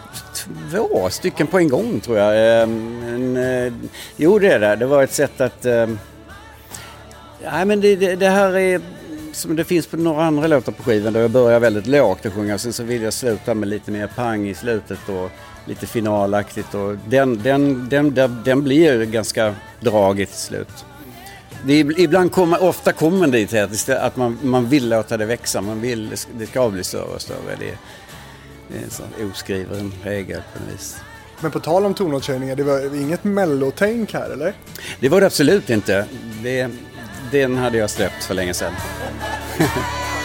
två 0.70 1.10
stycken 1.10 1.46
på 1.46 1.58
en 1.58 1.68
gång 1.68 2.00
tror 2.00 2.18
jag. 2.18 2.62
Ehm, 2.62 3.00
Men, 3.00 3.36
eh, 3.66 3.72
jo 4.16 4.38
det 4.38 4.48
är 4.48 4.60
det. 4.60 4.76
Det 4.76 4.86
var 4.86 5.02
ett 5.02 5.12
sätt 5.12 5.40
att... 5.40 5.64
ehm, 5.64 5.98
Nej 7.44 7.64
men 7.64 7.80
det, 7.80 7.96
det, 7.96 8.16
det 8.16 8.28
här 8.28 8.56
är 8.56 8.80
som 9.36 9.56
det 9.56 9.64
finns 9.64 9.86
på 9.86 9.96
några 9.96 10.24
andra 10.24 10.46
låtar 10.46 10.72
på 10.72 10.82
skivan 10.82 11.12
där 11.12 11.20
jag 11.20 11.30
börjar 11.30 11.60
väldigt 11.60 11.86
lågt 11.86 12.26
att 12.26 12.32
sjunga. 12.32 12.58
Sen 12.58 12.72
så 12.72 12.82
vill 12.82 13.02
jag 13.02 13.12
sluta 13.12 13.54
med 13.54 13.68
lite 13.68 13.90
mer 13.90 14.06
pang 14.06 14.48
i 14.48 14.54
slutet 14.54 15.08
och 15.08 15.30
lite 15.64 15.86
finalaktigt. 15.86 16.74
Och 16.74 16.96
den, 17.08 17.42
den, 17.42 17.88
den, 17.88 18.14
den, 18.14 18.42
den 18.44 18.64
blir 18.64 19.04
ganska 19.04 19.54
dragig 19.80 20.28
till 20.28 20.38
slut. 20.38 20.84
Det 21.64 21.72
är, 21.72 22.00
ibland 22.00 22.32
kommer, 22.32 22.62
ofta 22.62 22.92
kommer 22.92 23.26
det 23.26 23.46
till 23.46 23.58
att, 23.58 23.88
att 23.88 24.16
man, 24.16 24.38
man 24.42 24.68
vill 24.68 24.88
låta 24.88 25.16
det 25.16 25.26
växa. 25.26 25.60
Man 25.60 25.80
vill, 25.80 26.14
det 26.38 26.46
ska 26.46 26.70
bli 26.70 26.84
större 26.84 27.14
och 27.14 27.22
större. 27.22 27.56
Det, 27.58 27.78
det 28.68 28.78
är 28.78 28.82
en 28.84 28.90
sån 28.90 29.30
oskriven 29.30 29.92
regel 30.02 30.40
på 30.52 30.64
något 30.64 30.74
vis. 30.74 30.96
Men 31.40 31.50
på 31.50 31.60
tal 31.60 31.86
om 31.86 31.94
tonartshöjningar, 31.94 32.56
det 32.56 32.62
var 32.62 32.96
inget 33.02 33.24
mellotänk 33.24 34.12
här 34.12 34.30
eller? 34.30 34.54
Det 35.00 35.08
var 35.08 35.20
det 35.20 35.26
absolut 35.26 35.70
inte. 35.70 36.06
Det, 36.42 36.70
den 37.30 37.56
hade 37.56 37.78
jag 37.78 37.90
släppt 37.90 38.24
för 38.24 38.34
länge 38.34 38.54
sedan. 38.54 38.72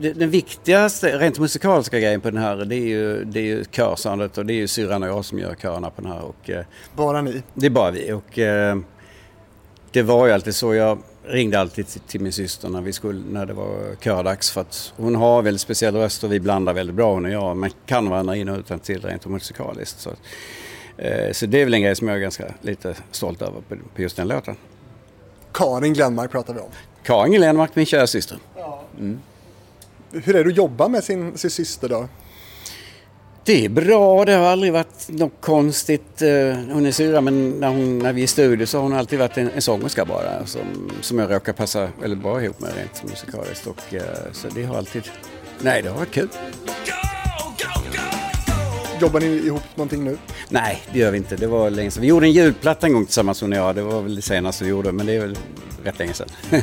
Den 0.00 0.30
viktigaste 0.30 1.18
rent 1.18 1.38
musikaliska 1.38 1.98
grejen 1.98 2.20
på 2.20 2.30
den 2.30 2.42
här 2.42 2.56
det 2.56 2.76
är 2.76 2.86
ju, 2.88 3.24
det 3.24 3.40
är 3.40 3.44
ju 3.44 3.64
körsoundet 3.64 4.38
och 4.38 4.46
det 4.46 4.52
är 4.52 4.56
ju 4.56 4.68
syrran 4.68 5.02
och 5.02 5.08
jag 5.08 5.24
som 5.24 5.38
gör 5.38 5.54
körerna 5.54 5.90
på 5.90 6.02
den 6.02 6.12
här. 6.12 6.20
Och, 6.20 6.50
eh, 6.50 6.64
Bara 6.96 7.22
ni. 7.22 7.42
det 7.54 7.66
är 7.66 7.70
bara 7.70 7.90
vi. 7.90 8.12
Och, 8.12 8.38
eh, 8.38 8.78
det 9.90 10.02
var 10.02 10.26
ju 10.26 10.32
alltid 10.32 10.54
så. 10.54 10.74
Jag 10.74 10.98
ringde 11.24 11.60
alltid 11.60 11.86
till, 11.86 12.00
till 12.00 12.20
min 12.20 12.32
syster 12.32 12.68
när, 12.68 12.80
vi 12.80 12.92
skulle, 12.92 13.20
när 13.30 13.46
det 13.46 13.52
var 13.52 13.96
kördags. 14.00 14.50
För 14.50 14.60
att 14.60 14.92
hon 14.96 15.14
har 15.14 15.42
väldigt 15.42 15.60
speciell 15.60 15.96
röst 15.96 16.24
och 16.24 16.32
vi 16.32 16.40
blandar 16.40 16.72
väldigt 16.72 16.96
bra 16.96 17.14
hon 17.14 17.24
och 17.24 17.30
jag. 17.30 17.56
Man 17.56 17.70
kan 17.86 18.10
varandra 18.10 18.36
in 18.36 18.48
och 18.48 18.58
utan 18.58 18.78
till 18.78 19.02
rent 19.02 19.26
musikaliskt. 19.26 20.00
Så, 20.00 20.10
eh, 20.96 21.32
så 21.32 21.46
det 21.46 21.60
är 21.60 21.64
väl 21.64 21.74
en 21.74 21.82
grej 21.82 21.96
som 21.96 22.08
jag 22.08 22.16
är 22.16 22.20
ganska 22.20 22.44
lite 22.60 22.94
stolt 23.10 23.42
över 23.42 23.60
på, 23.68 23.76
på 23.94 24.02
just 24.02 24.16
den 24.16 24.28
låten. 24.28 24.56
Karin 25.52 25.94
Glenmark 25.94 26.30
pratar 26.30 26.54
vi 26.54 26.60
om. 26.60 26.70
Karin 27.02 27.32
Glenmark, 27.32 27.70
min 27.74 27.86
kära 27.86 28.06
syster. 28.06 28.38
Hur 30.12 30.36
är 30.36 30.44
det 30.44 30.50
att 30.50 30.56
jobba 30.56 30.88
med 30.88 31.04
sin, 31.04 31.38
sin 31.38 31.50
syster 31.50 31.88
då? 31.88 32.08
Det 33.44 33.64
är 33.64 33.68
bra, 33.68 34.24
det 34.24 34.32
har 34.32 34.46
aldrig 34.46 34.72
varit 34.72 35.08
något 35.08 35.32
konstigt. 35.40 36.22
Eh, 36.22 36.28
Hon 36.72 36.86
är 36.86 36.90
syra 36.92 37.20
men 37.20 37.50
när, 37.50 37.68
hon, 37.68 37.98
när 37.98 38.12
vi 38.12 38.20
är 38.20 38.24
i 38.24 38.26
studio 38.26 38.66
så 38.66 38.78
har 38.78 38.82
hon 38.82 38.92
alltid 38.92 39.18
varit 39.18 39.36
en, 39.38 39.50
en 39.50 39.62
sångerska 39.62 40.04
bara 40.04 40.46
som, 40.46 40.90
som 41.00 41.18
jag 41.18 41.30
råkar 41.30 41.52
passa 41.52 41.88
väldigt 42.00 42.18
bra 42.22 42.42
ihop 42.42 42.60
med 42.60 42.70
rent 42.76 43.04
musikaliskt. 43.10 43.66
Och, 43.66 43.94
eh, 43.94 44.02
så 44.32 44.48
det 44.54 44.64
har 44.64 44.76
alltid, 44.76 45.02
nej 45.60 45.82
det 45.82 45.88
har 45.88 45.96
varit 45.98 46.10
kul. 46.10 46.28
Jobbar 49.00 49.20
ni 49.20 49.26
ihop 49.26 49.62
någonting 49.74 50.04
nu? 50.04 50.18
Nej, 50.48 50.82
det 50.92 50.98
gör 50.98 51.10
vi 51.10 51.16
inte. 51.18 51.36
Det 51.36 51.46
var 51.46 51.70
länge 51.70 51.90
sedan. 51.90 52.00
Vi 52.00 52.08
gjorde 52.08 52.26
en 52.26 52.32
julplatta 52.32 52.86
en 52.86 52.92
gång 52.92 53.04
tillsammans 53.04 53.40
hon 53.40 53.52
och 53.52 53.58
jag. 53.58 53.74
Det 53.74 53.82
var 53.82 54.02
väl 54.02 54.16
det 54.16 54.22
senaste 54.22 54.64
vi 54.64 54.70
gjorde 54.70 54.92
men 54.92 55.06
det 55.06 55.12
är 55.12 55.20
väl 55.20 55.38
rätt 55.84 55.98
länge 55.98 56.12
sedan. 56.14 56.28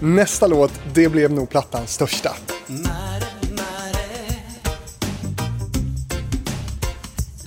Nästa 0.00 0.46
låt, 0.46 0.72
det 0.94 1.08
blev 1.08 1.32
nog 1.32 1.50
plattans 1.50 1.92
största. 1.94 2.30
Mare, 2.70 2.80
mare. 3.50 4.06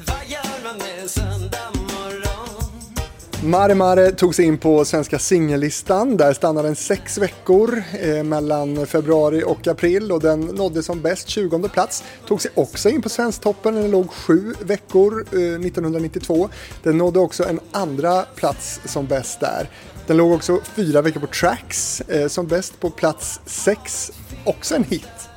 Vad 0.08 0.28
gör 0.28 0.64
man 0.64 0.82
en 1.02 1.10
söndag 1.10 1.72
morgon? 1.74 3.50
Mare 3.52 3.76
Mare 3.76 4.12
tog 4.12 4.36
sig 4.36 4.46
in 4.46 4.58
på 4.58 4.86
svenska 4.86 5.20
singellistan. 5.20 6.18
Där 6.18 6.34
stannade 6.34 6.68
den 6.68 6.76
sex 6.76 7.18
veckor 7.18 7.84
eh, 8.02 8.24
mellan 8.24 8.86
februari 8.88 9.44
och 9.44 9.68
april 9.68 10.12
och 10.12 10.22
den 10.22 10.42
nådde 10.42 10.84
som 10.84 11.02
bäst 11.02 11.30
20 11.30 11.70
plats. 11.70 12.04
Tog 12.28 12.42
sig 12.42 12.52
också 12.56 12.90
in 12.90 13.02
på 13.02 13.10
Svensktoppen, 13.10 13.76
den 13.76 13.92
låg 13.92 14.12
sju 14.12 14.54
veckor 14.60 15.26
eh, 15.32 15.40
1992. 15.40 16.50
Den 16.84 16.98
nådde 16.98 17.20
också 17.20 17.44
en 17.44 17.60
andra 17.72 18.22
plats 18.22 18.82
som 18.86 19.08
bäst 19.08 19.40
där. 19.40 19.70
Den 20.08 20.18
låg 20.18 20.32
också 20.32 20.60
fyra 20.76 21.02
veckor 21.02 21.20
på 21.20 21.28
Tracks, 21.28 22.02
eh, 22.02 22.28
som 22.28 22.48
bäst 22.48 22.80
på 22.80 22.90
plats 22.90 23.40
sex 23.46 24.12
Också 24.44 24.76
en 24.76 24.84
hit. 24.84 25.30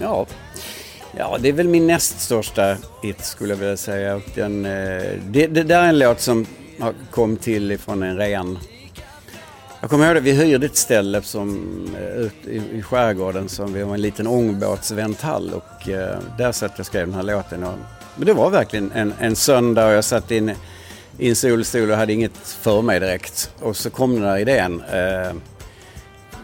Ja. 0.00 0.26
ja, 1.16 1.38
det 1.40 1.48
är 1.48 1.52
väl 1.52 1.68
min 1.68 1.86
näst 1.86 2.20
största 2.20 2.76
hit 3.02 3.24
skulle 3.24 3.52
jag 3.52 3.58
vilja 3.58 3.76
säga. 3.76 4.20
Den, 4.34 4.64
eh, 4.64 5.02
det, 5.26 5.46
det 5.46 5.62
där 5.62 5.82
är 5.82 5.88
en 5.88 5.98
låt 5.98 6.20
som 6.20 6.46
kom 7.10 7.36
till 7.36 7.72
ifrån 7.72 8.02
en 8.02 8.16
ren... 8.16 8.58
Jag 9.80 9.90
kommer 9.90 10.06
ihåg 10.06 10.14
det, 10.14 10.20
vi 10.20 10.32
hyrde 10.32 10.66
ett 10.66 10.76
ställe 10.76 11.22
som, 11.22 11.86
eh, 11.96 12.20
ut 12.20 12.46
i, 12.46 12.62
i 12.78 12.82
skärgården 12.82 13.48
som 13.48 13.72
vi 13.72 13.82
var 13.82 13.94
en 13.94 14.02
liten 14.02 14.26
ångbåtsvänthall 14.26 15.52
och 15.54 15.88
eh, 15.88 16.18
där 16.38 16.52
satt 16.52 16.72
jag 16.72 16.80
och 16.80 16.86
skrev 16.86 17.06
den 17.06 17.14
här 17.14 17.22
låten. 17.22 17.64
Och, 17.64 17.74
men 18.16 18.26
det 18.26 18.32
var 18.32 18.50
verkligen 18.50 18.92
en, 18.92 19.14
en 19.20 19.36
söndag 19.36 19.86
och 19.86 19.92
jag 19.92 20.04
satt 20.04 20.30
in 20.30 20.52
i 21.18 21.28
en 21.28 21.36
solstol 21.36 21.90
och 21.90 21.96
hade 21.96 22.12
inget 22.12 22.38
för 22.38 22.82
mig 22.82 23.00
direkt. 23.00 23.50
Och 23.60 23.76
så 23.76 23.90
kom 23.90 24.14
den 24.14 24.24
här 24.24 24.38
idén. 24.38 24.82
Eh, 24.92 25.32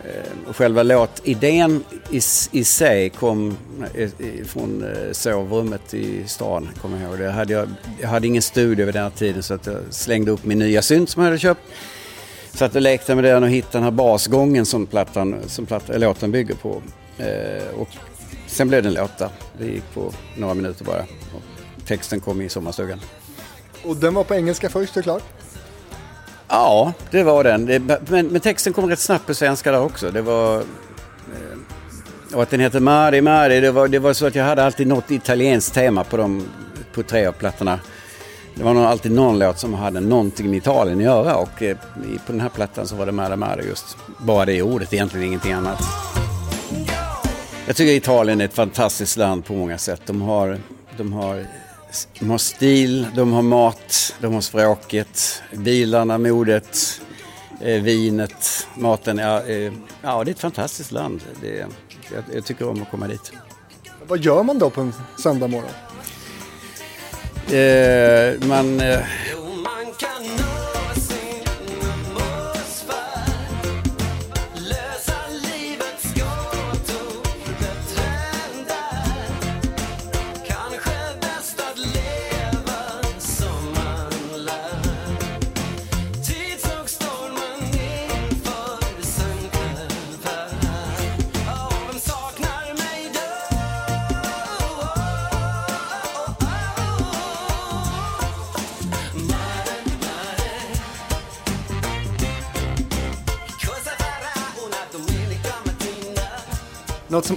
Eh, 0.06 0.52
själva 0.52 0.82
låtidén 0.82 1.84
i, 2.10 2.20
i 2.52 2.64
sig 2.64 3.10
kom 3.10 3.56
eh, 3.94 4.10
från 4.44 4.84
eh, 4.84 5.12
sovrummet 5.12 5.94
i 5.94 6.24
stan, 6.26 6.68
kommer 6.82 7.00
jag 7.00 7.08
ihåg. 7.08 7.18
Det 7.18 7.30
hade 7.30 7.52
jag, 7.52 7.68
jag 8.00 8.08
hade 8.08 8.26
ingen 8.26 8.42
studio 8.42 8.86
vid 8.86 8.94
den 8.94 9.02
här 9.02 9.10
tiden 9.10 9.42
så 9.42 9.54
att 9.54 9.66
jag 9.66 9.76
slängde 9.90 10.30
upp 10.30 10.44
min 10.44 10.58
nya 10.58 10.82
synt 10.82 11.10
som 11.10 11.22
jag 11.22 11.28
hade 11.28 11.38
köpt. 11.38 11.60
Satt 12.52 12.74
och 12.74 12.82
lekte 12.82 13.14
med 13.14 13.24
den 13.24 13.42
och 13.42 13.48
hittade 13.48 13.72
den 13.72 13.82
här 13.82 13.90
basgången 13.90 14.66
som, 14.66 14.86
plattan, 14.86 15.40
som 15.46 15.66
platt, 15.66 15.82
låten 15.88 16.30
bygger 16.30 16.54
på. 16.54 16.82
Och 17.76 17.88
sen 18.46 18.68
blev 18.68 18.82
det 18.82 18.88
en 18.88 18.94
låta. 18.94 19.30
Det 19.58 19.66
gick 19.66 19.94
på 19.94 20.12
några 20.36 20.54
minuter 20.54 20.84
bara. 20.84 21.00
Och 21.34 21.42
texten 21.86 22.20
kom 22.20 22.40
i 22.40 22.48
sommarstugan. 22.48 23.00
Och 23.84 23.96
den 23.96 24.14
var 24.14 24.24
på 24.24 24.34
engelska 24.34 24.68
först 24.68 24.94
såklart. 24.94 25.35
Ja, 26.48 26.92
det 27.10 27.22
var 27.22 27.44
den. 27.44 27.66
Det, 27.66 27.78
men, 28.08 28.26
men 28.26 28.40
texten 28.40 28.72
kom 28.72 28.90
rätt 28.90 28.98
snabbt 28.98 29.26
på 29.26 29.34
svenska 29.34 29.72
där 29.72 29.80
också. 29.80 30.10
Det 30.10 30.22
var... 30.22 30.56
Eh, 30.56 30.64
och 32.34 32.42
att 32.42 32.50
den 32.50 32.60
heter 32.60 32.80
Mari 32.80 33.20
Mari, 33.20 33.60
det 33.60 33.70
var, 33.70 33.88
det 33.88 33.98
var 33.98 34.12
så 34.12 34.26
att 34.26 34.34
jag 34.34 34.44
hade 34.44 34.64
alltid 34.64 34.86
något 34.86 35.10
italienskt 35.10 35.74
tema 35.74 36.04
på, 36.04 36.16
de, 36.16 36.48
på 36.94 37.02
tre 37.02 37.26
av 37.26 37.32
plattorna. 37.32 37.80
Det 38.54 38.64
var 38.64 38.74
nog 38.74 38.84
alltid 38.84 39.12
någon 39.12 39.38
låt 39.38 39.58
som 39.58 39.74
hade 39.74 40.00
någonting 40.00 40.50
med 40.50 40.56
Italien 40.56 40.98
att 40.98 41.04
göra 41.04 41.36
och 41.36 41.62
eh, 41.62 41.76
på 42.26 42.32
den 42.32 42.40
här 42.40 42.48
plattan 42.48 42.86
så 42.86 42.96
var 42.96 43.06
det 43.06 43.12
Mari 43.12 43.36
Mari 43.36 43.66
just. 43.68 43.96
Bara 44.18 44.44
det 44.44 44.62
ordet, 44.62 44.92
egentligen 44.92 45.26
ingenting 45.26 45.52
annat. 45.52 45.82
Jag 47.66 47.76
tycker 47.76 47.92
Italien 47.92 48.40
är 48.40 48.44
ett 48.44 48.54
fantastiskt 48.54 49.16
land 49.16 49.44
på 49.44 49.52
många 49.52 49.78
sätt. 49.78 50.00
De 50.06 50.22
har, 50.22 50.58
de 50.96 51.12
har, 51.12 51.46
de 52.18 52.30
har 52.30 52.38
stil, 52.38 53.06
de 53.14 53.32
har 53.32 53.42
mat, 53.42 54.14
de 54.20 54.34
har 54.34 54.40
språket, 54.40 55.42
bilarna, 55.52 56.18
modet, 56.18 57.00
eh, 57.60 57.82
vinet, 57.82 58.66
maten. 58.74 59.18
Ja, 59.18 59.42
eh, 59.42 59.72
ja, 60.02 60.24
det 60.24 60.30
är 60.30 60.34
ett 60.34 60.40
fantastiskt 60.40 60.92
land. 60.92 61.22
Det, 61.40 61.66
jag, 62.14 62.24
jag 62.34 62.44
tycker 62.44 62.68
om 62.68 62.82
att 62.82 62.90
komma 62.90 63.08
dit. 63.08 63.32
Vad 64.06 64.18
gör 64.18 64.42
man 64.42 64.58
då 64.58 64.70
på 64.70 64.80
en 64.80 64.92
söndag 65.18 65.48
morgon? 65.48 65.70
Eh, 67.50 68.48
man... 68.48 68.80
Eh, 68.80 68.98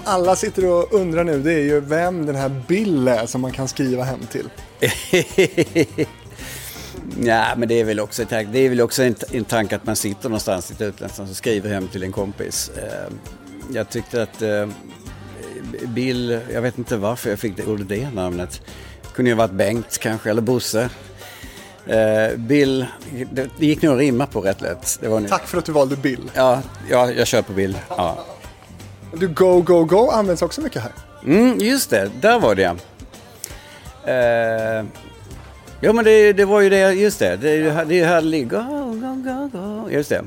alla 0.09 0.35
sitter 0.35 0.65
och 0.65 0.93
undrar 0.93 1.23
nu 1.23 1.39
det 1.39 1.53
är 1.53 1.63
ju 1.63 1.79
vem 1.79 2.25
den 2.25 2.35
här 2.35 2.61
Bill 2.67 3.07
är 3.07 3.25
som 3.25 3.41
man 3.41 3.51
kan 3.51 3.67
skriva 3.67 4.03
hem 4.03 4.19
till. 4.31 4.49
Ja, 7.23 7.45
men 7.57 7.67
det 7.69 7.79
är 7.79 7.83
väl 7.83 7.99
också, 7.99 8.23
det 8.29 8.59
är 8.59 8.69
väl 8.69 8.81
också 8.81 9.03
en, 9.03 9.15
en 9.31 9.45
tanke 9.45 9.75
att 9.75 9.85
man 9.85 9.95
sitter 9.95 10.29
någonstans 10.29 10.71
i 10.71 10.73
ett 10.73 10.81
utlandsland 10.81 11.29
och 11.29 11.35
skriver 11.35 11.69
hem 11.69 11.87
till 11.87 12.03
en 12.03 12.11
kompis. 12.11 12.71
Eh, 12.77 13.13
Jag 13.73 13.89
tyckte 13.89 14.23
att 14.23 14.41
eh, 14.41 14.67
Bill, 15.87 16.39
jag 16.53 16.61
vet 16.61 16.77
inte 16.77 16.97
varför 16.97 17.29
jag 17.29 17.39
fick 17.39 17.57
det 17.57 17.65
ordet 17.65 17.89
det 17.89 18.09
namnet. 18.09 18.61
Kunde 19.13 19.31
ju 19.31 19.35
ha 19.35 19.43
varit 19.43 19.51
Bengt 19.57 19.97
kanske, 19.97 20.29
eller 20.29 20.41
Bosse. 20.41 20.89
Eh, 21.85 22.37
Bill, 22.37 22.85
det, 23.31 23.49
gick 23.65 23.81
nog 23.81 23.93
att 23.93 23.99
rimma 23.99 24.25
på 24.25 24.41
rätt 24.41 24.61
lätt. 24.61 24.99
Tack 25.29 25.47
för 25.47 25.57
att 25.57 25.65
du 25.65 25.71
valde 25.71 25.95
Bill. 25.95 26.31
Ja, 26.33 26.61
ja, 26.89 27.11
jag 27.11 27.27
kör 27.27 27.41
på 27.41 27.53
Bill. 27.53 27.77
Ja. 27.89 28.25
Du, 29.13 29.27
Go 29.27 29.61
Go 29.61 29.83
Go 29.83 30.09
används 30.09 30.41
också 30.41 30.61
mycket 30.61 30.81
här. 30.81 30.91
Mm, 31.25 31.57
just 31.59 31.89
det, 31.89 32.11
där 32.21 32.39
var 32.39 32.55
det 32.55 32.61
ja. 32.61 32.75
Eh, 34.11 34.85
ja 35.81 35.93
men 35.93 36.05
det, 36.05 36.33
det 36.33 36.45
var 36.45 36.61
ju 36.61 36.69
det, 36.69 36.93
just 36.93 37.19
det. 37.19 37.35
Det 37.35 37.49
är 37.49 37.55
ju 37.55 37.69
här 37.69 37.85
det 37.85 37.93
är 37.93 37.97
ju 37.97 38.05
här 38.05 38.21
ligger. 38.21 38.63
Go, 38.63 38.93
go, 38.93 39.15
go, 39.23 39.59
go. 39.59 39.89
Just 39.89 40.09
det. 40.09 40.23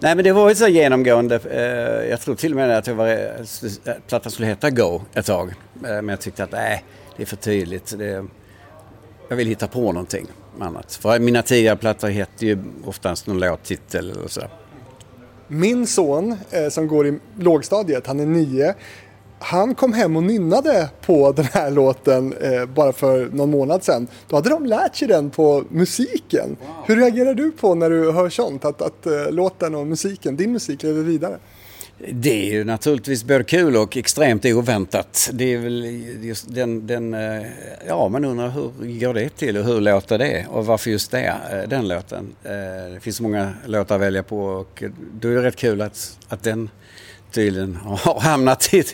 Nej 0.00 0.14
men 0.14 0.24
det 0.24 0.32
var 0.32 0.48
ju 0.48 0.54
så 0.54 0.68
genomgående. 0.68 1.40
Eh, 1.50 2.10
jag 2.10 2.20
tror 2.20 2.34
till 2.34 2.52
och 2.52 2.56
med 2.56 2.78
att 2.78 2.86
jag 2.86 2.94
var, 2.94 3.08
eh, 3.08 3.94
plattan 4.08 4.32
skulle 4.32 4.48
heta 4.48 4.70
Go 4.70 5.02
ett 5.14 5.26
tag. 5.26 5.48
Eh, 5.48 5.82
men 5.82 6.08
jag 6.08 6.20
tyckte 6.20 6.44
att 6.44 6.52
nej, 6.52 6.84
det 7.16 7.22
är 7.22 7.26
för 7.26 7.36
tydligt. 7.36 7.98
Det, 7.98 8.26
jag 9.28 9.36
vill 9.36 9.46
hitta 9.46 9.66
på 9.66 9.92
någonting 9.92 10.26
annat. 10.60 10.94
För 10.94 11.18
mina 11.18 11.42
tidigare 11.42 11.76
plattor 11.76 12.08
hette 12.08 12.46
ju 12.46 12.58
oftast 12.84 13.26
någon 13.26 13.38
låttitel 13.40 14.10
eller 14.10 14.28
så. 14.28 14.40
Min 15.52 15.86
son 15.86 16.36
eh, 16.50 16.68
som 16.68 16.88
går 16.88 17.06
i 17.06 17.18
lågstadiet, 17.38 18.06
han 18.06 18.20
är 18.20 18.26
nio. 18.26 18.74
Han 19.38 19.74
kom 19.74 19.92
hem 19.92 20.16
och 20.16 20.22
nynnade 20.22 20.88
på 21.06 21.32
den 21.32 21.44
här 21.44 21.70
låten 21.70 22.32
eh, 22.32 22.66
bara 22.66 22.92
för 22.92 23.26
någon 23.32 23.50
månad 23.50 23.84
sedan. 23.84 24.06
Då 24.28 24.36
hade 24.36 24.50
de 24.50 24.66
lärt 24.66 24.96
sig 24.96 25.08
den 25.08 25.30
på 25.30 25.64
musiken. 25.68 26.56
Hur 26.86 26.96
reagerar 26.96 27.34
du 27.34 27.52
på 27.52 27.74
när 27.74 27.90
du 27.90 28.12
hör 28.12 28.28
sånt? 28.28 28.64
Att, 28.64 28.82
att 28.82 29.06
eh, 29.06 29.30
låten 29.30 29.74
och 29.74 29.86
musiken, 29.86 30.36
din 30.36 30.52
musik 30.52 30.82
lever 30.82 31.02
vidare? 31.02 31.38
Det 32.08 32.48
är 32.48 32.52
ju 32.52 32.64
naturligtvis 32.64 33.24
både 33.24 33.44
kul 33.44 33.76
och 33.76 33.96
extremt 33.96 34.44
oväntat. 34.44 35.30
Det 35.32 35.54
är 35.54 35.58
väl 35.58 35.84
just 36.24 36.54
den, 36.54 36.86
den 36.86 37.14
eh, 37.14 37.46
ja 37.86 38.08
man 38.08 38.24
undrar 38.24 38.48
hur 38.48 39.00
går 39.00 39.14
det 39.14 39.28
till 39.28 39.56
och 39.56 39.64
hur 39.64 39.80
låter 39.80 40.18
det 40.18 40.46
och 40.48 40.66
varför 40.66 40.90
just 40.90 41.10
det, 41.10 41.34
eh, 41.52 41.68
den 41.68 41.88
låten. 41.88 42.34
Eh, 42.44 42.50
det 42.94 43.00
finns 43.00 43.16
så 43.16 43.22
många 43.22 43.54
låtar 43.66 43.94
att 43.94 44.00
välja 44.00 44.22
på 44.22 44.44
och 44.44 44.82
då 45.12 45.28
är 45.28 45.34
det 45.34 45.42
rätt 45.42 45.56
kul 45.56 45.80
att, 45.80 46.18
att 46.28 46.42
den 46.42 46.70
tydligen 47.30 47.76
har 47.82 48.20
hamnat 48.20 48.74
i, 48.74 48.84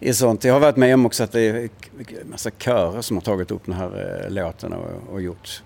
i 0.00 0.14
sånt. 0.14 0.44
Jag 0.44 0.52
har 0.52 0.60
varit 0.60 0.76
med 0.76 0.94
om 0.94 1.06
också 1.06 1.24
att 1.24 1.32
det 1.32 1.40
är 1.40 1.54
en 1.54 2.30
massa 2.30 2.50
körer 2.50 3.02
som 3.02 3.16
har 3.16 3.22
tagit 3.22 3.50
upp 3.50 3.62
den 3.64 3.74
här 3.74 4.26
låten 4.30 4.72
och, 4.72 5.12
och 5.12 5.22
gjort, 5.22 5.62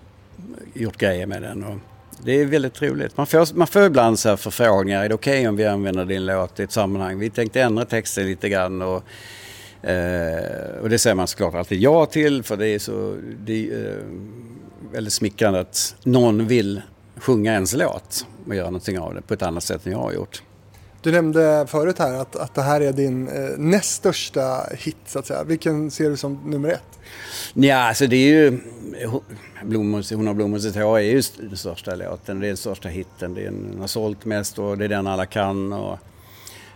gjort 0.73 0.97
grejer 0.97 1.25
med 1.25 1.41
den. 1.41 1.63
Och, 1.63 1.77
det 2.23 2.31
är 2.31 2.45
väldigt 2.45 2.81
roligt. 2.81 3.17
Man 3.17 3.27
får, 3.27 3.55
man 3.55 3.67
får 3.67 3.85
ibland 3.85 4.19
så 4.19 4.29
här 4.29 4.35
förfrågningar. 4.35 5.03
Är 5.03 5.09
det 5.09 5.15
okej 5.15 5.47
om 5.47 5.55
vi 5.55 5.65
använder 5.65 6.05
din 6.05 6.25
låt 6.25 6.59
i 6.59 6.63
ett 6.63 6.71
sammanhang? 6.71 7.19
Vi 7.19 7.29
tänkte 7.29 7.61
ändra 7.61 7.85
texten 7.85 8.25
lite 8.25 8.49
grann. 8.49 8.81
Och, 8.81 9.03
eh, 9.89 10.79
och 10.81 10.89
det 10.89 10.99
säger 10.99 11.15
man 11.15 11.27
såklart 11.27 11.53
alltid 11.53 11.79
ja 11.79 12.05
till. 12.05 12.43
För 12.43 12.57
det 12.57 12.67
är 12.67 12.79
så 12.79 13.15
det 13.45 13.69
är, 13.69 13.89
eh, 13.89 14.03
väldigt 14.91 15.13
smickrande 15.13 15.59
att 15.59 15.95
någon 16.03 16.47
vill 16.47 16.81
sjunga 17.15 17.53
ens 17.53 17.73
låt 17.73 18.25
och 18.47 18.55
göra 18.55 18.65
någonting 18.65 18.99
av 18.99 19.13
det 19.13 19.21
på 19.21 19.33
ett 19.33 19.41
annat 19.41 19.63
sätt 19.63 19.85
än 19.85 19.91
jag 19.91 19.99
har 19.99 20.13
gjort. 20.13 20.43
Du 21.03 21.11
nämnde 21.11 21.65
förut 21.67 21.99
här 21.99 22.13
att, 22.13 22.35
att 22.35 22.55
det 22.55 22.61
här 22.61 22.81
är 22.81 22.93
din 22.93 23.27
eh, 23.27 23.57
näst 23.57 23.93
största 23.93 24.65
hit 24.71 24.97
så 25.05 25.19
att 25.19 25.25
säga. 25.27 25.43
Vilken 25.43 25.91
ser 25.91 26.09
du 26.09 26.17
som 26.17 26.39
nummer 26.45 26.69
ett? 26.69 26.99
Ja, 27.53 27.77
alltså 27.77 28.07
det 28.07 28.15
är 28.15 28.27
ju... 28.27 28.59
Blommor, 29.63 30.15
Hon 30.15 30.27
har 30.27 30.33
blommor 30.33 30.59
sitt 30.59 30.75
hår 30.75 30.99
är 30.99 31.01
ju 31.01 31.21
den 31.37 31.57
största 31.57 31.95
låten. 31.95 32.39
Det 32.39 32.45
är 32.45 32.47
den 32.47 32.57
största 32.57 32.89
hitten. 32.89 33.33
Det 33.33 33.41
är 33.41 33.45
den 33.45 33.77
har 33.79 33.87
sålt 33.87 34.25
mest 34.25 34.59
och 34.59 34.77
det 34.77 34.85
är 34.85 34.89
den 34.89 35.07
alla 35.07 35.25
kan. 35.25 35.73
Och, 35.73 35.99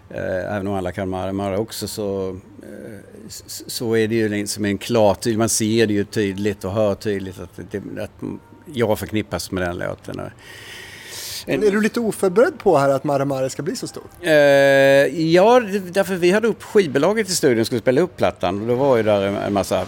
eh, 0.10 0.56
även 0.56 0.68
om 0.68 0.74
alla 0.74 0.92
kan 0.92 1.10
Mare 1.10 1.58
också 1.58 1.88
så, 1.88 2.30
eh, 2.62 3.00
så 3.68 3.98
är 3.98 4.08
det 4.08 4.16
ju 4.16 4.30
liksom 4.30 4.66
en 4.66 4.78
klar 4.78 5.14
tydlig... 5.14 5.38
Man 5.38 5.50
ser 5.50 5.88
det 5.88 5.94
ju 5.94 6.04
tydligt 6.04 6.64
och 6.64 6.72
hör 6.72 6.96
tydligt 6.96 7.40
att, 7.40 7.60
det, 7.72 8.04
att 8.04 8.12
jag 8.66 9.00
förknippas 9.00 9.52
med 9.52 9.64
den 9.64 9.78
låten. 9.78 10.22
Men 11.48 11.64
är 11.64 11.72
du 11.72 11.82
lite 11.82 12.00
oförberedd 12.00 12.60
på 12.60 12.78
här 12.78 12.90
att 12.90 13.04
Maramare 13.04 13.50
ska 13.50 13.62
bli 13.62 13.76
så 13.76 13.88
stor? 13.88 14.04
Eh, 14.22 14.32
ja, 14.32 15.60
därför 15.92 16.16
vi 16.16 16.32
hade 16.32 16.48
upp 16.48 16.64
skivbolaget 16.64 17.30
i 17.30 17.32
studion 17.32 17.60
och 17.60 17.66
skulle 17.66 17.82
spela 17.82 18.02
upp 18.02 18.18
plattan. 18.18 18.62
Och 18.62 18.68
då 18.68 18.76
var 18.76 18.98
ju 18.98 19.04
där 19.04 19.22
en, 19.22 19.54
massa 19.54 19.86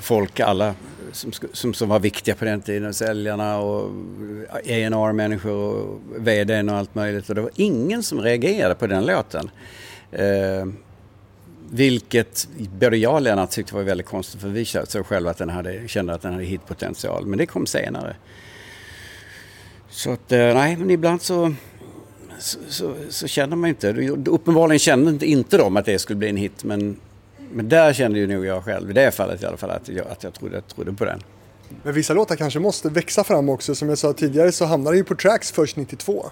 folk, 0.00 0.40
alla 0.40 0.74
som, 1.12 1.32
som, 1.52 1.74
som 1.74 1.88
var 1.88 1.98
viktiga 1.98 2.34
på 2.34 2.44
den 2.44 2.60
tiden. 2.60 2.94
Säljarna 2.94 3.58
och 3.58 3.90
A&R 4.50 5.12
människor 5.12 5.52
och 5.52 6.00
VDn 6.16 6.68
och 6.68 6.76
allt 6.76 6.94
möjligt. 6.94 7.28
Och 7.28 7.34
det 7.34 7.40
var 7.40 7.50
ingen 7.54 8.02
som 8.02 8.20
reagerade 8.20 8.74
på 8.74 8.86
den 8.86 9.06
låten. 9.06 9.50
Eh, 10.12 10.66
vilket 11.70 12.48
både 12.80 12.96
jag 12.96 13.14
och 13.14 13.22
Lennart 13.22 13.50
tyckte 13.50 13.74
var 13.74 13.82
väldigt 13.82 14.06
konstigt 14.06 14.40
för 14.40 14.48
vi 14.48 14.64
såg 14.64 15.06
själva 15.06 15.30
att 15.30 15.38
den 15.38 15.50
hade, 15.50 15.88
kände 15.88 16.14
att 16.14 16.22
den 16.22 16.32
hade 16.32 16.44
hitpotential. 16.44 17.26
Men 17.26 17.38
det 17.38 17.46
kom 17.46 17.66
senare. 17.66 18.16
Så 19.94 20.10
att, 20.10 20.32
eh, 20.32 20.38
nej, 20.38 20.76
men 20.76 20.90
ibland 20.90 21.22
så 21.22 21.54
så, 22.38 22.58
så, 22.68 22.94
så 23.10 23.26
känner 23.26 23.56
man 23.56 23.68
inte. 23.68 23.92
Uppenbarligen 24.26 24.78
kände 24.78 25.10
inte, 25.10 25.26
inte 25.26 25.56
de 25.56 25.76
att 25.76 25.84
det 25.84 25.98
skulle 25.98 26.16
bli 26.16 26.28
en 26.28 26.36
hit 26.36 26.64
men, 26.64 26.96
men 27.52 27.68
där 27.68 27.92
kände 27.92 28.18
ju 28.18 28.26
nog 28.26 28.46
jag 28.46 28.64
själv, 28.64 28.90
i 28.90 28.92
det 28.92 29.10
fallet 29.10 29.42
i 29.42 29.46
alla 29.46 29.56
fall, 29.56 29.70
att 29.70 29.88
jag, 29.88 30.06
att 30.06 30.24
jag 30.24 30.34
trodde, 30.34 30.60
trodde 30.60 30.92
på 30.92 31.04
den. 31.04 31.22
Men 31.82 31.94
vissa 31.94 32.14
låtar 32.14 32.36
kanske 32.36 32.58
måste 32.58 32.88
växa 32.88 33.24
fram 33.24 33.48
också. 33.48 33.74
Som 33.74 33.88
jag 33.88 33.98
sa 33.98 34.12
tidigare 34.12 34.52
så 34.52 34.64
hamnade 34.64 34.96
ju 34.96 35.04
på 35.04 35.14
tracks 35.14 35.52
först 35.52 35.76
92. 35.76 36.26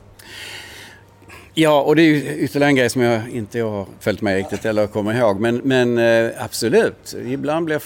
Ja, 1.55 1.83
och 1.83 1.97
det 1.97 2.03
är 2.03 2.07
ju 2.07 2.37
ytterligare 2.37 2.71
en 2.71 2.77
grej 2.77 2.91
som 2.91 3.03
jag 3.03 3.29
inte 3.31 3.61
har 3.61 3.87
följt 4.01 4.21
med 4.21 4.37
riktigt 4.37 4.65
eller 4.65 4.87
kommer 4.87 5.15
ihåg. 5.15 5.41
Men, 5.41 5.57
men 5.57 5.99
eh, 5.99 6.45
absolut, 6.45 7.15
ibland 7.27 7.67
blir, 7.67 7.83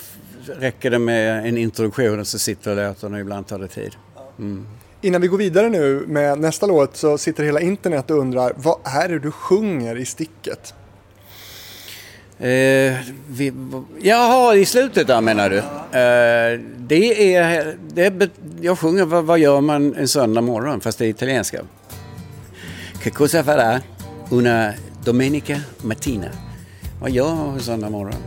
räcker 0.46 0.90
det 0.90 0.98
med 0.98 1.46
en 1.46 1.58
introduktion 1.58 2.20
och 2.20 2.26
så 2.26 2.38
sitter 2.38 2.88
låten 2.88 3.14
och 3.14 3.20
ibland 3.20 3.46
tar 3.46 3.58
det 3.58 3.68
tid. 3.68 3.96
Innan 5.00 5.20
vi 5.20 5.28
går 5.28 5.38
vidare 5.38 5.68
nu 5.68 6.04
med 6.08 6.38
nästa 6.40 6.66
låt 6.66 6.96
så 6.96 7.18
sitter 7.18 7.44
hela 7.44 7.60
internet 7.60 8.10
och 8.10 8.18
undrar 8.18 8.52
vad 8.56 8.78
är 8.84 9.08
det 9.08 9.18
du 9.18 9.30
sjunger 9.30 9.96
i 9.96 10.04
sticket? 10.04 10.74
Eh, 12.38 12.94
vi, 13.28 13.52
jaha, 14.00 14.54
i 14.54 14.64
slutet 14.64 15.06
där 15.06 15.20
menar 15.20 15.50
du? 15.50 15.58
Eh, 15.58 16.60
det 16.78 17.34
är, 17.34 17.76
det 17.94 18.06
är, 18.06 18.10
bet- 18.10 18.40
jag 18.60 18.78
sjunger 18.78 19.04
vad, 19.04 19.24
vad 19.24 19.38
gör 19.38 19.60
man 19.60 19.94
en 19.94 20.08
söndag 20.08 20.40
morgon 20.40 20.80
fast 20.80 20.98
det 20.98 21.04
är 21.06 21.08
italienska. 21.08 21.60
Che 23.02 23.10
cosa 23.10 23.44
farà 23.44 23.80
una 24.30 24.72
domenica 25.04 25.60
mattina? 25.82 26.26
Vad 27.00 27.10
gör 27.10 27.34
man 27.34 27.54
en 27.54 27.60
söndag 27.60 27.90
morgon? 27.90 28.20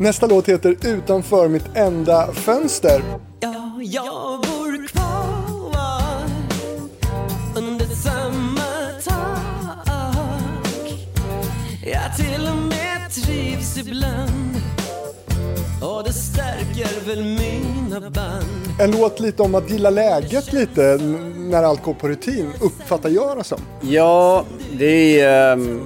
Nästa 0.00 0.26
låt 0.26 0.48
heter 0.48 0.76
Utanför 0.86 1.48
mitt 1.48 1.66
enda 1.76 2.32
fönster. 2.32 3.02
Ja, 3.40 3.78
jag 3.82 4.40
bor 4.40 4.86
kvar 4.88 5.47
under 7.58 7.86
samma 7.86 8.62
tak. 9.04 9.38
Jag 11.86 12.16
till 12.16 12.48
och 12.50 12.56
med 12.56 13.10
trivs 13.12 13.78
ibland 13.78 14.56
och 15.82 16.04
det 16.04 16.12
stärker 16.12 17.06
väl 17.06 17.24
mina 17.24 18.10
band. 18.10 18.80
En 18.80 18.90
låt 18.90 19.20
lite 19.20 19.42
om 19.42 19.54
att 19.54 19.70
gilla 19.70 19.90
läget 19.90 20.52
lite 20.52 20.98
när 21.36 21.62
allt 21.62 21.82
går 21.82 21.94
på 21.94 22.08
rutin, 22.08 22.52
uppfattar 22.60 23.08
jag 23.08 23.38
det 23.38 23.44
som. 23.44 23.60
Ja, 23.80 24.44
det 24.72 25.20
är, 25.20 25.52
ehm, 25.52 25.80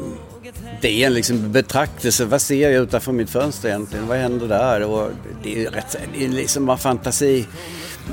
det 0.80 1.02
är 1.02 1.06
en 1.06 1.14
liksom 1.14 1.52
betraktelse. 1.52 2.24
Vad 2.24 2.40
ser 2.40 2.70
jag 2.70 2.82
utanför 2.82 3.12
mitt 3.12 3.30
fönster 3.30 3.68
egentligen? 3.68 4.06
Vad 4.06 4.18
händer 4.18 4.48
där? 4.48 4.82
Och 4.82 5.08
det 5.42 5.64
är 5.64 5.70
rätt, 5.70 5.96
det 6.14 6.24
är 6.24 6.28
liksom 6.28 6.66
bara 6.66 6.76
fantasi. 6.76 7.46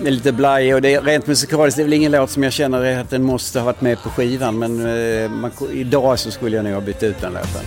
Det 0.01 0.07
är 0.07 0.11
lite 0.11 0.31
blaj 0.31 0.73
och 0.73 0.81
det 0.81 0.93
är 0.93 1.01
rent 1.01 1.27
musikaliskt. 1.27 1.77
Det 1.77 1.81
är 1.81 1.83
väl 1.83 1.93
ingen 1.93 2.11
låt 2.11 2.29
som 2.29 2.43
jag 2.43 2.53
känner 2.53 2.99
att 3.01 3.09
den 3.09 3.23
måste 3.23 3.59
ha 3.59 3.65
varit 3.65 3.81
med 3.81 4.03
på 4.03 4.09
skivan. 4.09 4.59
Men 4.59 4.79
eh, 4.79 5.29
man, 5.29 5.51
idag 5.71 6.19
så 6.19 6.31
skulle 6.31 6.55
jag 6.55 6.65
nog 6.65 6.73
ha 6.73 6.81
bytt 6.81 7.03
ut 7.03 7.21
den 7.21 7.33
låten. 7.33 7.61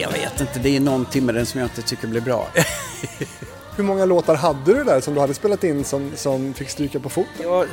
Jag 0.00 0.12
vet 0.12 0.40
inte, 0.40 0.58
det 0.58 0.76
är 0.76 0.80
någonting 0.80 1.26
med 1.26 1.34
den 1.34 1.46
som 1.46 1.60
jag 1.60 1.66
inte 1.66 1.82
tycker 1.82 2.08
blir 2.08 2.20
bra. 2.20 2.48
Hur 3.78 3.84
många 3.84 4.04
låtar 4.04 4.34
hade 4.34 4.74
du 4.74 4.84
där 4.84 5.00
som 5.00 5.14
du 5.14 5.20
hade 5.20 5.34
spelat 5.34 5.64
in 5.64 5.84
som, 5.84 6.10
som 6.14 6.54
fick 6.54 6.68
stryka 6.68 7.00
på 7.00 7.08
foten? 7.08 7.32
Jag 7.42 7.66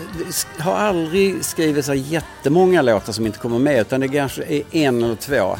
har 0.60 0.74
aldrig 0.74 1.46
skrivit 1.46 1.86
så 1.86 1.94
jättemånga 1.94 2.82
låtar 2.82 3.14
som 3.14 3.26
inte 3.26 3.40
kommer 3.40 3.60
med 3.60 3.82
utan 3.82 4.02
det 4.02 4.08
kanske 4.08 4.44
är 4.44 4.64
en 4.72 5.04
eller 5.04 5.16
två 5.16 5.56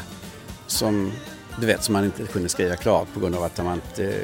som 0.66 1.12
du 1.60 1.66
vet 1.66 1.84
som 1.84 1.92
man 1.92 2.04
inte 2.04 2.22
kunde 2.22 2.48
skriva 2.48 2.76
klart 2.76 3.06
på 3.14 3.20
grund 3.20 3.34
av 3.34 3.44
att 3.44 3.64
man 3.64 3.74
inte 3.74 4.14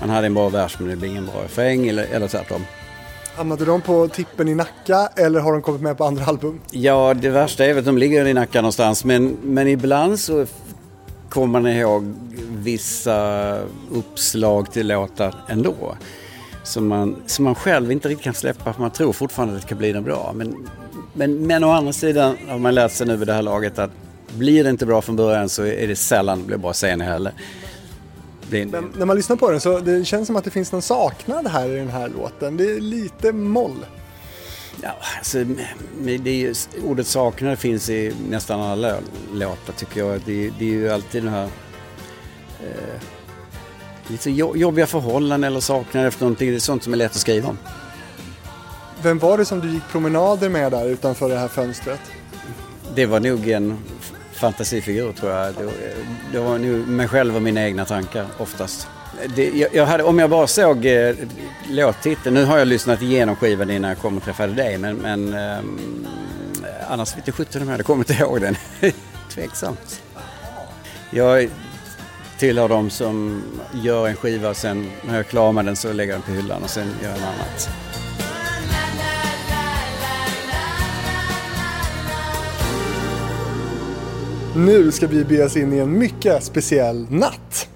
man 0.00 0.10
hade 0.10 0.26
en 0.26 0.34
bra 0.34 0.48
vers 0.48 0.76
men 0.78 0.88
det 0.88 0.96
blev 0.96 1.10
ingen 1.10 1.26
bra 1.26 1.42
refräng 1.44 1.88
eller, 1.88 2.04
eller 2.04 2.28
tvärtom. 2.28 2.64
Hamnade 3.36 3.64
de 3.64 3.80
på 3.80 4.08
tippen 4.08 4.48
i 4.48 4.54
Nacka 4.54 5.08
eller 5.16 5.40
har 5.40 5.52
de 5.52 5.62
kommit 5.62 5.80
med 5.80 5.98
på 5.98 6.04
andra 6.04 6.24
album? 6.24 6.60
Ja, 6.70 7.14
det 7.14 7.30
värsta 7.30 7.64
är 7.64 7.68
väl 7.68 7.78
att 7.78 7.84
de 7.84 7.98
ligger 7.98 8.26
i 8.26 8.34
nacken 8.34 8.62
någonstans 8.62 9.04
men, 9.04 9.36
men 9.42 9.68
ibland 9.68 10.20
så 10.20 10.46
kommer 11.28 11.46
man 11.60 11.66
ihåg 11.66 12.14
vissa 12.64 13.58
uppslag 13.92 14.72
till 14.72 14.86
låtar 14.88 15.34
ändå. 15.48 15.96
Som 16.62 16.88
man, 16.88 17.16
som 17.26 17.44
man 17.44 17.54
själv 17.54 17.92
inte 17.92 18.08
riktigt 18.08 18.24
kan 18.24 18.34
släppa 18.34 18.72
för 18.72 18.80
man 18.80 18.90
tror 18.90 19.12
fortfarande 19.12 19.54
att 19.54 19.60
det 19.60 19.66
ska 19.66 19.74
bli 19.74 19.92
något 19.92 20.04
bra. 20.04 20.32
Men, 20.34 20.68
men, 21.12 21.46
men 21.46 21.64
å 21.64 21.70
andra 21.70 21.92
sidan 21.92 22.36
har 22.48 22.58
man 22.58 22.74
lärt 22.74 22.92
sig 22.92 23.06
nu 23.06 23.16
vid 23.16 23.28
det 23.28 23.34
här 23.34 23.42
laget 23.42 23.78
att 23.78 23.90
blir 24.36 24.64
det 24.64 24.70
inte 24.70 24.86
bra 24.86 25.02
från 25.02 25.16
början 25.16 25.48
så 25.48 25.62
är 25.62 25.88
det 25.88 25.96
sällan 25.96 26.38
det 26.38 26.46
blir 26.46 26.56
bra 26.56 26.72
sen 26.72 27.00
heller. 27.00 27.32
Men 28.50 28.92
när 28.98 29.06
man 29.06 29.16
lyssnar 29.16 29.36
på 29.36 29.50
den 29.50 29.60
så 29.60 29.78
det 29.78 30.04
känns 30.04 30.26
som 30.26 30.36
att 30.36 30.44
det 30.44 30.50
finns 30.50 30.72
någon 30.72 30.82
saknad 30.82 31.46
här 31.46 31.68
i 31.68 31.76
den 31.76 31.88
här 31.88 32.08
låten. 32.08 32.56
Det 32.56 32.64
är 32.70 32.80
lite 32.80 33.32
moll. 33.32 33.86
Ja, 34.82 34.90
alltså, 35.18 35.44
det 36.04 36.30
ju, 36.30 36.54
ordet 36.84 37.06
saknad 37.06 37.58
finns 37.58 37.90
i 37.90 38.12
nästan 38.30 38.60
alla 38.60 38.88
lå- 38.88 39.00
låtar 39.34 39.72
tycker 39.72 40.00
jag. 40.00 40.20
Det, 40.24 40.50
det 40.58 40.64
är 40.64 40.70
ju 40.70 40.90
alltid 40.90 41.22
den 41.22 41.32
här 41.32 41.48
eh, 42.64 43.00
lite 44.06 44.30
jo- 44.30 44.56
jobbiga 44.56 44.86
förhållanden 44.86 45.44
eller 45.44 45.60
saknad 45.60 46.06
efter 46.06 46.22
någonting. 46.24 46.50
Det 46.50 46.56
är 46.56 46.60
sånt 46.60 46.82
som 46.84 46.92
är 46.92 46.96
lätt 46.96 47.10
att 47.10 47.16
skriva 47.16 47.48
om. 47.48 47.58
Vem 49.02 49.18
var 49.18 49.38
det 49.38 49.44
som 49.44 49.60
du 49.60 49.70
gick 49.70 49.88
promenader 49.90 50.48
med 50.48 50.72
där 50.72 50.88
utanför 50.88 51.28
det 51.28 51.38
här 51.38 51.48
fönstret? 51.48 52.00
Det 52.94 53.06
var 53.06 53.20
nog 53.20 53.48
en 53.48 53.78
fantasifigur 54.32 55.12
tror 55.12 55.32
jag. 55.32 55.54
Det, 55.54 55.64
var- 55.64 55.72
det 56.32 56.38
var 56.38 56.58
nog 56.58 56.88
mig 56.88 57.08
själv 57.08 57.36
och 57.36 57.42
mina 57.42 57.62
egna 57.64 57.84
tankar 57.84 58.26
oftast. 58.38 58.88
Det, 59.36 59.48
jag, 59.54 59.74
jag 59.74 59.86
hade, 59.86 60.04
om 60.04 60.18
jag 60.18 60.30
bara 60.30 60.46
såg 60.46 60.86
eh, 60.86 61.14
låttiteln, 61.70 62.34
nu 62.34 62.44
har 62.44 62.58
jag 62.58 62.68
lyssnat 62.68 63.02
igenom 63.02 63.36
skivan 63.36 63.70
innan 63.70 63.88
jag 63.88 63.98
kom 63.98 64.16
och 64.16 64.22
träffade 64.24 64.52
dig 64.52 64.78
men, 64.78 64.96
men 64.96 65.34
ehm, 65.34 66.06
annars 66.88 67.16
vet 67.16 67.26
jag 67.26 67.36
sjutton 67.36 67.62
om 67.62 67.68
jag 67.68 67.72
hade 67.72 67.84
kommit 67.84 68.10
ihåg 68.10 68.40
den. 68.40 68.56
Tveksamt. 69.34 70.02
Jag 71.10 71.48
tillhör 72.38 72.68
de 72.68 72.90
som 72.90 73.42
gör 73.72 74.08
en 74.08 74.16
skiva 74.16 74.48
och 74.48 74.56
sen 74.56 74.90
när 75.02 75.14
jag 75.14 75.18
är 75.20 75.22
klar 75.22 75.52
med 75.52 75.64
den 75.64 75.76
så 75.76 75.92
lägger 75.92 76.12
jag 76.12 76.20
den 76.20 76.34
på 76.34 76.42
hyllan 76.42 76.62
och 76.62 76.70
sen 76.70 76.86
gör 77.02 77.10
jag 77.10 77.20
något 77.20 77.28
annat. 77.28 77.68
Nu 84.56 84.92
ska 84.92 85.06
vi 85.06 85.24
bege 85.24 85.44
oss 85.44 85.56
in 85.56 85.72
i 85.72 85.78
en 85.78 85.98
mycket 85.98 86.44
speciell 86.44 87.06
natt. 87.10 87.68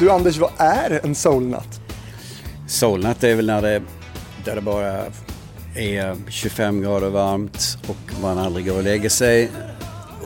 Du 0.00 0.10
Anders, 0.10 0.38
vad 0.38 0.50
är 0.56 1.00
en 1.04 1.14
soulnatt? 1.14 1.80
Solnatt 2.68 3.24
är 3.24 3.34
väl 3.34 3.46
när 3.46 3.62
det, 3.62 3.82
där 4.44 4.54
det 4.54 4.60
bara 4.60 5.04
är 5.74 6.16
25 6.28 6.82
grader 6.82 7.08
varmt 7.08 7.78
och 7.86 8.22
man 8.22 8.38
aldrig 8.38 8.66
går 8.66 8.76
och 8.76 8.82
lägger 8.82 9.08
sig. 9.08 9.50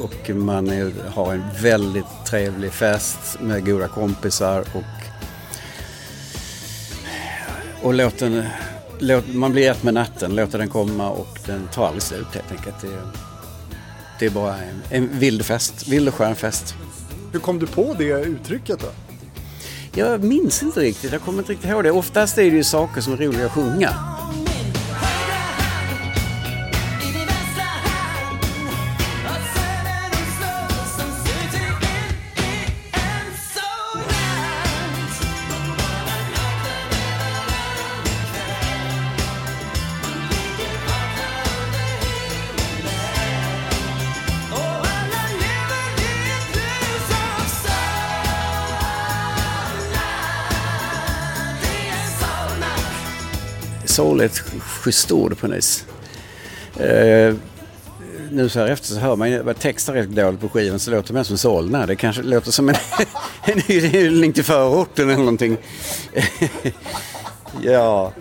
Och 0.00 0.30
man 0.30 0.68
är, 0.70 0.92
har 1.14 1.32
en 1.32 1.44
väldigt 1.62 2.04
trevlig 2.26 2.72
fest 2.72 3.18
med 3.40 3.66
goda 3.66 3.88
kompisar 3.88 4.60
och, 4.74 4.82
och 7.82 7.94
låter 7.94 8.30
den, 8.30 8.44
låt, 8.98 9.28
man 9.34 9.52
blir 9.52 9.70
ett 9.70 9.82
med 9.82 9.94
natten, 9.94 10.34
låter 10.34 10.58
den 10.58 10.68
komma 10.68 11.10
och 11.10 11.38
den 11.46 11.68
tar 11.74 11.86
aldrig 11.86 12.02
slut 12.02 12.26
helt 12.34 12.50
enkelt. 12.52 12.76
Det, 12.80 12.86
är- 12.88 13.08
det 14.18 14.26
är 14.26 14.30
bara 14.30 14.56
en, 14.56 14.82
en 14.90 15.18
vild 15.18 15.44
fest, 15.44 15.88
vild 15.88 16.08
och 16.08 16.14
skön 16.14 16.36
fest. 16.36 16.74
Hur 17.32 17.40
kom 17.40 17.58
du 17.58 17.66
på 17.66 17.94
det 17.98 18.04
uttrycket 18.04 18.80
då? 18.80 18.86
Jag 19.94 20.24
minns 20.24 20.62
inte 20.62 20.80
riktigt, 20.80 21.12
jag 21.12 21.22
kommer 21.22 21.38
inte 21.38 21.52
riktigt 21.52 21.70
ihåg 21.70 21.84
det. 21.84 21.90
Oftast 21.90 22.38
är 22.38 22.42
det 22.42 22.56
ju 22.56 22.64
saker 22.64 23.00
som 23.00 23.12
är 23.12 23.16
roliga 23.16 23.46
att 23.46 23.52
sjunga. 23.52 23.94
Soul 54.00 54.20
är 54.20 54.24
ett 54.24 54.38
schysst 54.60 55.12
ord 55.12 55.38
på 55.38 55.46
något. 55.46 55.86
Eh, 56.76 57.34
nu 58.30 58.48
så 58.48 58.60
här 58.60 58.66
efter 58.66 58.86
så 58.86 58.98
hör 59.00 59.16
man 59.16 59.30
ju 59.30 59.54
texten 59.54 59.94
rätt 59.94 60.08
dåligt 60.08 60.40
på 60.40 60.48
skivan 60.48 60.78
så 60.78 60.90
låter 60.90 61.08
det 61.08 61.14
mer 61.14 61.22
som 61.22 61.38
Solna. 61.38 61.86
Det 61.86 61.96
kanske 61.96 62.22
låter 62.22 62.50
som 62.50 62.68
en, 62.68 62.74
en 63.44 63.58
hyllning 63.60 64.32
till 64.32 64.44
förorten 64.44 65.08
eller 65.08 65.18
någonting. 65.18 65.56
ja. 67.62 68.12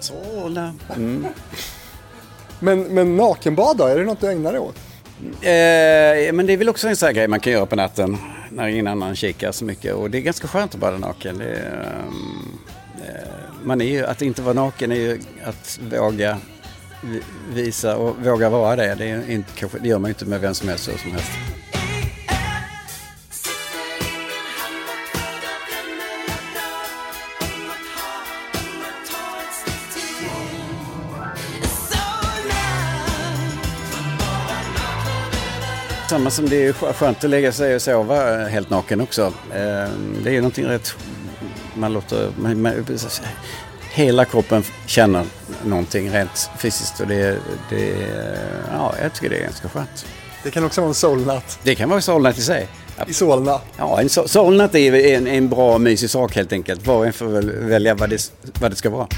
Solna. 0.00 0.74
Mm. 0.96 1.26
Men, 2.60 2.82
men 2.82 3.16
då, 3.74 3.84
är 3.84 3.98
det 3.98 4.04
något 4.04 4.20
du 4.20 4.30
ägnar 4.30 4.52
dig 4.52 4.60
åt? 4.60 4.76
Eh, 5.24 6.32
men 6.32 6.46
det 6.46 6.52
är 6.52 6.56
väl 6.56 6.68
också 6.68 6.88
en 6.88 6.96
sån 6.96 7.06
här 7.06 7.14
grej 7.14 7.28
man 7.28 7.40
kan 7.40 7.52
göra 7.52 7.66
på 7.66 7.76
natten 7.76 8.18
när 8.50 8.68
ingen 8.68 8.86
annan 8.86 9.16
kikar 9.16 9.52
så 9.52 9.64
mycket. 9.64 9.94
Och 9.94 10.10
det 10.10 10.18
är 10.18 10.22
ganska 10.22 10.48
skönt 10.48 10.74
att 10.74 10.80
bada 10.80 10.98
naken. 10.98 11.38
Det 11.38 11.44
ehm, 11.44 12.58
eh, 13.08 13.37
man 13.62 13.80
är 13.80 13.84
ju, 13.84 14.06
att 14.06 14.22
inte 14.22 14.42
vara 14.42 14.54
naken 14.54 14.92
är 14.92 14.96
ju 14.96 15.20
att 15.44 15.80
våga 15.92 16.38
visa 17.52 17.96
och 17.96 18.16
våga 18.24 18.50
vara 18.50 18.76
det. 18.76 18.94
Det, 18.94 19.10
är 19.10 19.30
inte, 19.30 19.52
kanske, 19.54 19.78
det 19.78 19.88
gör 19.88 19.98
man 19.98 20.08
ju 20.08 20.12
inte 20.12 20.24
med 20.24 20.40
vem 20.40 20.54
som 20.54 20.68
helst 20.68 20.84
så 20.84 20.98
som 20.98 21.12
helst. 21.12 21.30
Samma 36.10 36.30
som 36.30 36.48
det 36.48 36.66
är 36.66 36.72
skönt 36.72 37.24
att 37.24 37.30
lägga 37.30 37.52
sig 37.52 37.74
och 37.74 37.82
sova 37.82 38.36
helt 38.36 38.70
naken 38.70 39.00
också. 39.00 39.22
Eh, 39.54 39.90
det 40.22 40.30
är 40.30 40.32
ju 40.32 40.40
någonting 40.40 40.64
rätt... 40.64 40.96
Man 41.78 41.92
låter... 41.92 42.30
Man, 42.38 42.62
man, 42.62 42.98
hela 43.90 44.24
kroppen 44.24 44.62
känner 44.86 45.24
någonting 45.64 46.10
rent 46.10 46.50
fysiskt 46.58 47.00
och 47.00 47.06
det, 47.06 47.38
det... 47.70 48.08
Ja, 48.72 48.94
jag 49.02 49.14
tycker 49.14 49.30
det 49.30 49.36
är 49.36 49.42
ganska 49.42 49.68
skönt. 49.68 50.06
Det 50.42 50.50
kan 50.50 50.64
också 50.64 50.80
vara 50.80 50.88
en 50.88 50.94
soulnatt 50.94 51.58
Det 51.62 51.74
kan 51.74 51.88
vara 51.88 52.00
solnat 52.00 52.38
i 52.38 52.42
sig. 52.42 52.68
i 53.06 53.12
Solna. 53.12 53.60
Ja, 53.76 54.00
en 54.00 54.08
so- 54.08 54.26
solnat 54.26 54.74
är 54.74 54.94
en, 54.94 55.26
en 55.26 55.48
bra 55.48 55.78
mysig 55.78 56.10
sak 56.10 56.36
helt 56.36 56.52
enkelt. 56.52 56.86
Var 56.86 56.96
och 56.96 57.06
en 57.06 57.12
får 57.12 57.26
väl 57.26 57.50
välja 57.50 57.94
vad 57.94 58.10
det, 58.10 58.32
vad 58.60 58.70
det 58.72 58.76
ska 58.76 58.90
vara. 58.90 59.08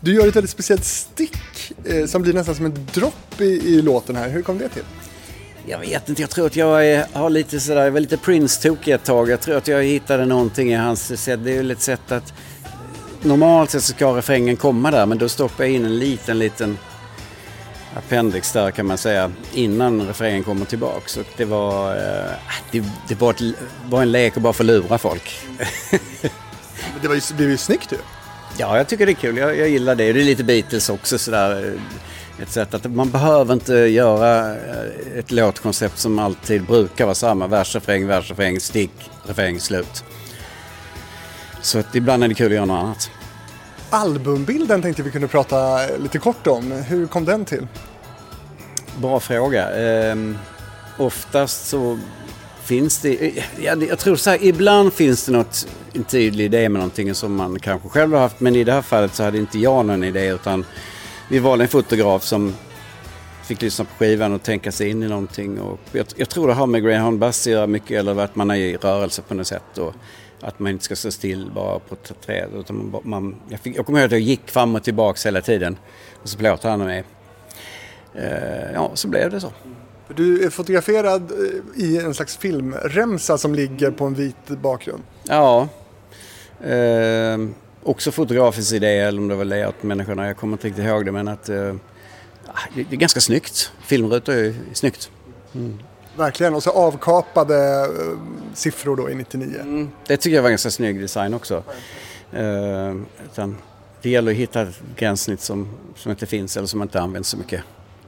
Du 0.00 0.14
gör 0.14 0.28
ett 0.28 0.36
väldigt 0.36 0.50
speciellt 0.50 0.84
stick 0.84 1.36
eh, 1.84 2.06
som 2.06 2.22
blir 2.22 2.32
nästan 2.32 2.54
som 2.54 2.66
en 2.66 2.86
dropp 2.94 3.40
i, 3.40 3.44
i 3.44 3.82
låten 3.82 4.16
här. 4.16 4.28
Hur 4.28 4.42
kom 4.42 4.58
det 4.58 4.68
till? 4.68 4.82
Jag 5.66 5.78
vet 5.78 6.08
inte, 6.08 6.22
jag 6.22 6.30
tror 6.30 6.46
att 6.46 6.56
jag 6.56 6.86
är, 6.86 7.06
har 7.12 7.30
lite 7.30 7.60
sådär, 7.60 7.84
jag 7.84 7.90
var 7.90 8.00
lite 8.00 8.16
Prince-tokig 8.16 8.94
ett 8.94 9.04
tag. 9.04 9.30
Jag 9.30 9.40
tror 9.40 9.56
att 9.56 9.68
jag 9.68 9.82
hittade 9.82 10.26
någonting 10.26 10.72
i 10.72 10.74
hans 10.74 11.22
sätt. 11.22 11.44
Det 11.44 11.50
är 11.50 11.62
ju 11.62 11.72
ett 11.72 11.80
sätt 11.80 12.12
att 12.12 12.32
normalt 13.22 13.70
sett 13.70 13.82
så 13.82 13.92
ska 13.92 14.16
refrängen 14.16 14.56
komma 14.56 14.90
där 14.90 15.06
men 15.06 15.18
då 15.18 15.28
stoppar 15.28 15.64
jag 15.64 15.72
in 15.72 15.84
en 15.84 15.98
liten, 15.98 16.38
liten 16.38 16.78
appendix 17.96 18.52
där 18.52 18.70
kan 18.70 18.86
man 18.86 18.98
säga 18.98 19.32
innan 19.52 20.06
refrängen 20.06 20.44
kommer 20.44 20.64
tillbaks. 20.64 21.16
Och 21.16 21.26
det 21.36 21.44
var, 21.44 21.96
eh, 21.96 22.30
det, 22.70 22.84
det 23.08 23.20
var, 23.20 23.30
ett, 23.30 23.42
var 23.88 24.02
en 24.02 24.12
lek 24.12 24.36
att 24.36 24.42
bara 24.42 24.52
få 24.52 24.62
lura 24.62 24.98
folk. 24.98 25.40
Det 27.02 27.08
var 27.08 27.14
ju, 27.14 27.20
blev 27.36 27.50
ju 27.50 27.56
snyggt 27.56 27.92
ju. 27.92 27.96
Ja, 28.56 28.76
jag 28.76 28.88
tycker 28.88 29.06
det 29.06 29.12
är 29.12 29.14
kul. 29.14 29.36
Jag, 29.36 29.56
jag 29.56 29.68
gillar 29.68 29.94
det. 29.94 30.12
Det 30.12 30.20
är 30.20 30.24
lite 30.24 30.44
Beatles 30.44 30.88
också 30.90 31.18
sådär. 31.18 31.64
eh, 32.38 32.42
Ett 32.42 32.50
sätt 32.50 32.74
att 32.74 32.84
man 32.92 33.10
behöver 33.10 33.54
inte 33.54 33.74
göra 33.74 34.54
eh, 34.56 35.18
ett 35.18 35.30
låtkoncept 35.30 35.98
som 35.98 36.18
alltid 36.18 36.62
brukar 36.62 37.04
vara 37.04 37.14
samma. 37.14 37.46
Vers, 37.46 37.74
refräng, 37.74 38.06
vers, 38.06 38.30
refräng, 38.30 38.60
stick, 38.60 39.10
refräng, 39.26 39.60
slut. 39.60 40.04
Så 41.62 41.78
att 41.78 41.94
ibland 41.94 42.24
är 42.24 42.28
det 42.28 42.34
kul 42.34 42.46
att 42.46 42.52
göra 42.52 42.64
något 42.64 42.84
annat. 42.84 43.10
Albumbilden 43.90 44.82
tänkte 44.82 45.02
vi 45.02 45.10
kunde 45.10 45.28
prata 45.28 45.86
lite 46.02 46.18
kort 46.18 46.46
om. 46.46 46.72
Hur 46.72 47.06
kom 47.06 47.24
den 47.24 47.44
till? 47.44 47.66
Bra 49.00 49.20
fråga. 49.20 49.70
Ehm, 49.70 50.38
oftast 50.98 51.68
så 51.68 51.98
finns 52.68 52.98
det, 52.98 53.32
Jag, 53.60 53.82
jag 53.82 53.98
tror 53.98 54.16
så 54.16 54.30
här, 54.30 54.38
ibland 54.42 54.92
finns 54.92 55.26
det 55.26 55.32
något, 55.32 55.68
en 55.92 56.04
tydlig 56.04 56.44
idé 56.44 56.68
med 56.68 56.78
någonting 56.78 57.14
som 57.14 57.34
man 57.34 57.58
kanske 57.58 57.88
själv 57.88 58.12
har 58.12 58.20
haft. 58.20 58.40
Men 58.40 58.56
i 58.56 58.64
det 58.64 58.72
här 58.72 58.82
fallet 58.82 59.14
så 59.14 59.22
hade 59.22 59.38
inte 59.38 59.58
jag 59.58 59.86
någon 59.86 60.04
idé 60.04 60.26
utan 60.26 60.64
vi 61.30 61.38
valde 61.38 61.64
en 61.64 61.68
fotograf 61.68 62.22
som 62.22 62.54
fick 63.44 63.62
lyssna 63.62 63.84
på 63.84 63.94
skivan 63.98 64.32
och 64.32 64.42
tänka 64.42 64.72
sig 64.72 64.90
in 64.90 65.02
i 65.02 65.08
någonting. 65.08 65.60
Och 65.60 65.80
jag, 65.92 66.06
jag 66.16 66.28
tror 66.28 66.48
det 66.48 66.54
har 66.54 66.66
med 66.66 66.82
Greyhound 66.82 67.18
Bus 67.18 67.46
att 67.46 67.52
göra 67.52 67.66
mycket, 67.66 67.90
eller 67.90 68.18
att 68.20 68.36
man 68.36 68.50
är 68.50 68.56
i 68.56 68.76
rörelse 68.76 69.22
på 69.22 69.34
något 69.34 69.46
sätt. 69.46 69.78
Och 69.78 69.94
att 70.40 70.58
man 70.58 70.72
inte 70.72 70.84
ska 70.84 70.96
stå 70.96 71.10
still 71.10 71.50
bara 71.54 71.78
på 71.78 71.94
ett 71.94 72.12
träd. 72.26 72.48
Utan 72.54 72.90
man, 72.90 73.00
man, 73.04 73.36
jag, 73.48 73.60
fick, 73.60 73.76
jag 73.78 73.86
kommer 73.86 73.98
ihåg 73.98 74.06
att 74.06 74.12
jag 74.12 74.20
gick 74.20 74.50
fram 74.50 74.74
och 74.74 74.84
tillbaka 74.84 75.18
hela 75.24 75.40
tiden. 75.40 75.76
Och 76.22 76.28
så 76.28 76.38
plåtade 76.38 76.70
han 76.70 76.80
mig. 76.80 77.04
Eh, 78.14 78.72
ja, 78.74 78.90
så 78.94 79.08
blev 79.08 79.30
det 79.30 79.40
så. 79.40 79.52
Du 80.16 80.44
är 80.44 80.50
fotograferad 80.50 81.32
eh, 81.32 81.84
i 81.84 81.98
en 81.98 82.14
slags 82.14 82.36
filmremsa 82.36 83.38
som 83.38 83.54
ligger 83.54 83.90
på 83.90 84.04
en 84.04 84.14
vit 84.14 84.48
bakgrund. 84.62 85.02
Ja. 85.24 85.68
Eh, 86.64 87.38
också 87.82 88.10
fotografisk 88.10 88.72
idé, 88.72 88.98
eller 88.98 89.18
om 89.18 89.28
det 89.28 89.34
var 89.34 89.44
layout-människorna. 89.44 90.26
Jag 90.26 90.36
kommer 90.36 90.52
inte 90.52 90.66
riktigt 90.66 90.84
ihåg 90.84 91.04
det, 91.04 91.12
men 91.12 91.28
att... 91.28 91.48
Eh, 91.48 91.74
det 92.74 92.82
det 92.82 92.92
är 92.92 92.96
ganska 92.96 93.20
snyggt. 93.20 93.72
Filmrutor 93.80 94.34
är 94.34 94.54
snyggt. 94.72 95.10
Verkligen. 96.16 96.54
Och 96.54 96.62
så 96.62 96.70
avkapade 96.70 97.82
eh, 97.82 98.18
siffror 98.54 98.96
då 98.96 99.10
i 99.10 99.14
99. 99.14 99.88
Det 100.06 100.16
tycker 100.16 100.36
jag 100.36 100.42
var 100.42 100.50
ganska 100.50 100.70
snygg 100.70 101.00
design 101.00 101.34
också. 101.34 101.62
Eh, 102.32 102.94
utan 103.24 103.56
det 104.02 104.10
gäller 104.10 104.30
att 104.32 104.38
hitta 104.38 104.62
ett 104.62 104.80
gränssnitt 104.96 105.40
som, 105.40 105.68
som 105.96 106.10
inte 106.10 106.26
finns 106.26 106.56
eller 106.56 106.66
som 106.66 106.82
inte 106.82 107.00
används 107.00 107.28
så 107.28 107.36
mycket. 107.36 107.62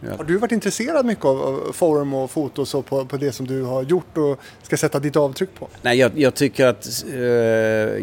Har 0.08 0.24
du 0.24 0.36
varit 0.36 0.52
intresserad 0.52 1.06
mycket 1.06 1.24
av 1.24 1.72
form 1.72 2.14
och 2.14 2.30
foto 2.30 2.66
så 2.66 2.82
på, 2.82 3.04
på 3.04 3.16
det 3.16 3.32
som 3.32 3.46
du 3.46 3.62
har 3.62 3.82
gjort 3.82 4.18
och 4.18 4.40
ska 4.62 4.76
sätta 4.76 4.98
ditt 4.98 5.16
avtryck 5.16 5.54
på? 5.58 5.68
Nej, 5.82 5.98
jag, 5.98 6.18
jag 6.18 6.34
tycker 6.34 6.66
att 6.66 7.04
eh, 7.12 7.20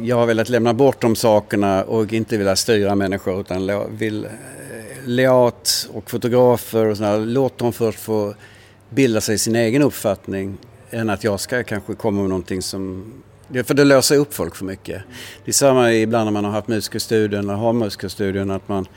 jag 0.07 0.15
har 0.15 0.25
velat 0.25 0.49
lämna 0.49 0.73
bort 0.73 1.01
de 1.01 1.15
sakerna 1.15 1.83
och 1.83 2.13
inte 2.13 2.37
vilja 2.37 2.55
styra 2.55 2.95
människor 2.95 3.41
utan 3.41 3.97
vill 3.97 4.25
eh, 4.25 4.31
layout 5.05 5.89
och 5.93 6.09
fotografer 6.09 6.85
och 6.85 6.97
sådär, 6.97 7.19
låt 7.19 7.57
dem 7.57 7.73
först 7.73 7.99
få 7.99 8.33
bilda 8.89 9.21
sig 9.21 9.37
sin 9.37 9.55
egen 9.55 9.81
uppfattning 9.81 10.57
än 10.89 11.09
att 11.09 11.23
jag 11.23 11.39
ska 11.39 11.63
kanske 11.63 11.93
komma 11.93 12.21
med 12.21 12.29
någonting 12.29 12.61
som 12.61 13.13
för 13.63 13.73
det 13.73 13.83
låser 13.83 14.17
upp 14.17 14.33
folk 14.33 14.55
för 14.55 14.65
mycket. 14.65 15.01
Det 15.45 15.51
är 15.51 15.53
samma 15.53 15.93
ibland 15.93 16.25
när 16.25 16.31
man 16.31 16.45
har 16.45 16.51
haft 16.51 16.67
musikerstudion 16.67 17.39
eller 17.39 17.53
har 17.53 17.73
musikerstudion 17.73 18.51
att 18.51 18.67
man 18.67 18.87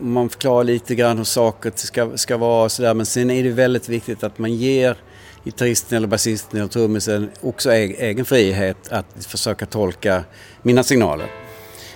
man 0.00 0.28
förklarar 0.28 0.64
lite 0.64 0.94
grann 0.94 1.16
hur 1.18 1.24
saker 1.24 1.72
ska, 1.74 2.16
ska 2.16 2.36
vara 2.36 2.64
och 2.64 2.72
sådär 2.72 2.94
men 2.94 3.06
sen 3.06 3.30
är 3.30 3.42
det 3.42 3.50
väldigt 3.50 3.88
viktigt 3.88 4.24
att 4.24 4.38
man 4.38 4.54
ger 4.54 4.96
gitarristen 5.44 5.96
eller 5.96 6.08
basisten 6.08 6.58
eller 6.60 6.68
trummisen 6.68 7.30
också 7.40 7.70
eg- 7.70 7.96
egen 7.98 8.24
frihet 8.24 8.76
att 8.92 9.24
försöka 9.26 9.66
tolka 9.66 10.24
mina 10.62 10.82
signaler 10.82 11.26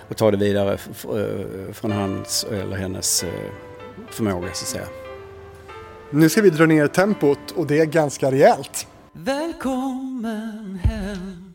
och 0.09 0.17
ta 0.17 0.31
det 0.31 0.37
vidare 0.37 0.73
eh, 0.73 1.73
från 1.73 1.93
hans 1.93 2.47
eller 2.53 2.77
hennes 2.77 3.23
eh, 3.23 3.31
förmåga 4.11 4.47
så 4.53 4.65
att 4.65 4.69
säga. 4.69 4.87
Nu 6.11 6.29
ska 6.29 6.43
vi 6.43 6.51
dra 6.51 6.67
ner 6.67 6.87
tempot 6.87 7.51
och 7.57 7.67
det 7.67 7.79
är 7.81 7.85
ganska 7.85 8.31
rejält. 8.31 8.87
Välkommen 9.13 10.79
hem 10.85 11.46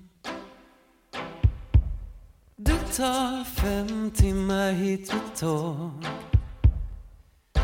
tar 2.98 3.44
fem 3.44 4.12
timmar 4.16 4.72
hit 4.72 5.14
med 5.14 5.36
tåg 5.40 6.06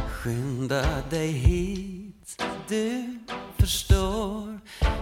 Skynda 0.10 0.86
dig 1.10 1.28
hit, 1.28 2.44
du 2.68 3.20
förstår 3.60 4.60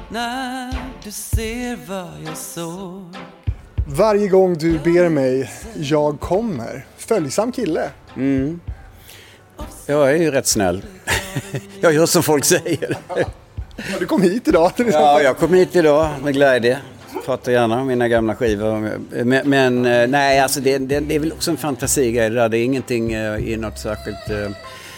När 0.10 0.78
du 1.04 1.12
ser 1.12 1.80
vad 1.88 2.12
jag 2.26 2.38
såg 2.38 3.16
Varje 3.88 4.28
gång 4.28 4.58
du 4.58 4.80
ber 4.80 5.10
mig, 5.10 5.52
jag 5.76 6.20
kommer. 6.20 6.86
Följsam 6.98 7.52
kille. 7.52 7.90
Jag 9.86 10.12
är 10.12 10.16
ju 10.16 10.32
rätt 10.32 10.48
snäll. 10.48 10.86
jag 11.82 11.94
gör 11.94 12.06
som 12.06 12.24
folk 12.24 12.46
säger. 12.46 12.98
Ja, 13.08 13.26
Du 14.00 14.06
kom 14.06 14.22
hit 14.22 14.48
idag. 14.48 14.72
Ja, 14.78 15.22
jag 15.22 15.38
kom 15.38 15.54
hit 15.54 15.76
idag 15.76 16.10
med 16.24 16.34
glädje. 16.34 16.80
Pratar 17.26 17.52
gärna 17.52 17.82
om 17.82 17.88
mina 17.88 18.08
gamla 18.08 18.36
skivor. 18.36 19.00
Men, 19.24 19.50
men 19.50 19.86
eh, 19.86 20.08
nej, 20.08 20.40
alltså 20.40 20.60
det, 20.60 20.78
det, 20.78 21.00
det 21.00 21.16
är 21.16 21.20
väl 21.20 21.32
också 21.32 21.52
en 21.52 21.58
fantasigrej 21.58 22.30
det 22.30 22.36
där. 22.36 22.50
Det 22.50 22.58
är 22.58 22.64
ingenting 22.64 23.14
eh, 23.14 23.50
i 23.50 23.58
något 23.58 23.80
särskilt... 23.80 24.30
Eh, 24.30 24.52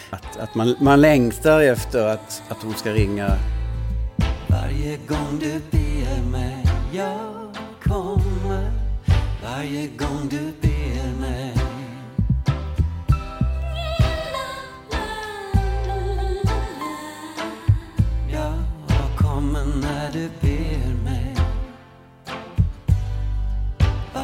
att, 0.10 0.38
att 0.38 0.56
man, 0.56 0.76
man 0.82 1.02
längtar 1.02 1.62
efter 1.62 2.08
att, 2.08 2.42
att 2.50 2.64
hon 2.64 2.74
ska 2.74 2.90
ringa. 2.90 3.32
Varje 4.48 4.98
gång 5.08 5.40
du 5.40 5.62
ber 5.72 6.32
mig, 6.32 6.66
jag 6.94 7.56
kommer 7.84 8.72
Varje 9.44 9.88
gång 9.88 10.28
du 10.30 10.54
ber 10.62 11.20
mig 11.20 11.54
Jag 18.32 18.54
kommer 19.18 19.66
när 19.66 20.12
du 20.14 20.30
ber 20.42 20.77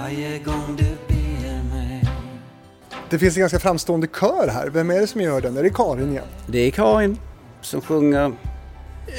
varje 0.04 0.40
gång 0.40 0.78
du 0.78 0.84
ber 1.08 1.76
mig 1.76 2.04
Det 3.10 3.20
finns 3.20 3.36
en 3.36 3.40
ganska 3.40 3.60
framstående 3.60 4.08
kör 4.08 4.48
här. 4.48 4.70
Vem 4.70 4.90
är 4.90 5.00
det 5.00 5.08
som 5.08 5.22
gör 5.22 5.42
den? 5.42 5.58
Är 5.58 5.64
det 5.64 5.70
Karin 5.70 6.12
igen? 6.12 6.26
Det 6.48 6.60
är 6.60 6.72
Karin 6.72 7.18
som 7.62 7.82
sjunger 7.82 8.34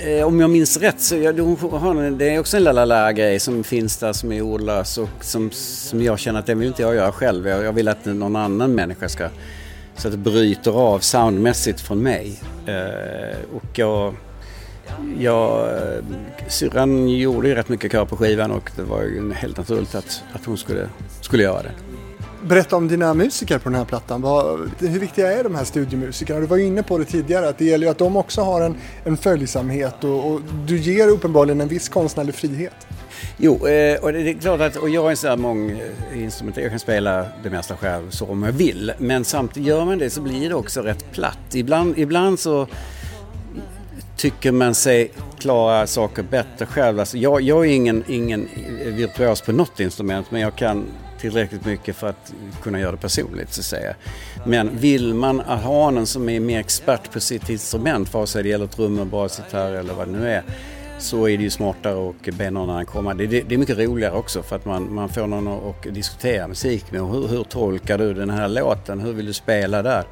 eh, 0.04 0.26
om 0.26 0.40
jag 0.40 0.50
minns 0.50 0.76
rätt 0.76 1.00
så 1.00 1.16
jag, 1.16 1.36
det 2.18 2.34
är 2.34 2.38
också 2.38 2.56
en 2.56 2.64
la 2.64 3.12
grej 3.12 3.40
som 3.40 3.64
finns 3.64 3.96
där 3.96 4.12
som 4.12 4.32
är 4.32 4.42
ordlös 4.42 4.98
och 4.98 5.08
som, 5.20 5.50
som 5.52 6.02
jag 6.02 6.18
känner 6.18 6.40
att 6.40 6.46
den 6.46 6.58
vill 6.58 6.68
inte 6.68 6.82
jag 6.82 6.94
göra 6.94 7.12
själv. 7.12 7.48
Jag, 7.48 7.64
jag 7.64 7.72
vill 7.72 7.88
att 7.88 8.04
någon 8.04 8.36
annan 8.36 8.74
människa 8.74 9.08
ska... 9.08 9.28
Så 9.96 10.08
att 10.08 10.12
det 10.12 10.18
bryter 10.18 10.70
av 10.70 10.98
soundmässigt 10.98 11.80
från 11.80 12.02
mig. 12.02 12.40
Eh, 12.66 13.56
och 13.56 13.78
jag 13.78 14.14
jag, 15.18 15.68
eh, 15.68 16.04
syrran 16.48 17.08
gjorde 17.08 17.48
ju 17.48 17.54
rätt 17.54 17.68
mycket 17.68 17.92
kör 17.92 18.04
på 18.04 18.16
skivan 18.16 18.50
och 18.50 18.70
det 18.76 18.82
var 18.82 19.02
ju 19.02 19.32
helt 19.32 19.56
naturligt 19.56 19.94
att, 19.94 20.22
att 20.32 20.44
hon 20.44 20.56
skulle, 20.56 20.88
skulle 21.20 21.42
göra 21.42 21.62
det. 21.62 21.72
Berätta 22.48 22.76
om 22.76 22.88
dina 22.88 23.14
musiker 23.14 23.58
på 23.58 23.68
den 23.68 23.78
här 23.78 23.84
plattan. 23.84 24.22
Vad, 24.22 24.70
hur 24.78 25.00
viktiga 25.00 25.32
är 25.32 25.44
de 25.44 25.54
här 25.54 25.64
studiomusikerna? 25.64 26.40
Du 26.40 26.46
var 26.46 26.56
ju 26.56 26.64
inne 26.64 26.82
på 26.82 26.98
det 26.98 27.04
tidigare 27.04 27.48
att 27.48 27.58
det 27.58 27.64
gäller 27.64 27.86
ju 27.86 27.90
att 27.90 27.98
de 27.98 28.16
också 28.16 28.40
har 28.40 28.60
en, 28.60 28.76
en 29.04 29.16
följsamhet 29.16 30.04
och, 30.04 30.32
och 30.32 30.40
du 30.66 30.78
ger 30.78 31.08
uppenbarligen 31.08 31.60
en 31.60 31.68
viss 31.68 31.88
konstnärlig 31.88 32.34
frihet. 32.34 32.86
Jo, 33.36 33.66
eh, 33.66 33.98
och 34.02 34.12
det 34.12 34.30
är 34.30 34.34
klart 34.34 34.60
att 34.60 34.76
och 34.76 34.88
jag 34.88 35.06
är 35.06 35.10
en 35.10 35.16
sån 35.16 35.30
här 35.30 35.36
månginstrumentär, 35.36 36.62
jag 36.62 36.70
kan 36.70 36.78
spela 36.78 37.26
det 37.42 37.50
mesta 37.50 37.76
själv 37.76 38.10
så 38.10 38.26
om 38.26 38.42
jag 38.42 38.52
vill. 38.52 38.92
Men 38.98 39.24
samtidigt 39.24 39.68
gör 39.68 39.84
man 39.84 39.98
det 39.98 40.10
så 40.10 40.20
blir 40.20 40.48
det 40.48 40.54
också 40.54 40.82
rätt 40.82 41.12
platt. 41.12 41.54
Ibland, 41.54 41.98
ibland 41.98 42.38
så 42.38 42.66
tycker 44.16 44.52
man 44.52 44.74
sig 44.74 45.10
klara 45.38 45.86
saker 45.86 46.22
bättre 46.22 46.66
själv. 46.66 47.00
Alltså 47.00 47.18
jag, 47.18 47.40
jag 47.40 47.66
är 47.66 47.70
ingen, 47.70 48.04
ingen 48.08 48.48
virtuos 48.86 49.40
på 49.40 49.52
något 49.52 49.80
instrument 49.80 50.30
men 50.30 50.40
jag 50.40 50.56
kan 50.56 50.84
tillräckligt 51.24 51.64
mycket 51.64 51.96
för 51.96 52.08
att 52.08 52.34
kunna 52.62 52.80
göra 52.80 52.90
det 52.90 52.96
personligt 52.96 53.52
så 53.52 53.60
att 53.60 53.64
säga. 53.64 53.94
Men 54.46 54.78
vill 54.78 55.14
man 55.14 55.40
ha 55.40 55.90
någon 55.90 56.06
som 56.06 56.28
är 56.28 56.40
mer 56.40 56.60
expert 56.60 57.12
på 57.12 57.20
sitt 57.20 57.50
instrument, 57.50 58.14
vare 58.14 58.26
sig 58.26 58.42
det 58.42 58.48
gäller 58.48 58.66
trummor, 58.66 59.04
basgitarr 59.04 59.72
eller 59.72 59.94
vad 59.94 60.08
det 60.08 60.12
nu 60.12 60.28
är, 60.28 60.42
så 60.98 61.28
är 61.28 61.36
det 61.36 61.42
ju 61.42 61.50
smartare 61.50 62.08
att 62.08 62.34
be 62.34 62.50
någon 62.50 62.70
annan 62.70 62.86
komma. 62.86 63.14
Det, 63.14 63.26
det, 63.26 63.42
det 63.42 63.54
är 63.54 63.58
mycket 63.58 63.78
roligare 63.78 64.14
också 64.14 64.42
för 64.42 64.56
att 64.56 64.64
man, 64.64 64.94
man 64.94 65.08
får 65.08 65.26
någon 65.26 65.48
att 65.48 65.86
att 65.86 65.94
diskutera 65.94 66.48
musik 66.48 66.92
med. 66.92 67.00
Hur, 67.00 67.28
hur 67.28 67.44
tolkar 67.44 67.98
du 67.98 68.14
den 68.14 68.30
här 68.30 68.48
låten? 68.48 69.00
Hur 69.00 69.12
vill 69.12 69.26
du 69.26 69.32
spela 69.32 69.82
där? 69.82 70.04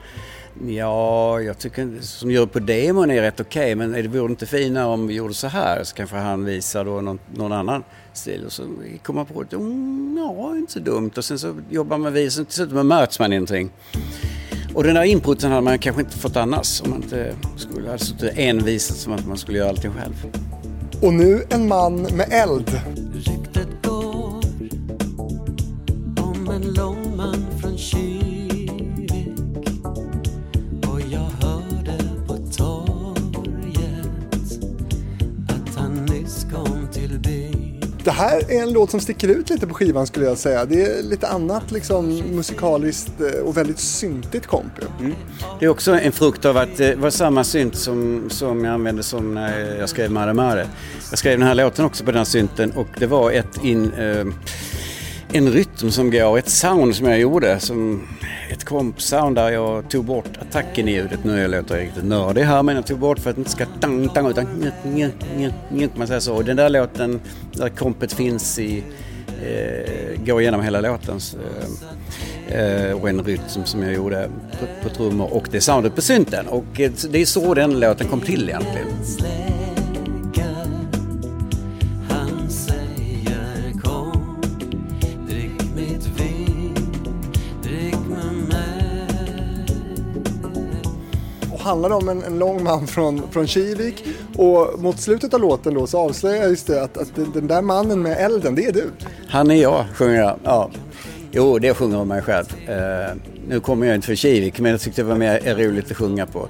Ja, 0.66 1.40
jag 1.40 1.58
tycker 1.58 2.00
som 2.00 2.30
gör 2.30 2.46
på 2.46 2.58
demon 2.58 3.10
är 3.10 3.22
rätt 3.22 3.40
okej 3.40 3.74
men 3.74 3.92
det 3.92 4.08
vore 4.08 4.30
inte 4.30 4.46
finare 4.46 4.86
om 4.86 5.06
vi 5.06 5.14
gjorde 5.14 5.34
så 5.34 5.46
här 5.46 5.84
så 5.84 5.94
kanske 5.94 6.16
han 6.16 6.44
visar 6.44 6.84
då 6.84 7.00
någon, 7.00 7.18
någon 7.34 7.52
annan 7.52 7.84
stil 8.12 8.44
och 8.46 8.52
så 8.52 8.62
kommer 9.02 9.20
man 9.20 9.26
på 9.26 9.40
att 9.40 9.52
mm, 9.52 10.16
ja, 10.18 10.56
inte 10.56 10.72
så 10.72 10.78
dumt 10.78 11.10
och 11.16 11.24
sen 11.24 11.38
så 11.38 11.54
jobbar 11.70 11.98
man 11.98 12.12
vidare, 12.12 12.30
så 12.30 12.44
till 12.44 12.54
slut 12.54 12.86
möts 12.86 13.18
man 13.18 13.32
i 13.32 13.36
någonting. 13.36 13.70
Och 14.74 14.84
den 14.84 14.94
där 14.94 15.02
inputen 15.02 15.50
hade 15.50 15.62
man 15.62 15.78
kanske 15.78 16.02
inte 16.02 16.18
fått 16.18 16.36
annars 16.36 16.82
om 16.82 16.90
man 16.90 17.02
inte 17.02 17.34
skulle 17.56 17.90
ha 17.90 17.98
suttit 17.98 18.32
envisat 18.36 18.96
som 18.96 19.12
att 19.12 19.26
man 19.26 19.36
skulle 19.36 19.58
göra 19.58 19.68
allting 19.68 19.92
själv. 19.92 20.26
Och 21.02 21.14
nu 21.14 21.42
en 21.50 21.68
man 21.68 22.02
med 22.02 22.28
eld. 22.30 22.80
Ryktet 23.14 23.68
går 23.82 24.40
om 26.22 26.48
en 26.50 26.74
lång 26.74 27.16
man 27.16 27.46
från 27.60 27.78
Kivik 27.78 28.21
Det 38.04 38.10
här 38.10 38.50
är 38.50 38.62
en 38.62 38.72
låt 38.72 38.90
som 38.90 39.00
sticker 39.00 39.28
ut 39.28 39.50
lite 39.50 39.66
på 39.66 39.74
skivan 39.74 40.06
skulle 40.06 40.26
jag 40.26 40.38
säga. 40.38 40.64
Det 40.64 40.82
är 40.82 41.02
lite 41.02 41.28
annat 41.28 41.70
liksom 41.70 42.16
musikaliskt 42.16 43.20
eh, 43.20 43.40
och 43.40 43.56
väldigt 43.56 43.78
syntigt 43.78 44.46
komp 44.46 44.72
Mm. 45.00 45.14
Det 45.60 45.64
är 45.64 45.68
också 45.68 45.92
en 45.92 46.12
frukt 46.12 46.44
av 46.44 46.56
att 46.56 46.80
eh, 46.80 46.86
det 46.86 46.96
var 46.96 47.10
samma 47.10 47.44
synt 47.44 47.76
som, 47.76 48.30
som 48.30 48.64
jag 48.64 48.74
använde 48.74 49.02
som 49.02 49.34
när 49.34 49.76
jag 49.78 49.88
skrev 49.88 50.10
Mare 50.10 50.34
Mare. 50.34 50.66
Jag 51.10 51.18
skrev 51.18 51.38
den 51.38 51.48
här 51.48 51.54
låten 51.54 51.84
också 51.84 52.04
på 52.04 52.10
den 52.10 52.18
här 52.18 52.24
synten 52.24 52.70
och 52.70 52.88
det 52.98 53.06
var 53.06 53.30
ett 53.30 53.64
in, 53.64 53.92
eh, 53.92 54.26
en 55.32 55.52
rytm 55.52 55.90
som 55.90 56.10
går, 56.10 56.38
ett 56.38 56.50
sound 56.50 56.96
som 56.96 57.06
jag 57.06 57.20
gjorde, 57.20 57.60
som 57.60 58.08
ett 58.52 58.64
kompsound 58.64 59.36
där 59.36 59.50
jag 59.50 59.90
tog 59.90 60.04
bort 60.04 60.36
attacken 60.40 60.88
i 60.88 60.92
ljudet. 60.92 61.24
Nu 61.24 61.40
jag 61.40 61.50
låter 61.50 61.76
jag 61.76 61.84
riktigt 61.84 62.04
nördig 62.04 62.42
här 62.42 62.62
men 62.62 62.76
jag 62.76 62.86
tog 62.86 62.98
bort 62.98 63.18
för 63.18 63.30
att 63.30 63.36
det 63.36 63.40
inte 63.40 63.50
ska 63.50 63.66
tang, 63.66 64.08
tang 64.08 64.30
utan 64.30 64.44
njut, 64.44 65.14
njut, 65.36 65.54
njut, 65.72 65.96
man 65.96 66.06
säger 66.06 66.20
så. 66.20 66.34
Och 66.34 66.44
den 66.44 66.56
där 66.56 66.68
låten 66.68 67.20
där 67.52 67.68
kompet 67.68 68.12
finns 68.12 68.58
i 68.58 68.84
eh, 69.42 70.24
går 70.24 70.40
igenom 70.40 70.62
hela 70.62 70.80
låten. 70.80 71.20
så, 71.20 71.36
Eh, 72.48 72.90
eh 72.90 73.00
och 73.00 73.08
en 73.08 73.24
rytm 73.24 73.64
som 73.64 73.82
jag 73.82 73.94
gjorde 73.94 74.28
på, 74.60 74.88
på 74.88 74.94
trummor 74.94 75.32
och 75.32 75.48
det 75.50 75.60
soundet 75.60 75.94
på 75.94 76.02
synten. 76.02 76.46
Och 76.46 76.80
eh, 76.80 76.92
det 77.10 77.18
är 77.18 77.26
så 77.26 77.54
den 77.54 77.80
låten 77.80 78.08
kom 78.08 78.20
till 78.20 78.48
egentligen. 78.48 78.86
Handlar 91.82 91.98
om 92.12 92.18
en, 92.18 92.22
en 92.32 92.38
lång 92.38 92.62
man 92.64 92.86
från, 92.86 93.22
från 93.30 93.46
Kivik. 93.46 94.04
Och 94.36 94.80
mot 94.82 95.00
slutet 95.00 95.34
av 95.34 95.40
låten 95.40 95.74
då 95.74 95.86
så 95.86 95.98
avslöjar 95.98 96.48
just 96.48 96.66
det 96.66 96.82
att, 96.82 96.96
att 96.98 97.08
den- 97.34 97.46
där 97.46 97.62
mannen 97.62 98.02
med 98.02 98.16
elden, 98.24 98.54
det 98.54 98.66
är 98.66 98.72
du. 98.72 98.90
Han 99.28 99.50
är 99.50 99.54
jag, 99.62 99.84
sjunger 99.94 100.14
jag. 100.20 100.38
Ja. 100.44 100.70
Jo, 101.32 101.58
det 101.58 101.74
sjunger 101.74 101.98
om 101.98 102.08
mig 102.08 102.22
själv. 102.22 102.46
Eh, 102.68 103.14
nu 103.48 103.60
kommer 103.60 103.86
jag 103.86 103.94
inte 103.94 104.06
från 104.06 104.16
Kivik, 104.16 104.60
men 104.60 104.70
jag 104.70 104.80
tyckte 104.80 105.02
det 105.02 105.08
var 105.08 105.16
mer 105.16 105.54
roligt 105.56 105.90
att 105.90 105.96
sjunga 105.96 106.26
på 106.26 106.48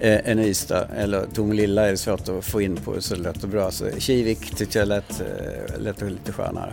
eh, 0.00 0.30
än 0.30 0.38
Ystad. 0.38 0.86
Eller 0.96 1.26
Tomelilla 1.34 1.86
är 1.86 1.90
det 1.90 1.96
svårt 1.96 2.28
att 2.28 2.44
få 2.44 2.60
in 2.62 2.76
på 2.76 2.94
så 3.00 3.14
det 3.14 3.20
låter 3.22 3.48
bra. 3.48 3.70
Så 3.70 3.84
Kivik 3.98 4.56
tyckte 4.56 4.78
jag 4.78 4.88
lät, 4.88 5.20
eh, 5.20 5.80
lät 5.80 6.00
lite 6.00 6.32
skönare. 6.32 6.72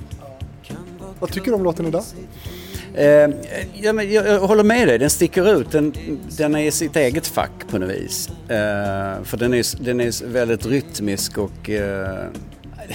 Vad 1.20 1.32
tycker 1.32 1.52
du 1.52 1.56
om 1.56 1.64
låten 1.64 1.86
idag? 1.86 2.04
Eh, 2.96 3.30
ja, 3.74 3.94
men 3.94 4.12
jag, 4.12 4.28
jag 4.28 4.40
håller 4.40 4.64
med 4.64 4.88
dig, 4.88 4.98
den 4.98 5.10
sticker 5.10 5.60
ut. 5.60 5.72
Den, 5.72 5.94
den 6.38 6.56
är 6.56 6.64
i 6.64 6.72
sitt 6.72 6.96
eget 6.96 7.28
fack 7.28 7.68
på 7.70 7.78
något 7.78 7.90
vis. 7.90 8.30
Eh, 8.30 9.24
för 9.24 9.38
den 9.38 9.54
är, 9.54 9.84
den 9.84 10.02
är 10.02 10.26
väldigt 10.26 10.66
rytmisk 10.66 11.38
och 11.38 11.70
eh, 11.70 12.26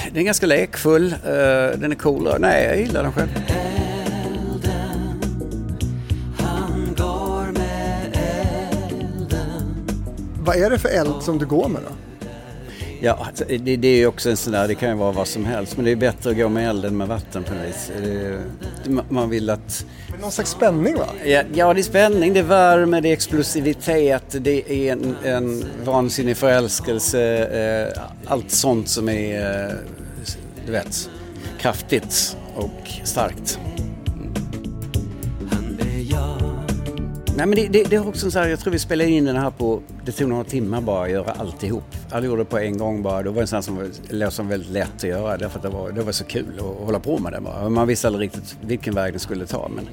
den 0.09 0.17
är 0.17 0.23
ganska 0.23 0.47
lekfull. 0.47 1.07
Eh, 1.07 1.79
den 1.79 1.93
är 1.93 1.95
cool. 1.95 2.29
Nej, 2.39 2.65
jag 2.65 2.79
gillar 2.79 3.03
den 3.03 3.13
själv. 3.13 3.29
Vad 10.41 10.57
är 10.57 10.71
det 10.71 10.79
för 10.79 10.89
eld 10.89 11.23
som 11.23 11.39
du 11.39 11.47
går 11.47 11.69
med 11.69 11.83
då? 11.83 12.04
Ja, 13.05 13.19
alltså, 13.29 13.45
det, 13.49 13.77
det 13.77 13.89
är 13.89 13.97
ju 13.97 14.07
också 14.07 14.31
en 14.31 14.37
sån 14.37 14.53
där, 14.53 14.69
det 14.69 14.75
kan 14.75 14.89
ju 14.89 14.95
vara 14.95 15.13
vad 15.13 15.29
som 15.29 15.45
helst. 15.45 15.77
Men 15.77 15.85
det 15.85 15.91
är 15.91 15.97
bättre 15.97 16.31
att 16.31 16.37
gå 16.37 16.49
med 16.49 16.69
eld 16.69 16.85
än 16.85 16.97
med 16.97 17.09
vatten 17.09 17.43
på 17.45 17.55
något 17.55 17.67
vis. 17.69 17.91
Det, 18.85 18.91
man- 19.09 19.31
vill 19.31 19.51
att... 19.51 19.87
Någon 20.21 20.33
slags 20.33 20.51
spänning 20.51 20.97
va? 20.97 21.07
Ja, 21.25 21.43
ja, 21.55 21.75
det 21.75 21.81
är 21.81 21.83
spänning, 21.83 22.33
det 22.33 22.39
är 22.41 22.45
värme, 22.45 23.01
det 23.01 23.09
är 23.09 23.13
explosivitet, 23.13 24.25
det 24.41 24.73
är 24.73 24.93
en, 24.93 25.17
en 25.25 25.65
vansinnig 25.85 26.37
förälskelse. 26.37 27.23
Eh, 27.97 28.03
allt 28.27 28.51
sånt 28.51 28.89
som 28.89 29.09
är, 29.09 29.65
eh, 29.67 29.75
du 30.67 30.73
vet, 30.73 31.11
kraftigt 31.59 32.37
och 32.55 32.91
starkt. 33.05 33.59
Nej, 37.37 37.47
men 37.47 37.57
det, 37.57 37.69
det, 37.69 37.83
det 37.91 37.97
är 37.97 38.09
också 38.09 38.31
så 38.31 38.39
här, 38.39 38.49
jag 38.49 38.61
tror 38.61 38.73
vi 38.73 38.79
spelade 38.79 39.11
in 39.11 39.25
den 39.25 39.37
här 39.37 39.51
på, 39.51 39.81
det 40.05 40.13
tog 40.13 40.29
några 40.29 40.45
timmar 40.45 40.81
bara 40.81 41.05
att 41.05 41.11
göra 41.11 41.31
alltihop. 41.33 41.85
Alla 42.11 42.27
gjorde 42.27 42.41
det 42.41 42.45
på 42.45 42.59
en 42.59 42.79
gång 42.79 43.03
bara. 43.03 43.23
Det 43.23 43.31
var 43.31 43.41
en 43.41 43.47
sån 43.47 43.63
som 43.63 43.77
var- 43.77 44.31
som 44.31 44.49
väldigt 44.49 44.71
lätt 44.71 44.95
att 44.97 45.03
göra 45.05 45.37
därför 45.37 45.57
att 45.59 45.63
det 45.63 45.69
var, 45.69 45.93
det 45.93 46.03
var 46.03 46.13
så 46.13 46.25
kul 46.25 46.45
att 46.59 46.87
hålla 46.87 47.01
på 47.01 47.19
med 47.19 47.33
det 47.33 47.41
bara. 47.41 47.69
Man 47.69 47.89
visste 47.89 48.07
aldrig 48.07 48.27
riktigt 48.27 48.57
vilken 48.61 48.95
väg 48.95 49.13
den 49.13 49.21
skulle 49.21 49.47
ta 49.47 49.69
men 49.75 49.89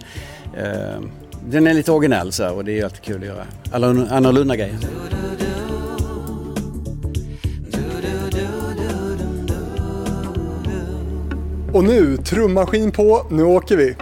eh, 0.66 1.02
den 1.50 1.68
är 1.68 1.74
lite 1.74 1.92
originell 1.92 2.32
så 2.32 2.44
här, 2.44 2.54
och 2.54 2.66
det 2.66 2.72
är 2.72 2.76
ju 2.76 2.84
alltid 2.84 3.02
kul 3.02 3.22
att 3.22 3.28
göra 3.28 3.44
alla 3.72 3.88
annorlunda 3.88 4.56
grejer. 4.56 4.78
Och 11.74 11.84
nu, 11.84 12.18
trummaskin 12.18 12.92
på, 12.92 13.26
nu 13.30 13.44
åker 13.44 13.78
vi. 13.78 13.96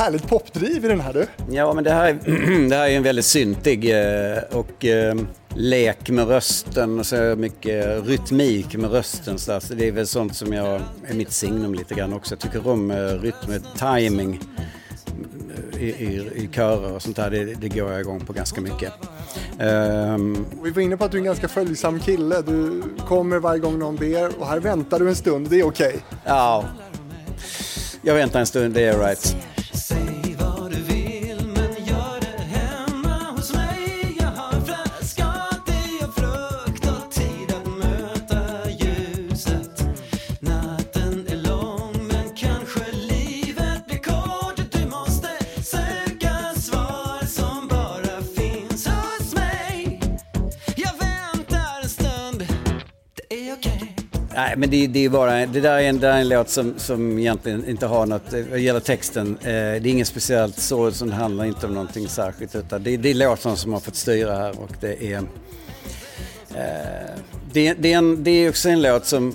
Härligt 0.00 0.28
popdriv 0.28 0.84
i 0.84 0.88
den 0.88 1.00
här 1.00 1.12
du. 1.12 1.26
Ja, 1.50 1.72
men 1.74 1.84
det 1.84 1.90
här, 1.90 2.08
är- 2.08 2.68
det 2.68 2.76
här 2.76 2.88
är 2.88 2.96
en 2.96 3.02
väldigt 3.02 3.24
syntig 3.24 3.90
eh, 3.90 4.38
och 4.52 4.84
eh, 4.84 5.14
lek 5.54 6.10
med 6.10 6.28
rösten 6.28 6.98
och 6.98 7.06
så 7.06 7.34
mycket 7.36 8.06
rytmik 8.06 8.76
med 8.76 8.90
rösten. 8.90 9.38
Så, 9.38 9.60
det 9.70 9.88
är 9.88 9.92
väl 9.92 10.06
sånt 10.06 10.36
som 10.36 10.52
jag, 10.52 10.80
är 11.08 11.14
mitt 11.14 11.32
signum 11.32 11.74
lite 11.74 11.94
grann 11.94 12.12
också. 12.12 12.32
Jag 12.34 12.40
tycker 12.40 12.68
om 12.68 12.90
eh, 12.90 12.96
rytm, 12.96 13.62
timing 13.78 14.40
i, 15.78 15.84
i, 15.86 16.30
i 16.34 16.48
körer 16.54 16.92
och 16.92 17.02
sånt 17.02 17.16
där. 17.16 17.30
Det, 17.30 17.44
det 17.44 17.68
går 17.68 17.90
jag 17.92 18.00
igång 18.00 18.20
på 18.20 18.32
ganska 18.32 18.60
mycket. 18.60 18.92
Och 20.58 20.66
Vi 20.66 20.70
var 20.70 20.82
inne 20.82 20.96
på 20.96 21.04
att 21.04 21.10
du 21.10 21.16
är 21.16 21.20
en 21.20 21.24
ganska 21.26 21.48
följsam 21.48 22.00
kille. 22.00 22.42
Du 22.42 22.82
kommer 23.08 23.38
varje 23.38 23.60
gång 23.60 23.78
någon 23.78 23.96
ber 23.96 24.40
och 24.40 24.46
här 24.46 24.60
väntar 24.60 24.98
du 24.98 25.08
en 25.08 25.16
stund, 25.16 25.48
det 25.50 25.60
är 25.60 25.66
okej. 25.66 25.96
Ja. 26.24 26.64
Jag 28.02 28.14
väntar 28.14 28.40
en 28.40 28.46
stund, 28.46 28.74
det 28.74 28.82
är 28.82 28.98
right. 28.98 29.36
Men 54.60 54.70
det, 54.70 54.86
det 54.86 55.04
är 55.04 55.08
bara, 55.08 55.46
det 55.46 55.60
där 55.60 55.78
är 55.78 55.82
en, 55.82 56.00
där 56.00 56.12
är 56.12 56.20
en 56.20 56.28
låt 56.28 56.48
som, 56.48 56.74
som 56.76 57.18
egentligen 57.18 57.68
inte 57.68 57.86
har 57.86 58.06
något, 58.06 58.32
eh, 58.32 58.40
vad 58.50 58.58
gäller 58.58 58.80
texten, 58.80 59.38
eh, 59.40 59.46
det 59.46 59.50
är 59.50 59.86
inget 59.86 60.08
speciellt 60.08 60.58
så 60.58 60.92
som 60.92 61.08
det 61.08 61.14
handlar 61.14 61.44
inte 61.44 61.66
om 61.66 61.74
någonting 61.74 62.08
särskilt 62.08 62.54
utan 62.54 62.82
det, 62.82 62.96
det 62.96 63.10
är 63.10 63.14
låten 63.14 63.56
som 63.56 63.72
har 63.72 63.80
fått 63.80 63.94
styra 63.94 64.36
här 64.36 64.60
och 64.60 64.70
det 64.80 65.12
är, 65.12 65.16
eh, 65.16 65.24
det, 67.52 67.74
det, 67.74 67.92
är 67.92 67.98
en, 67.98 68.24
det 68.24 68.30
är 68.30 68.48
också 68.48 68.68
en 68.68 68.82
låt 68.82 69.06
som 69.06 69.34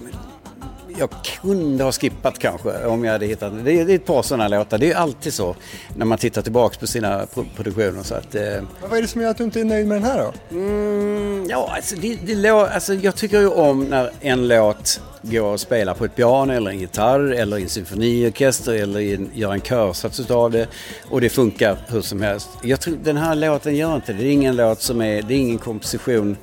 jag 0.99 1.09
kunde 1.41 1.83
ha 1.83 1.91
skippat 1.91 2.39
kanske 2.39 2.85
om 2.85 3.03
jag 3.03 3.11
hade 3.11 3.25
hittat. 3.25 3.53
Det 3.65 3.71
är, 3.71 3.85
det 3.85 3.93
är 3.93 3.95
ett 3.95 4.05
par 4.05 4.21
sådana 4.23 4.47
låtar, 4.47 4.77
det 4.77 4.91
är 4.91 4.95
alltid 4.95 5.33
så 5.33 5.55
när 5.95 6.05
man 6.05 6.17
tittar 6.17 6.41
tillbaks 6.41 6.77
på 6.77 6.87
sina 6.87 7.25
pro- 7.33 7.45
produktioner 7.55 8.03
så 8.03 8.15
att 8.15 8.35
eh, 8.35 8.41
vad 8.89 8.97
är 8.97 9.01
det 9.01 9.07
som 9.07 9.21
gör 9.21 9.29
att 9.29 9.37
du 9.37 9.43
inte 9.43 9.59
är 9.59 9.65
nöjd 9.65 9.87
med 9.87 9.95
den 10.01 10.03
här 10.11 10.17
då? 10.17 10.55
Mm, 10.57 11.45
ja, 11.49 11.71
alltså, 11.75 11.95
det, 11.95 12.15
det, 12.15 12.49
alltså, 12.49 12.93
jag 12.93 13.15
tycker 13.15 13.39
ju 13.39 13.47
om 13.49 13.83
när 13.83 14.11
en 14.21 14.47
låt 14.47 15.01
går 15.21 15.53
att 15.53 15.59
spela 15.59 15.93
på 15.93 16.05
ett 16.05 16.15
piano 16.15 16.53
eller 16.53 16.71
en 16.71 16.79
gitarr 16.79 17.33
eller 17.33 17.57
i 17.57 17.63
en 17.63 17.69
symfoniorkester 17.69 18.73
eller 18.73 18.99
en, 19.13 19.29
gör 19.33 19.53
en 19.53 19.61
körsats 19.61 20.19
utav 20.19 20.51
det 20.51 20.67
och 21.09 21.21
det 21.21 21.29
funkar 21.29 21.77
hur 21.87 22.01
som 22.01 22.21
helst. 22.21 22.49
Jag 22.63 22.79
tror 22.81 22.97
den 23.03 23.17
här 23.17 23.35
låten 23.35 23.75
gör 23.75 23.95
inte 23.95 24.13
det. 24.13 24.19
Det 24.19 24.27
är 24.27 24.31
ingen 24.31 24.55
låt 24.55 24.81
som 24.81 25.01
är, 25.01 25.21
det 25.21 25.33
är 25.33 25.37
ingen 25.37 25.57
komposition 25.57 26.37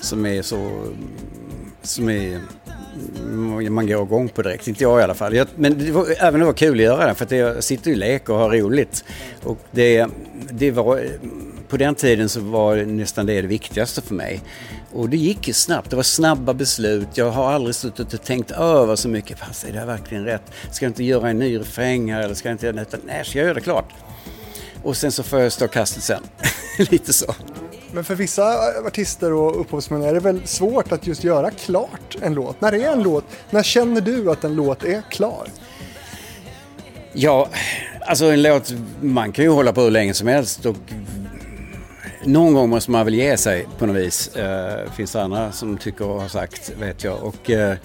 som 0.00 0.26
är 0.26 0.42
så, 0.42 0.82
som 1.82 2.08
är 2.08 2.40
Mm, 3.18 3.74
man 3.74 3.86
går 3.86 4.02
igång 4.02 4.28
på 4.28 4.42
direkt, 4.42 4.68
inte 4.68 4.82
jag 4.82 5.00
i 5.00 5.02
alla 5.02 5.14
fall. 5.14 5.34
Jag, 5.34 5.46
men 5.56 5.78
det 5.78 5.90
var, 5.90 6.06
även 6.18 6.40
det 6.40 6.46
var 6.46 6.52
kul 6.52 6.78
att 6.78 6.84
göra 6.84 7.06
det 7.06 7.14
för 7.14 7.24
att 7.24 7.30
jag 7.30 7.64
sitter 7.64 7.90
ju 7.90 7.92
och 7.92 7.98
leker 7.98 8.32
och 8.32 8.38
har 8.38 8.50
roligt. 8.50 9.04
Och 9.44 9.58
det, 9.70 10.06
det 10.50 10.70
var, 10.70 11.06
på 11.68 11.76
den 11.76 11.94
tiden 11.94 12.28
så 12.28 12.40
var 12.40 12.76
nästan 12.76 13.26
det 13.26 13.40
det 13.40 13.48
viktigaste 13.48 14.02
för 14.02 14.14
mig. 14.14 14.42
Och 14.92 15.08
det 15.08 15.16
gick 15.16 15.48
ju 15.48 15.54
snabbt, 15.54 15.90
det 15.90 15.96
var 15.96 16.02
snabba 16.02 16.54
beslut. 16.54 17.08
Jag 17.14 17.30
har 17.30 17.52
aldrig 17.52 17.74
suttit 17.74 18.14
och 18.14 18.22
tänkt 18.22 18.50
över 18.50 18.96
så 18.96 19.08
mycket. 19.08 19.38
Fast 19.38 19.64
är 19.64 19.72
det 19.72 19.78
här 19.78 19.86
verkligen 19.86 20.24
rätt? 20.24 20.42
Ska 20.70 20.84
jag 20.84 20.90
inte 20.90 21.04
göra 21.04 21.30
en 21.30 21.38
ny 21.38 21.58
refräng 21.58 22.12
här 22.12 22.22
eller 22.22 22.34
ska 22.34 22.48
jag 22.48 22.54
inte 22.54 22.66
göra 22.66 22.76
detta? 22.76 22.96
Utan, 22.96 23.06
Nej, 23.06 23.24
så 23.24 23.38
jag 23.38 23.46
gör 23.46 23.54
det 23.54 23.60
klart? 23.60 23.92
Och 24.82 24.96
sen 24.96 25.12
så 25.12 25.22
får 25.22 25.40
jag 25.40 25.52
stå 25.52 25.68
kastet 25.68 26.02
sen. 26.02 26.22
Lite 26.90 27.12
så. 27.12 27.34
Men 27.92 28.04
för 28.04 28.14
vissa 28.14 28.58
artister 28.86 29.32
och 29.32 29.60
upphovsmän 29.60 30.02
är 30.02 30.14
det 30.14 30.20
väl 30.20 30.46
svårt 30.46 30.92
att 30.92 31.06
just 31.06 31.24
göra 31.24 31.50
klart 31.50 32.16
en 32.22 32.34
låt? 32.34 32.60
När 32.60 32.72
är 32.74 32.92
en 32.92 33.02
låt? 33.02 33.24
När 33.50 33.62
känner 33.62 34.00
du 34.00 34.30
att 34.30 34.44
en 34.44 34.54
låt 34.54 34.84
är 34.84 35.02
klar? 35.10 35.48
Ja, 37.12 37.48
alltså 38.00 38.24
en 38.24 38.42
låt, 38.42 38.72
man 39.00 39.32
kan 39.32 39.44
ju 39.44 39.50
hålla 39.50 39.72
på 39.72 39.80
hur 39.80 39.90
länge 39.90 40.14
som 40.14 40.28
helst 40.28 40.66
och 40.66 40.76
någon 42.24 42.54
gång 42.54 42.68
måste 42.68 42.90
man 42.90 43.04
väl 43.04 43.14
ge 43.14 43.36
sig 43.36 43.66
på 43.78 43.86
något 43.86 43.96
vis. 43.96 44.36
Eh, 44.36 44.90
finns 44.92 45.12
det 45.12 45.22
andra 45.22 45.52
som 45.52 45.78
tycker 45.78 46.08
och 46.08 46.20
har 46.20 46.28
sagt, 46.28 46.72
vet 46.80 47.04
jag. 47.04 47.22
Och 47.22 47.50
eh, 47.50 47.76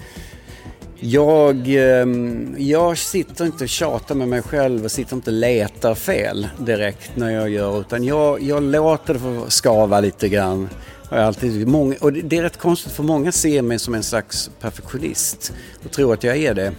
jag, 1.00 1.64
ehm, 1.66 2.54
jag 2.58 2.98
sitter 2.98 3.44
inte 3.44 3.64
och 3.64 3.70
tjatar 3.70 4.14
med 4.14 4.28
mig 4.28 4.42
själv 4.42 4.84
och 4.84 4.90
sitter 4.90 5.16
inte 5.16 5.30
och 5.30 5.36
letar 5.36 5.94
fel 5.94 6.48
direkt 6.58 7.10
när 7.14 7.30
jag 7.30 7.50
gör 7.50 7.80
utan 7.80 8.04
jag, 8.04 8.42
jag 8.42 8.62
låter 8.62 9.14
det 9.14 9.20
få 9.20 9.44
skava 9.48 10.00
lite 10.00 10.28
grann. 10.28 10.68
Jag 11.10 11.20
alltid, 11.20 11.68
många, 11.68 11.94
och 12.00 12.12
det 12.12 12.38
är 12.38 12.42
rätt 12.42 12.58
konstigt 12.58 12.92
för 12.92 13.02
många 13.02 13.32
ser 13.32 13.62
mig 13.62 13.78
som 13.78 13.94
en 13.94 14.02
slags 14.02 14.50
perfektionist 14.60 15.52
och 15.84 15.90
tror 15.90 16.14
att 16.14 16.24
jag 16.24 16.36
är 16.36 16.54
det. 16.54 16.72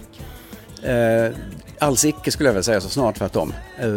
Eh, 0.82 1.32
alls 1.78 2.04
icke 2.04 2.30
skulle 2.30 2.48
jag 2.48 2.54
vilja 2.54 2.62
säga, 2.62 2.80
så 2.80 2.88
snart 2.88 3.18
tvärtom. 3.18 3.52
Eh, 3.78 3.88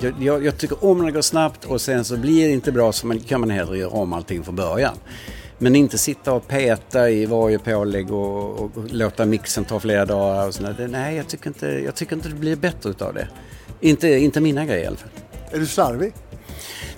jag, 0.00 0.14
jag, 0.20 0.44
jag 0.44 0.58
tycker 0.58 0.84
om 0.84 0.98
när 0.98 1.06
det 1.06 1.12
går 1.12 1.22
snabbt 1.22 1.64
och 1.64 1.80
sen 1.80 2.04
så 2.04 2.16
blir 2.16 2.46
det 2.46 2.52
inte 2.52 2.72
bra 2.72 2.92
så 2.92 3.06
man, 3.06 3.20
kan 3.20 3.40
man 3.40 3.50
hellre 3.50 3.78
göra 3.78 3.90
om 3.90 4.12
allting 4.12 4.44
från 4.44 4.56
början. 4.56 4.94
Men 5.58 5.76
inte 5.76 5.98
sitta 5.98 6.32
och 6.32 6.48
peta 6.48 7.10
i 7.10 7.26
varje 7.26 7.58
pålägg 7.58 8.12
och, 8.12 8.60
och, 8.60 8.70
låta 8.90 9.26
mixen 9.26 9.64
ta 9.64 9.80
flera 9.80 10.04
dagar 10.04 10.46
och 10.46 10.54
sådär. 10.54 10.88
Nej, 10.90 11.16
jag 11.16 11.28
tycker, 11.28 11.48
inte, 11.48 11.66
jag 11.66 11.94
tycker 11.94 12.16
inte 12.16 12.28
det 12.28 12.34
blir 12.34 12.56
bättre 12.56 12.90
utav 12.90 13.14
det. 13.14 13.28
Inte, 13.80 14.08
inte 14.08 14.40
mina 14.40 14.64
grejer 14.64 14.84
i 14.84 14.86
alla 14.86 14.96
fall. 14.96 15.10
Är 15.50 15.58
du 15.58 15.66
slarvig? 15.66 16.12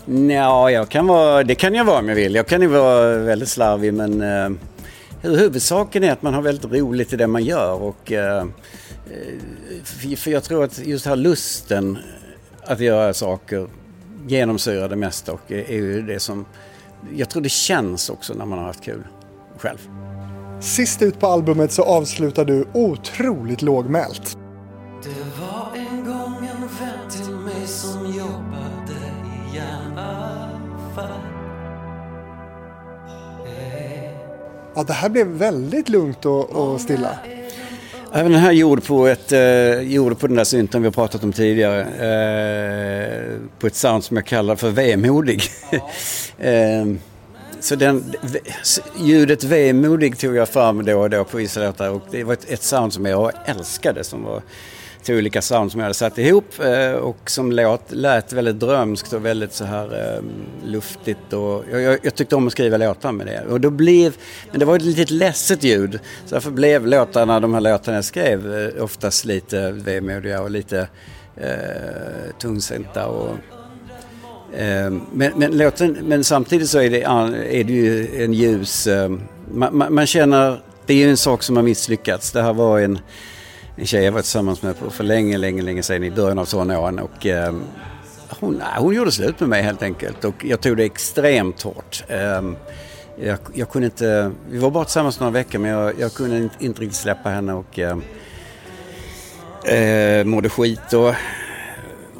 Nja, 0.04 0.70
jag 0.70 0.88
kan 0.88 1.06
vara, 1.06 1.42
det 1.44 1.54
kan 1.54 1.74
jag 1.74 1.84
vara 1.84 1.98
om 1.98 2.08
jag 2.08 2.16
vill. 2.16 2.34
Jag 2.34 2.46
kan 2.46 2.62
ju 2.62 2.66
vara 2.66 3.16
väldigt 3.16 3.48
slarvig 3.48 3.94
men 3.94 4.22
eh, 4.22 4.50
huvudsaken 5.22 6.04
är 6.04 6.12
att 6.12 6.22
man 6.22 6.34
har 6.34 6.42
väldigt 6.42 6.72
roligt 6.72 7.12
i 7.12 7.16
det 7.16 7.26
man 7.26 7.44
gör. 7.44 7.82
Och, 7.82 8.12
eh, 8.12 8.38
eh, 8.38 10.14
för, 10.16 10.30
jag 10.30 10.44
tror 10.44 10.64
att 10.64 10.86
just 10.86 11.06
här 11.06 11.16
lusten 11.16 11.98
att 12.64 12.80
göra 12.80 13.14
saker 13.14 13.66
genomsyrar 14.26 14.88
det 14.88 14.96
mesta 14.96 15.32
och 15.32 15.52
är 15.52 15.72
ju 15.72 16.02
det 16.02 16.20
som... 16.20 16.46
Jag 17.14 17.30
tror 17.30 17.42
det 17.42 17.48
känns 17.48 18.10
också 18.10 18.34
när 18.34 18.46
man 18.46 18.58
har 18.58 18.66
haft 18.66 18.84
kul 18.84 19.06
själv. 19.58 19.78
Sist 20.60 21.02
ut 21.02 21.20
på 21.20 21.26
albumet 21.26 21.72
så 21.72 21.82
avslutar 21.82 22.44
du 22.44 22.68
otroligt 22.74 23.62
lågmält. 23.62 24.38
Det 25.02 25.40
var 25.40 25.76
en 25.76 26.04
gång 26.04 26.36
en 26.36 26.60
vän 26.60 27.10
till 27.10 27.34
mig 27.34 27.66
som 27.66 28.06
jobbade 28.06 28.96
i 29.52 29.56
järnaffär 29.56 31.30
Ja, 34.74 34.82
det 34.82 34.92
här 34.92 35.08
blev 35.08 35.26
väldigt 35.26 35.88
lugnt 35.88 36.26
och, 36.26 36.50
och 36.50 36.80
stilla. 36.80 37.18
Även 38.12 38.32
den 38.32 38.40
här 38.40 38.52
gjord 38.52 38.84
på, 38.84 39.06
ett, 39.06 39.32
eh, 39.32 39.80
gjord 39.80 40.18
på 40.18 40.26
den 40.26 40.36
där 40.36 40.44
synten 40.44 40.82
vi 40.82 40.86
har 40.86 40.92
pratat 40.92 41.24
om 41.24 41.32
tidigare. 41.32 41.80
Eh, 41.80 43.36
på 43.58 43.66
ett 43.66 43.74
sound 43.74 44.04
som 44.04 44.16
jag 44.16 44.26
kallar 44.26 44.56
för 44.56 44.70
vemodig. 44.70 45.42
eh, 46.38 46.86
så 47.60 47.76
den, 47.76 48.14
ljudet 49.00 49.44
vemodig 49.44 50.18
tog 50.18 50.36
jag 50.36 50.48
fram 50.48 50.84
då 50.84 51.00
och 51.00 51.10
då 51.10 51.24
på 51.24 51.36
vissa 51.36 51.60
låtar 51.60 51.90
och 51.90 52.02
det 52.10 52.24
var 52.24 52.32
ett, 52.32 52.50
ett 52.50 52.62
sound 52.62 52.92
som 52.92 53.06
jag 53.06 53.32
älskade 53.44 54.04
som 54.04 54.24
var 54.24 54.42
till 55.02 55.14
olika 55.14 55.42
sound 55.42 55.72
som 55.72 55.80
jag 55.80 55.84
hade 55.84 55.94
satt 55.94 56.18
ihop 56.18 56.60
eh, 56.60 56.92
och 56.92 57.30
som 57.30 57.52
låt, 57.52 57.92
lät 57.92 58.32
väldigt 58.32 58.60
drömskt 58.60 59.12
och 59.12 59.24
väldigt 59.24 59.52
så 59.52 59.64
här 59.64 60.16
ehm, 60.18 60.24
luftigt 60.64 61.32
och 61.32 61.64
jag, 61.72 61.80
jag, 61.80 61.98
jag 62.02 62.14
tyckte 62.14 62.36
om 62.36 62.46
att 62.46 62.52
skriva 62.52 62.76
låtar 62.76 63.12
med 63.12 63.26
det. 63.26 63.44
Och 63.50 63.60
då 63.60 63.70
blev, 63.70 64.16
men 64.50 64.60
det 64.60 64.66
var 64.66 64.76
ett 64.76 64.82
litet 64.82 65.10
ledset 65.10 65.64
ljud 65.64 66.00
så 66.26 66.34
därför 66.34 66.50
blev 66.50 66.86
låtarna, 66.86 67.40
de 67.40 67.54
här 67.54 67.60
låtarna 67.60 67.96
jag 67.96 68.04
skrev 68.04 68.54
eh, 68.54 68.84
oftast 68.84 69.24
lite 69.24 69.70
vemodiga 69.70 70.42
och 70.42 70.50
lite 70.50 70.88
eh, 71.36 72.34
tungsinta 72.38 73.06
och 73.06 73.36
ehm, 74.56 75.00
Men, 75.12 75.32
men, 75.36 75.58
låten, 75.58 75.98
men 76.02 76.24
samtidigt 76.24 76.70
så 76.70 76.78
är 76.78 76.90
det, 76.90 77.02
är 77.58 77.64
det 77.64 77.72
ju 77.72 78.24
en 78.24 78.32
ljus... 78.32 78.86
Ehm, 78.86 79.20
man, 79.52 79.76
man, 79.76 79.94
man 79.94 80.06
känner... 80.06 80.62
Det 80.86 80.94
är 80.94 80.98
ju 80.98 81.10
en 81.10 81.16
sak 81.16 81.42
som 81.42 81.56
har 81.56 81.62
misslyckats. 81.62 82.32
Det 82.32 82.42
här 82.42 82.52
var 82.52 82.80
en, 82.80 82.98
en 83.80 83.86
tjej 83.86 84.04
jag 84.04 84.12
var 84.12 84.20
tillsammans 84.20 84.62
med 84.62 84.76
för 84.90 85.04
länge, 85.04 85.38
länge, 85.38 85.62
länge 85.62 85.82
sedan 85.82 86.04
i 86.04 86.10
början 86.10 86.38
av 86.38 86.44
tonåren. 86.44 86.98
Och 86.98 87.26
eh, 87.26 87.54
hon, 88.40 88.62
hon 88.78 88.94
gjorde 88.94 89.12
slut 89.12 89.40
med 89.40 89.48
mig 89.48 89.62
helt 89.62 89.82
enkelt. 89.82 90.24
Och 90.24 90.44
jag 90.44 90.60
tog 90.60 90.76
det 90.76 90.84
extremt 90.84 91.62
hårt. 91.62 92.04
Eh, 92.08 92.42
Jag, 93.22 93.38
jag 93.54 93.70
kunde 93.70 93.86
inte... 93.86 94.32
Vi 94.50 94.58
var 94.58 94.70
bara 94.70 94.84
tillsammans 94.84 95.20
några 95.20 95.30
veckor 95.30 95.58
men 95.58 95.70
jag, 95.70 96.00
jag 96.00 96.14
kunde 96.14 96.36
inte, 96.36 96.64
inte 96.64 96.80
riktigt 96.82 96.98
släppa 96.98 97.28
henne 97.28 97.52
och... 97.52 97.78
Eh, 97.78 97.98
eh, 99.74 100.24
mådde 100.24 100.48
skit 100.48 100.92
och 100.92 101.14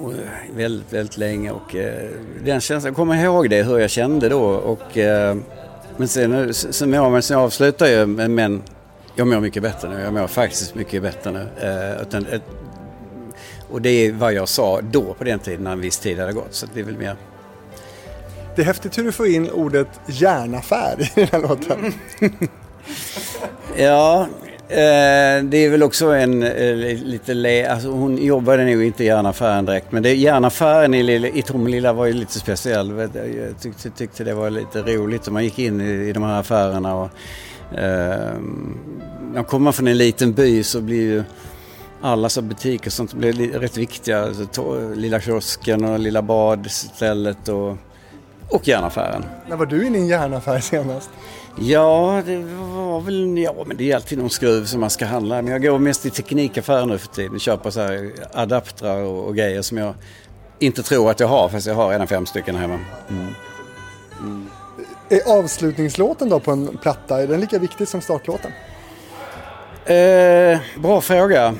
och 0.01 0.13
väldigt, 0.57 0.93
väldigt 0.93 1.17
länge 1.17 1.51
och 1.51 1.77
eh, 1.77 2.11
den 2.45 2.61
känslan, 2.61 2.91
jag 2.91 2.97
kommer 2.97 3.25
ihåg 3.25 3.51
det 3.51 3.63
hur 3.63 3.79
jag 3.79 3.91
kände 3.91 4.29
då 4.29 4.43
och 4.45 4.99
eh, 4.99 5.37
men 5.97 6.09
sen, 6.09 6.55
sen, 6.55 6.73
sen, 6.73 7.23
sen 7.23 7.39
avslutar 7.39 7.87
jag 7.87 8.09
men, 8.09 8.35
men 8.35 8.63
jag 9.15 9.27
mår 9.27 9.41
mycket 9.41 9.63
bättre 9.63 9.89
nu, 9.89 10.01
jag 10.01 10.15
mår 10.15 10.27
faktiskt 10.27 10.75
mycket 10.75 11.03
bättre 11.03 11.31
nu. 11.33 11.49
Eh, 11.61 12.03
utan, 12.03 12.27
ett, 12.27 12.43
och 13.71 13.83
det 13.83 13.91
är 13.91 14.13
vad 14.13 14.33
jag 14.33 14.49
sa 14.49 14.81
då 14.81 15.15
på 15.15 15.25
den 15.25 15.39
tiden 15.39 15.65
när 15.65 15.73
en 15.73 15.81
viss 15.81 15.99
tid 15.99 16.19
hade 16.19 16.33
gått 16.33 16.55
så 16.55 16.67
det 16.75 16.81
är 16.81 16.85
väl 16.85 16.99
mer 16.99 17.17
Det 18.57 18.63
är 18.63 18.67
häftigt 18.67 18.99
hur 18.99 19.05
du 19.05 19.13
får 19.13 19.27
in 19.27 19.51
ordet 19.51 19.89
järnaffär 20.07 20.97
i 21.01 21.21
den 21.21 21.29
här 21.33 21.49
låten. 21.49 21.93
Ja, 23.77 24.21
eh, 24.69 25.45
det 25.45 25.57
är 25.57 25.71
väl 25.71 25.83
också 25.83 26.07
en 26.07 26.43
eh, 26.43 26.75
lite... 27.05 27.35
Le, 27.35 27.67
alltså 27.67 27.89
hon 27.89 28.19
jobbade 28.19 28.65
nog 28.65 28.85
inte 28.85 29.05
i 29.05 29.07
järnaffären 29.07 29.67
direkt. 29.67 29.93
Men 29.93 30.03
det, 30.03 30.15
järnaffären 30.15 30.95
i, 30.95 31.33
i 31.35 31.43
Tomelilla 31.43 31.93
var 31.93 32.07
ju 32.07 32.13
lite 32.13 32.39
speciell. 32.39 32.99
Jag 33.15 33.61
tyckte, 33.61 33.91
tyckte 33.91 34.25
det 34.25 34.35
var 34.35 34.51
lite 34.51 34.83
roligt. 34.83 35.27
Och 35.27 35.33
man 35.33 35.45
gick 35.45 35.59
in 35.59 35.81
i, 35.81 36.09
i 36.09 36.13
de 36.13 36.23
här 36.23 36.41
affärerna. 36.41 36.95
Och, 36.95 37.11
eh, 37.73 39.43
kommer 39.47 39.65
man 39.65 39.73
från 39.73 39.89
en 39.89 39.99
liten 39.99 40.33
by 40.33 40.63
så 40.63 40.81
blir 40.81 41.01
ju 41.03 41.25
alla 42.03 42.29
så 42.29 42.43
butiker 42.43 42.87
och 42.87 42.93
sånt 42.93 43.13
li- 43.15 43.53
rätt 43.53 43.77
viktiga. 43.77 44.27
Lilla 44.95 45.21
kiosken 45.21 45.85
och 45.85 45.99
lilla 45.99 46.23
badstället 46.23 47.49
och, 47.49 47.77
och 48.49 48.69
järnaffären. 48.69 49.25
När 49.49 49.57
var 49.57 49.67
du 49.67 49.87
inne 49.87 49.99
i 49.99 50.01
en 50.01 50.07
järnaffär 50.07 50.61
senast? 50.61 51.11
Ja, 51.59 52.23
det 52.27 52.37
var 52.39 53.01
väl, 53.01 53.39
ja 53.39 53.55
men 53.67 53.77
det 53.77 53.91
är 53.93 53.97
alltid 53.97 54.19
någon 54.19 54.31
skruv 54.31 54.65
som 54.65 54.81
man 54.81 54.91
ska 54.91 55.07
handla. 55.07 55.43
Men 55.43 55.53
jag 55.53 55.63
går 55.63 55.79
mest 55.79 56.07
i 56.07 56.11
teknikaffärer 56.11 56.87
nu 56.87 56.99
för 56.99 57.09
tiden. 57.09 57.39
Köper 57.39 57.71
så 57.71 57.81
här 57.81 58.13
adaptrar 58.35 59.03
och, 59.03 59.25
och 59.27 59.37
grejer 59.37 59.63
som 59.63 59.79
jag 59.79 59.95
inte 60.59 60.83
tror 60.83 61.11
att 61.11 61.21
jag 61.21 61.29
har 61.29 61.49
fast 61.49 61.67
jag 61.67 61.75
har 61.75 61.91
redan 61.91 62.07
fem 62.07 62.27
stycken 62.27 62.57
hemma. 62.57 62.79
Är 65.11 65.39
avslutningslåten 65.39 66.29
då 66.29 66.41
på 66.41 66.51
en 66.51 66.79
platta, 66.83 67.23
är 67.23 67.27
den 67.27 67.41
lika 67.41 67.59
viktig 67.59 67.89
som 67.89 68.01
startlåten? 68.01 68.53
Eh, 69.85 70.59
bra 70.83 71.01
fråga. 71.01 71.55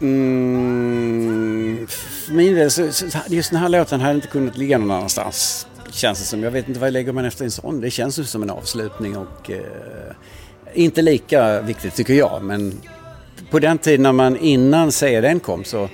Mm, 0.00 1.86
för 1.86 2.32
min 2.32 2.54
del 2.54 2.70
så, 2.70 2.92
så 2.92 3.06
just 3.28 3.50
den 3.50 3.60
här 3.60 3.68
låten 3.68 4.00
hade 4.00 4.14
inte 4.14 4.28
kunnat 4.28 4.56
ligga 4.56 4.78
någon 4.78 4.90
annanstans. 4.90 5.66
Känns 5.90 6.18
det 6.18 6.24
som. 6.24 6.42
Jag 6.42 6.50
vet 6.50 6.68
inte 6.68 6.80
vad 6.80 6.86
jag 6.86 6.92
lägger 6.92 7.12
man 7.12 7.24
efter 7.24 7.44
en 7.44 7.50
sån. 7.50 7.80
Det 7.80 7.90
känns 7.90 8.18
ju 8.18 8.24
som 8.24 8.42
en 8.42 8.50
avslutning 8.50 9.16
och 9.16 9.50
eh, 9.50 9.60
inte 10.74 11.02
lika 11.02 11.60
viktigt 11.60 11.94
tycker 11.94 12.14
jag. 12.14 12.42
Men 12.42 12.80
på 13.50 13.58
den 13.58 13.78
tiden 13.78 14.02
när 14.02 14.12
man 14.12 14.36
innan 14.36 14.92
CDn 14.92 15.40
kom 15.40 15.64
så, 15.64 15.88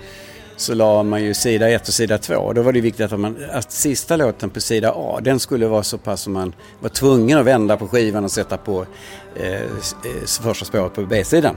så 0.62 0.74
la 0.74 1.02
man 1.02 1.24
ju 1.24 1.34
sida 1.34 1.70
1 1.70 1.88
och 1.88 1.94
sida 1.94 2.18
2. 2.18 2.52
Då 2.52 2.62
var 2.62 2.72
det 2.72 2.80
viktigt 2.80 3.12
att, 3.12 3.20
man, 3.20 3.36
att 3.52 3.72
sista 3.72 4.16
låten 4.16 4.50
på 4.50 4.60
sida 4.60 4.92
A, 4.96 5.18
den 5.22 5.40
skulle 5.40 5.66
vara 5.66 5.82
så 5.82 5.98
pass 5.98 6.20
som 6.20 6.32
man 6.32 6.54
var 6.80 6.88
tvungen 6.88 7.38
att 7.38 7.46
vända 7.46 7.76
på 7.76 7.88
skivan 7.88 8.24
och 8.24 8.30
sätta 8.30 8.56
på 8.56 8.86
eh, 9.36 9.52
eh, 9.52 9.68
första 10.42 10.64
spåret 10.64 10.94
på 10.94 11.02
B-sidan. 11.02 11.56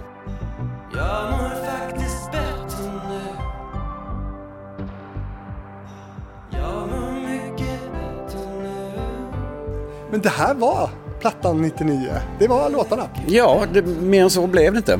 Men 10.11 10.21
det 10.21 10.29
här 10.29 10.53
var 10.53 10.89
plattan 11.19 11.61
99. 11.61 12.13
Det 12.39 12.47
var 12.47 12.69
låtarna. 12.69 13.03
Ja, 13.27 13.63
det, 13.73 13.81
mer 13.81 14.23
än 14.23 14.29
så 14.29 14.47
blev 14.47 14.73
det 14.73 14.77
inte. 14.77 14.99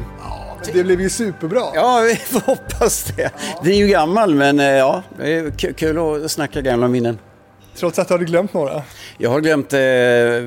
Det 0.73 0.83
blev 0.83 1.01
ju 1.01 1.09
superbra. 1.09 1.63
Ja, 1.75 2.03
vi 2.07 2.15
får 2.15 2.39
hoppas 2.39 3.03
det. 3.03 3.31
Det 3.63 3.69
är 3.71 3.75
ju 3.77 3.87
gammal 3.87 4.35
men 4.35 4.59
eh, 4.59 4.65
ja, 4.65 5.03
det 5.17 5.33
är 5.33 5.43
ku- 5.43 5.73
kul 5.73 6.23
att 6.25 6.31
snacka 6.31 6.61
gamla 6.61 6.87
minnen. 6.87 7.19
Trots 7.75 7.99
att 7.99 8.07
du 8.07 8.13
hade 8.13 8.25
glömt 8.25 8.53
några. 8.53 8.83
Jag 9.17 9.29
har 9.29 9.41
glömt 9.41 9.73
eh, 9.73 9.79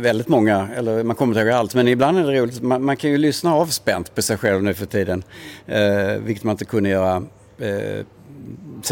väldigt 0.02 0.28
många, 0.28 0.68
eller 0.76 1.02
man 1.04 1.16
kommer 1.16 1.34
inte 1.34 1.40
ihåg 1.40 1.50
allt, 1.58 1.74
men 1.74 1.88
ibland 1.88 2.18
är 2.18 2.32
det 2.32 2.40
roligt. 2.40 2.62
Man, 2.62 2.84
man 2.84 2.96
kan 2.96 3.10
ju 3.10 3.18
lyssna 3.18 3.54
avspänt 3.54 4.14
på 4.14 4.22
sig 4.22 4.36
själv 4.36 4.62
nu 4.62 4.74
för 4.74 4.86
tiden, 4.86 5.22
eh, 5.66 6.12
vilket 6.24 6.44
man 6.44 6.52
inte 6.52 6.64
kunde 6.64 6.88
göra 6.90 7.16
eh, 7.58 8.04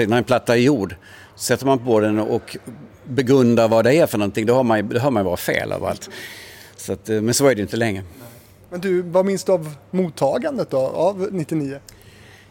när 0.06 0.16
en 0.16 0.24
platta 0.24 0.54
är 0.54 0.60
gjord. 0.60 0.94
Sätter 1.36 1.66
man 1.66 1.78
på 1.78 2.00
den 2.00 2.18
och 2.18 2.56
begrundar 3.04 3.68
vad 3.68 3.84
det 3.84 3.94
är 3.94 4.06
för 4.06 4.18
någonting, 4.18 4.46
man, 4.46 4.88
då 4.88 4.98
hör 4.98 5.10
man 5.10 5.20
ju 5.20 5.24
bara 5.24 5.36
fel 5.36 5.72
överallt. 5.72 6.10
Så 6.76 6.92
att, 6.92 7.08
eh, 7.08 7.20
men 7.20 7.34
så 7.34 7.44
är 7.46 7.48
det 7.50 7.56
ju 7.56 7.62
inte 7.62 7.76
längre. 7.76 8.02
Men 8.70 8.80
du, 8.80 9.02
vad 9.02 9.26
minns 9.26 9.44
du 9.44 9.52
av 9.52 9.74
mottagandet 9.90 10.70
då, 10.70 10.78
av 10.78 11.28
99? 11.32 11.80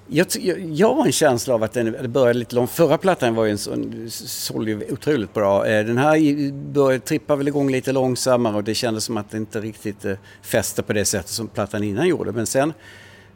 Jag, 0.08 0.28
jag, 0.40 0.60
jag 0.60 0.96
har 0.96 1.06
en 1.06 1.12
känsla 1.12 1.54
av 1.54 1.64
att 1.64 1.74
den 1.74 1.92
det 1.92 2.08
började 2.08 2.40
lite 2.40 2.56
långt. 2.56 2.72
Förra 2.72 2.98
plattan 2.98 3.36
var 3.36 3.46
ju 3.46 3.52
en 3.52 3.58
sån, 3.58 4.10
sålde 4.10 4.72
ju 4.72 4.92
otroligt 4.92 5.34
bra. 5.34 5.68
Eh, 5.68 5.86
den 5.86 5.98
här 5.98 6.52
började 6.52 7.06
trippa 7.06 7.36
väl 7.36 7.48
igång 7.48 7.72
lite 7.72 7.92
långsammare 7.92 8.56
och 8.56 8.64
det 8.64 8.76
kändes 8.76 9.04
som 9.04 9.18
att 9.18 9.32
det 9.32 9.38
inte 9.38 9.62
riktigt 9.62 10.06
eh, 10.06 10.16
fäste 10.42 10.84
på 10.84 10.94
det 10.94 11.06
sättet 11.06 11.30
som 11.30 11.48
plattan 11.48 11.84
innan 11.84 12.08
gjorde. 12.08 12.32
Men 12.32 12.46
sen, 12.46 12.74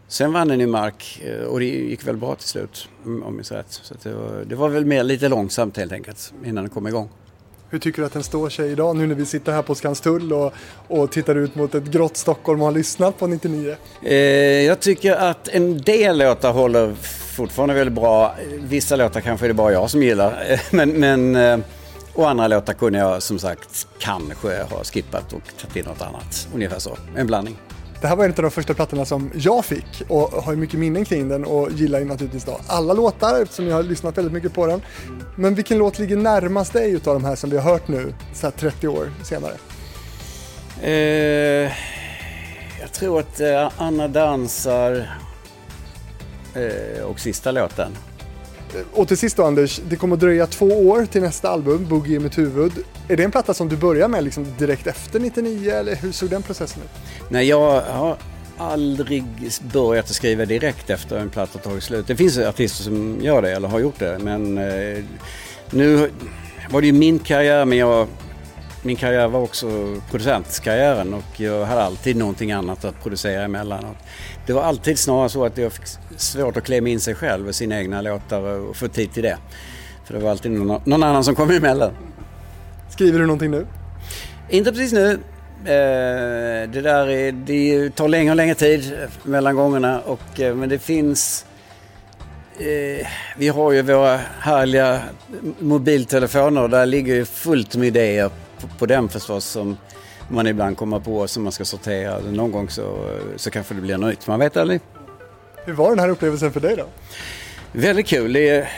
sen 0.08 0.34
vann 0.34 0.48
den 0.48 0.60
ju 0.60 0.68
mark 0.68 1.22
eh, 1.26 1.44
och 1.44 1.60
det 1.60 1.66
gick 1.66 2.08
väl 2.08 2.18
bra 2.18 2.36
till 2.36 2.48
slut 2.48 2.88
om 3.06 3.22
jag 3.26 3.34
minns 3.34 3.52
rätt. 3.52 3.72
Så 3.72 3.94
att 3.94 4.02
det, 4.02 4.14
var, 4.14 4.46
det 4.46 4.56
var 4.56 4.70
väl 4.70 4.86
mer 4.86 5.04
lite 5.04 5.30
långsamt 5.30 5.78
helt 5.78 5.92
enkelt 5.92 6.34
innan 6.46 6.64
den 6.64 6.70
kom 6.70 6.88
igång. 6.88 7.10
Hur 7.70 7.80
tycker 7.80 8.02
du 8.02 8.06
att 8.06 8.14
den 8.14 8.24
står 8.24 8.50
sig 8.50 8.72
idag 8.72 8.96
nu 8.96 9.08
när 9.08 9.16
vi 9.16 9.26
sitter 9.26 9.52
här 9.52 9.62
på 9.62 9.76
Skanstull 9.76 10.34
och, 10.34 10.54
och 10.88 11.12
tittar 11.12 11.36
ut 11.36 11.56
mot 11.56 11.76
ett 11.76 11.84
grått 11.84 12.18
Stockholm 12.18 12.62
och 12.62 12.66
har 12.66 12.74
lyssnat 12.74 13.20
på 13.20 13.28
99? 13.28 13.76
Eh, 14.04 14.16
jag 14.66 14.80
tycker 14.80 15.16
att 15.16 15.48
en 15.48 15.82
del 15.82 16.18
låtar 16.18 16.54
håller 16.54 16.94
fortfarande 17.36 17.76
väldigt 17.76 17.96
bra. 17.96 18.36
Vissa 18.60 18.96
låtar 18.96 19.22
kanske 19.22 19.46
är 19.46 19.48
det 19.48 19.54
bara 19.54 19.72
jag 19.72 19.90
som 19.90 20.04
gillar. 20.04 20.62
Men, 20.76 20.90
men 20.90 21.36
eh, 21.36 21.60
och 22.14 22.30
andra 22.30 22.48
låtar 22.48 22.74
kunde 22.74 23.00
jag 23.00 23.24
som 23.24 23.40
sagt 23.40 23.88
kanske 24.00 24.64
ha 24.64 24.84
skippat 24.84 25.34
och 25.34 25.42
tagit 25.62 25.76
in 25.76 25.86
något 25.86 26.02
annat. 26.02 26.48
Ungefär 26.54 26.80
så. 26.80 26.98
En 27.16 27.28
blandning. 27.28 27.58
Det 28.02 28.08
här 28.08 28.16
var 28.16 28.26
en 28.26 28.32
av 28.32 28.36
de 28.36 28.52
första 28.52 28.74
plattorna 28.74 29.06
som 29.06 29.32
jag 29.36 29.66
fick 29.66 30.04
och 30.08 30.30
har 30.44 30.56
mycket 30.56 30.80
minnen 30.80 31.06
kring 31.06 31.30
den 31.30 31.46
och 31.46 31.72
gillar 31.72 32.00
ju 32.00 32.06
naturligtvis 32.06 32.44
då 32.44 32.60
alla 32.68 32.94
låtar 32.94 33.42
eftersom 33.42 33.68
jag 33.68 33.76
har 33.76 33.84
lyssnat 33.84 34.18
väldigt 34.18 34.34
mycket 34.34 34.54
på 34.54 34.68
den. 34.68 34.82
Men 35.36 35.56
vilken 35.56 35.78
låt 35.78 36.00
ligger 36.00 36.18
närmast 36.18 36.74
dig 36.74 36.92
utav 36.92 37.14
de 37.14 37.26
här 37.26 37.36
som 37.36 37.50
vi 37.50 37.58
har 37.58 37.72
hört 37.72 37.88
nu, 37.88 38.14
så 38.34 38.48
här 38.48 38.52
30 38.52 38.88
år 38.88 39.12
senare? 39.24 39.54
Eh, 40.82 41.72
jag 42.80 42.92
tror 42.94 43.20
att 43.20 43.40
eh, 43.40 43.72
Anna 43.78 44.08
dansar 44.08 45.18
eh, 46.54 47.04
och 47.04 47.20
sista 47.20 47.52
låten. 47.52 47.92
Och 48.94 49.08
till 49.08 49.18
sist 49.18 49.38
då 49.38 49.44
Anders, 49.44 49.82
det 49.90 49.96
kommer 49.96 50.16
att 50.16 50.20
dröja 50.20 50.48
två 50.48 50.66
år 50.66 51.06
till 51.06 51.22
nästa 51.22 51.50
album, 51.50 51.86
Boogie 51.90 52.16
i 52.16 52.20
mitt 52.20 52.38
huvud. 52.38 52.72
Är 53.08 53.18
det 53.18 53.24
en 53.24 53.32
platta 53.32 53.54
som 53.54 53.70
du 53.70 53.78
börjar 53.78 54.08
med 54.08 54.24
liksom 54.24 54.46
direkt 54.58 54.88
efter 54.88 55.20
99 55.20 55.72
eller 55.72 55.96
hur 55.96 56.12
såg 56.12 56.30
den 56.30 56.44
processen 56.44 56.84
ut? 56.84 56.90
Nej, 57.30 57.48
jag 57.48 57.82
har 57.82 58.18
aldrig 58.58 59.24
börjat 59.74 60.06
att 60.06 60.16
skriva 60.16 60.46
direkt 60.46 60.90
efter 60.90 61.18
en 61.18 61.30
platta 61.30 61.60
tagit 61.60 61.84
slut. 61.84 62.08
Det 62.08 62.16
finns 62.16 62.38
artister 62.38 62.84
som 62.84 63.22
gör 63.22 63.42
det 63.42 63.52
eller 63.52 63.68
har 63.68 63.80
gjort 63.80 64.00
det 64.00 64.20
men 64.20 64.58
eh, 64.58 65.04
nu 65.72 66.12
var 66.70 66.82
det 66.82 66.88
ju 66.88 66.94
min 66.94 67.20
karriär 67.20 67.66
men 67.66 67.78
jag, 67.78 68.08
min 68.84 68.96
karriär 68.96 69.28
var 69.28 69.40
också 69.40 69.68
producentkarriären 70.12 71.14
och 71.14 71.40
jag 71.40 71.66
hade 71.66 71.84
alltid 71.84 72.16
någonting 72.16 72.52
annat 72.52 72.86
att 72.86 73.04
producera 73.04 73.44
emellan. 73.44 73.86
Det 74.46 74.54
var 74.54 74.62
alltid 74.62 75.00
snarare 75.00 75.30
så 75.30 75.46
att 75.46 75.58
jag 75.58 75.74
fick 75.74 75.86
svårt 76.20 76.58
att 76.58 76.64
klämma 76.64 76.90
in 76.90 77.00
sig 77.00 77.16
själv 77.16 77.48
och 77.48 77.56
sina 77.56 77.80
egna 77.80 78.02
låtar 78.02 78.42
och 78.42 78.76
få 78.76 78.88
tid 78.88 79.14
till 79.14 79.24
det. 79.24 79.38
För 80.06 80.14
det 80.14 80.20
var 80.20 80.32
alltid 80.32 80.52
någon, 80.52 80.82
någon 80.86 81.04
annan 81.04 81.24
som 81.24 81.36
kom 81.36 81.50
emellan. 81.50 81.92
Skriver 82.90 83.20
du 83.20 83.26
någonting 83.26 83.52
nu? 83.52 83.68
Inte 84.50 84.72
precis 84.72 84.94
nu. 84.94 85.20
Eh, 85.66 86.70
det 86.70 86.82
där 86.82 87.10
är, 87.10 87.32
det 87.32 87.90
tar 87.96 88.08
längre 88.08 88.30
och 88.30 88.36
längre 88.36 88.56
tid 88.56 88.98
mellan 89.24 89.56
gångerna 89.56 90.00
och, 90.00 90.40
eh, 90.40 90.56
men 90.56 90.70
det 90.70 90.80
finns 90.80 91.46
eh, 92.60 93.08
vi 93.38 93.48
har 93.48 93.72
ju 93.72 93.82
våra 93.82 94.20
härliga 94.40 95.02
mobiltelefoner 95.60 96.68
där 96.68 96.86
ligger 96.86 97.16
ju 97.16 97.26
fullt 97.26 97.76
med 97.76 97.88
idéer 97.88 98.30
på, 98.62 98.68
på 98.80 98.86
den 98.86 99.10
förstås 99.10 99.46
som 99.46 99.78
man 100.30 100.48
ibland 100.48 100.78
kommer 100.78 101.00
på 101.00 101.28
som 101.28 101.44
man 101.44 101.52
ska 101.52 101.66
sortera. 101.66 102.20
Någon 102.20 102.52
gång 102.52 102.70
så, 102.70 103.10
så 103.36 103.52
kanske 103.52 103.74
det 103.74 103.82
blir 103.82 103.98
något 103.98 104.10
nytt, 104.10 104.28
man 104.28 104.40
vet 104.40 104.58
aldrig. 104.58 104.82
Hur 105.70 105.76
var 105.76 105.90
den 105.90 106.00
här 106.00 106.10
upplevelsen 106.10 106.52
för 106.52 106.60
dig 106.60 106.76
då? 106.76 106.86
Väldigt 107.72 108.08
kul. 108.08 108.34
Det 108.34 108.50
är, 108.50 108.70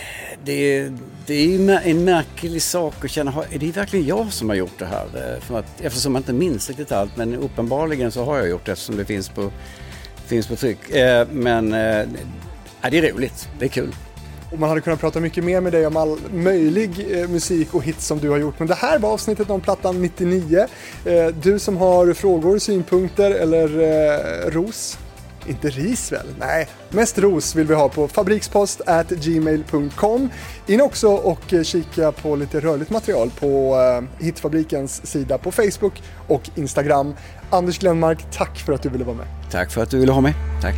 det 0.46 0.78
är, 0.78 0.98
det 1.26 1.34
är 1.34 1.82
en 1.84 2.04
märklig 2.06 2.62
sak 2.62 3.06
att 3.06 3.12
känna, 3.12 3.34
är 3.52 3.60
det 3.60 3.72
verkligen 3.72 4.06
jag 4.06 4.34
som 4.34 4.50
har 4.50 4.56
gjort 4.56 4.80
det 4.80 4.86
här? 4.86 5.06
Eh, 5.16 5.40
För 5.42 5.60
att, 5.60 5.82
eftersom 5.82 6.14
man 6.14 6.20
inte 6.20 6.34
minns 6.34 6.68
riktigt 6.68 6.92
allt, 6.92 7.18
men 7.18 7.36
uppenbarligen 7.36 8.12
så 8.12 8.24
har 8.24 8.38
jag 8.38 8.50
gjort 8.50 8.66
det 8.66 8.72
eftersom 8.72 8.98
det 8.98 9.06
finns 9.06 9.30
på, 9.30 9.52
finns 10.26 10.48
på 10.48 10.56
tryck. 10.56 10.90
Eh, 10.90 11.28
Men 11.32 11.74
eh, 11.74 12.06
ja, 12.82 12.90
det 12.90 12.98
är 12.98 13.14
roligt, 13.14 13.50
det 13.60 13.66
är 13.66 13.70
kul. 13.70 13.96
Och 14.52 14.60
man 14.60 14.70
hade 14.70 14.82
kunnat 14.82 15.00
prata 15.00 15.20
mycket 15.20 15.44
mer 15.44 15.62
med 15.62 15.72
dig 15.72 15.88
om 15.88 15.98
all 15.98 16.20
möjlig 16.34 16.90
musik 17.30 17.74
och 17.74 17.84
hits 17.84 18.06
som 18.08 18.20
du 18.20 18.30
har 18.30 18.38
gjort. 18.38 18.60
Men 18.60 18.68
det 18.68 18.76
här 18.76 19.00
var 19.00 19.10
avsnittet 19.10 19.50
om 19.50 19.62
plattan 19.62 20.02
99. 20.02 20.68
Eh, 21.06 21.28
du 21.28 21.60
som 21.60 21.78
har 21.78 22.14
frågor, 22.14 22.60
synpunkter 22.60 23.32
eller 23.32 23.68
ros. 24.52 24.98
Inte 25.48 25.70
ris 25.70 26.12
väl? 26.12 26.26
Nej, 26.40 26.68
mest 26.90 27.18
ros 27.18 27.56
vill 27.56 27.68
vi 27.68 27.74
ha 27.74 27.90
på 27.90 28.08
fabrikspost.gmail.com. 28.08 30.30
In 30.68 30.82
också 30.82 31.08
och 31.08 31.54
eh, 31.54 31.64
kika 31.64 32.12
på 32.12 32.36
lite 32.36 32.60
rörligt 32.60 32.92
material 32.92 33.32
på 33.40 33.78
eh, 33.80 34.02
Hitfabrikens 34.26 35.08
sida 35.08 35.38
på 35.38 35.52
Facebook 35.52 36.02
och 36.28 36.50
Instagram. 36.56 37.16
Anders 37.50 37.80
Glenmark, 37.80 38.26
tack 38.32 38.58
för 38.58 38.74
att 38.74 38.84
du 38.84 38.90
ville 38.90 39.04
vara 39.04 39.18
med. 39.18 39.28
Tack 39.52 39.72
för 39.72 39.84
att 39.84 39.90
du 39.90 40.00
ville 40.00 40.12
ha 40.12 40.22
mig. 40.22 40.36
Tack. 40.62 40.76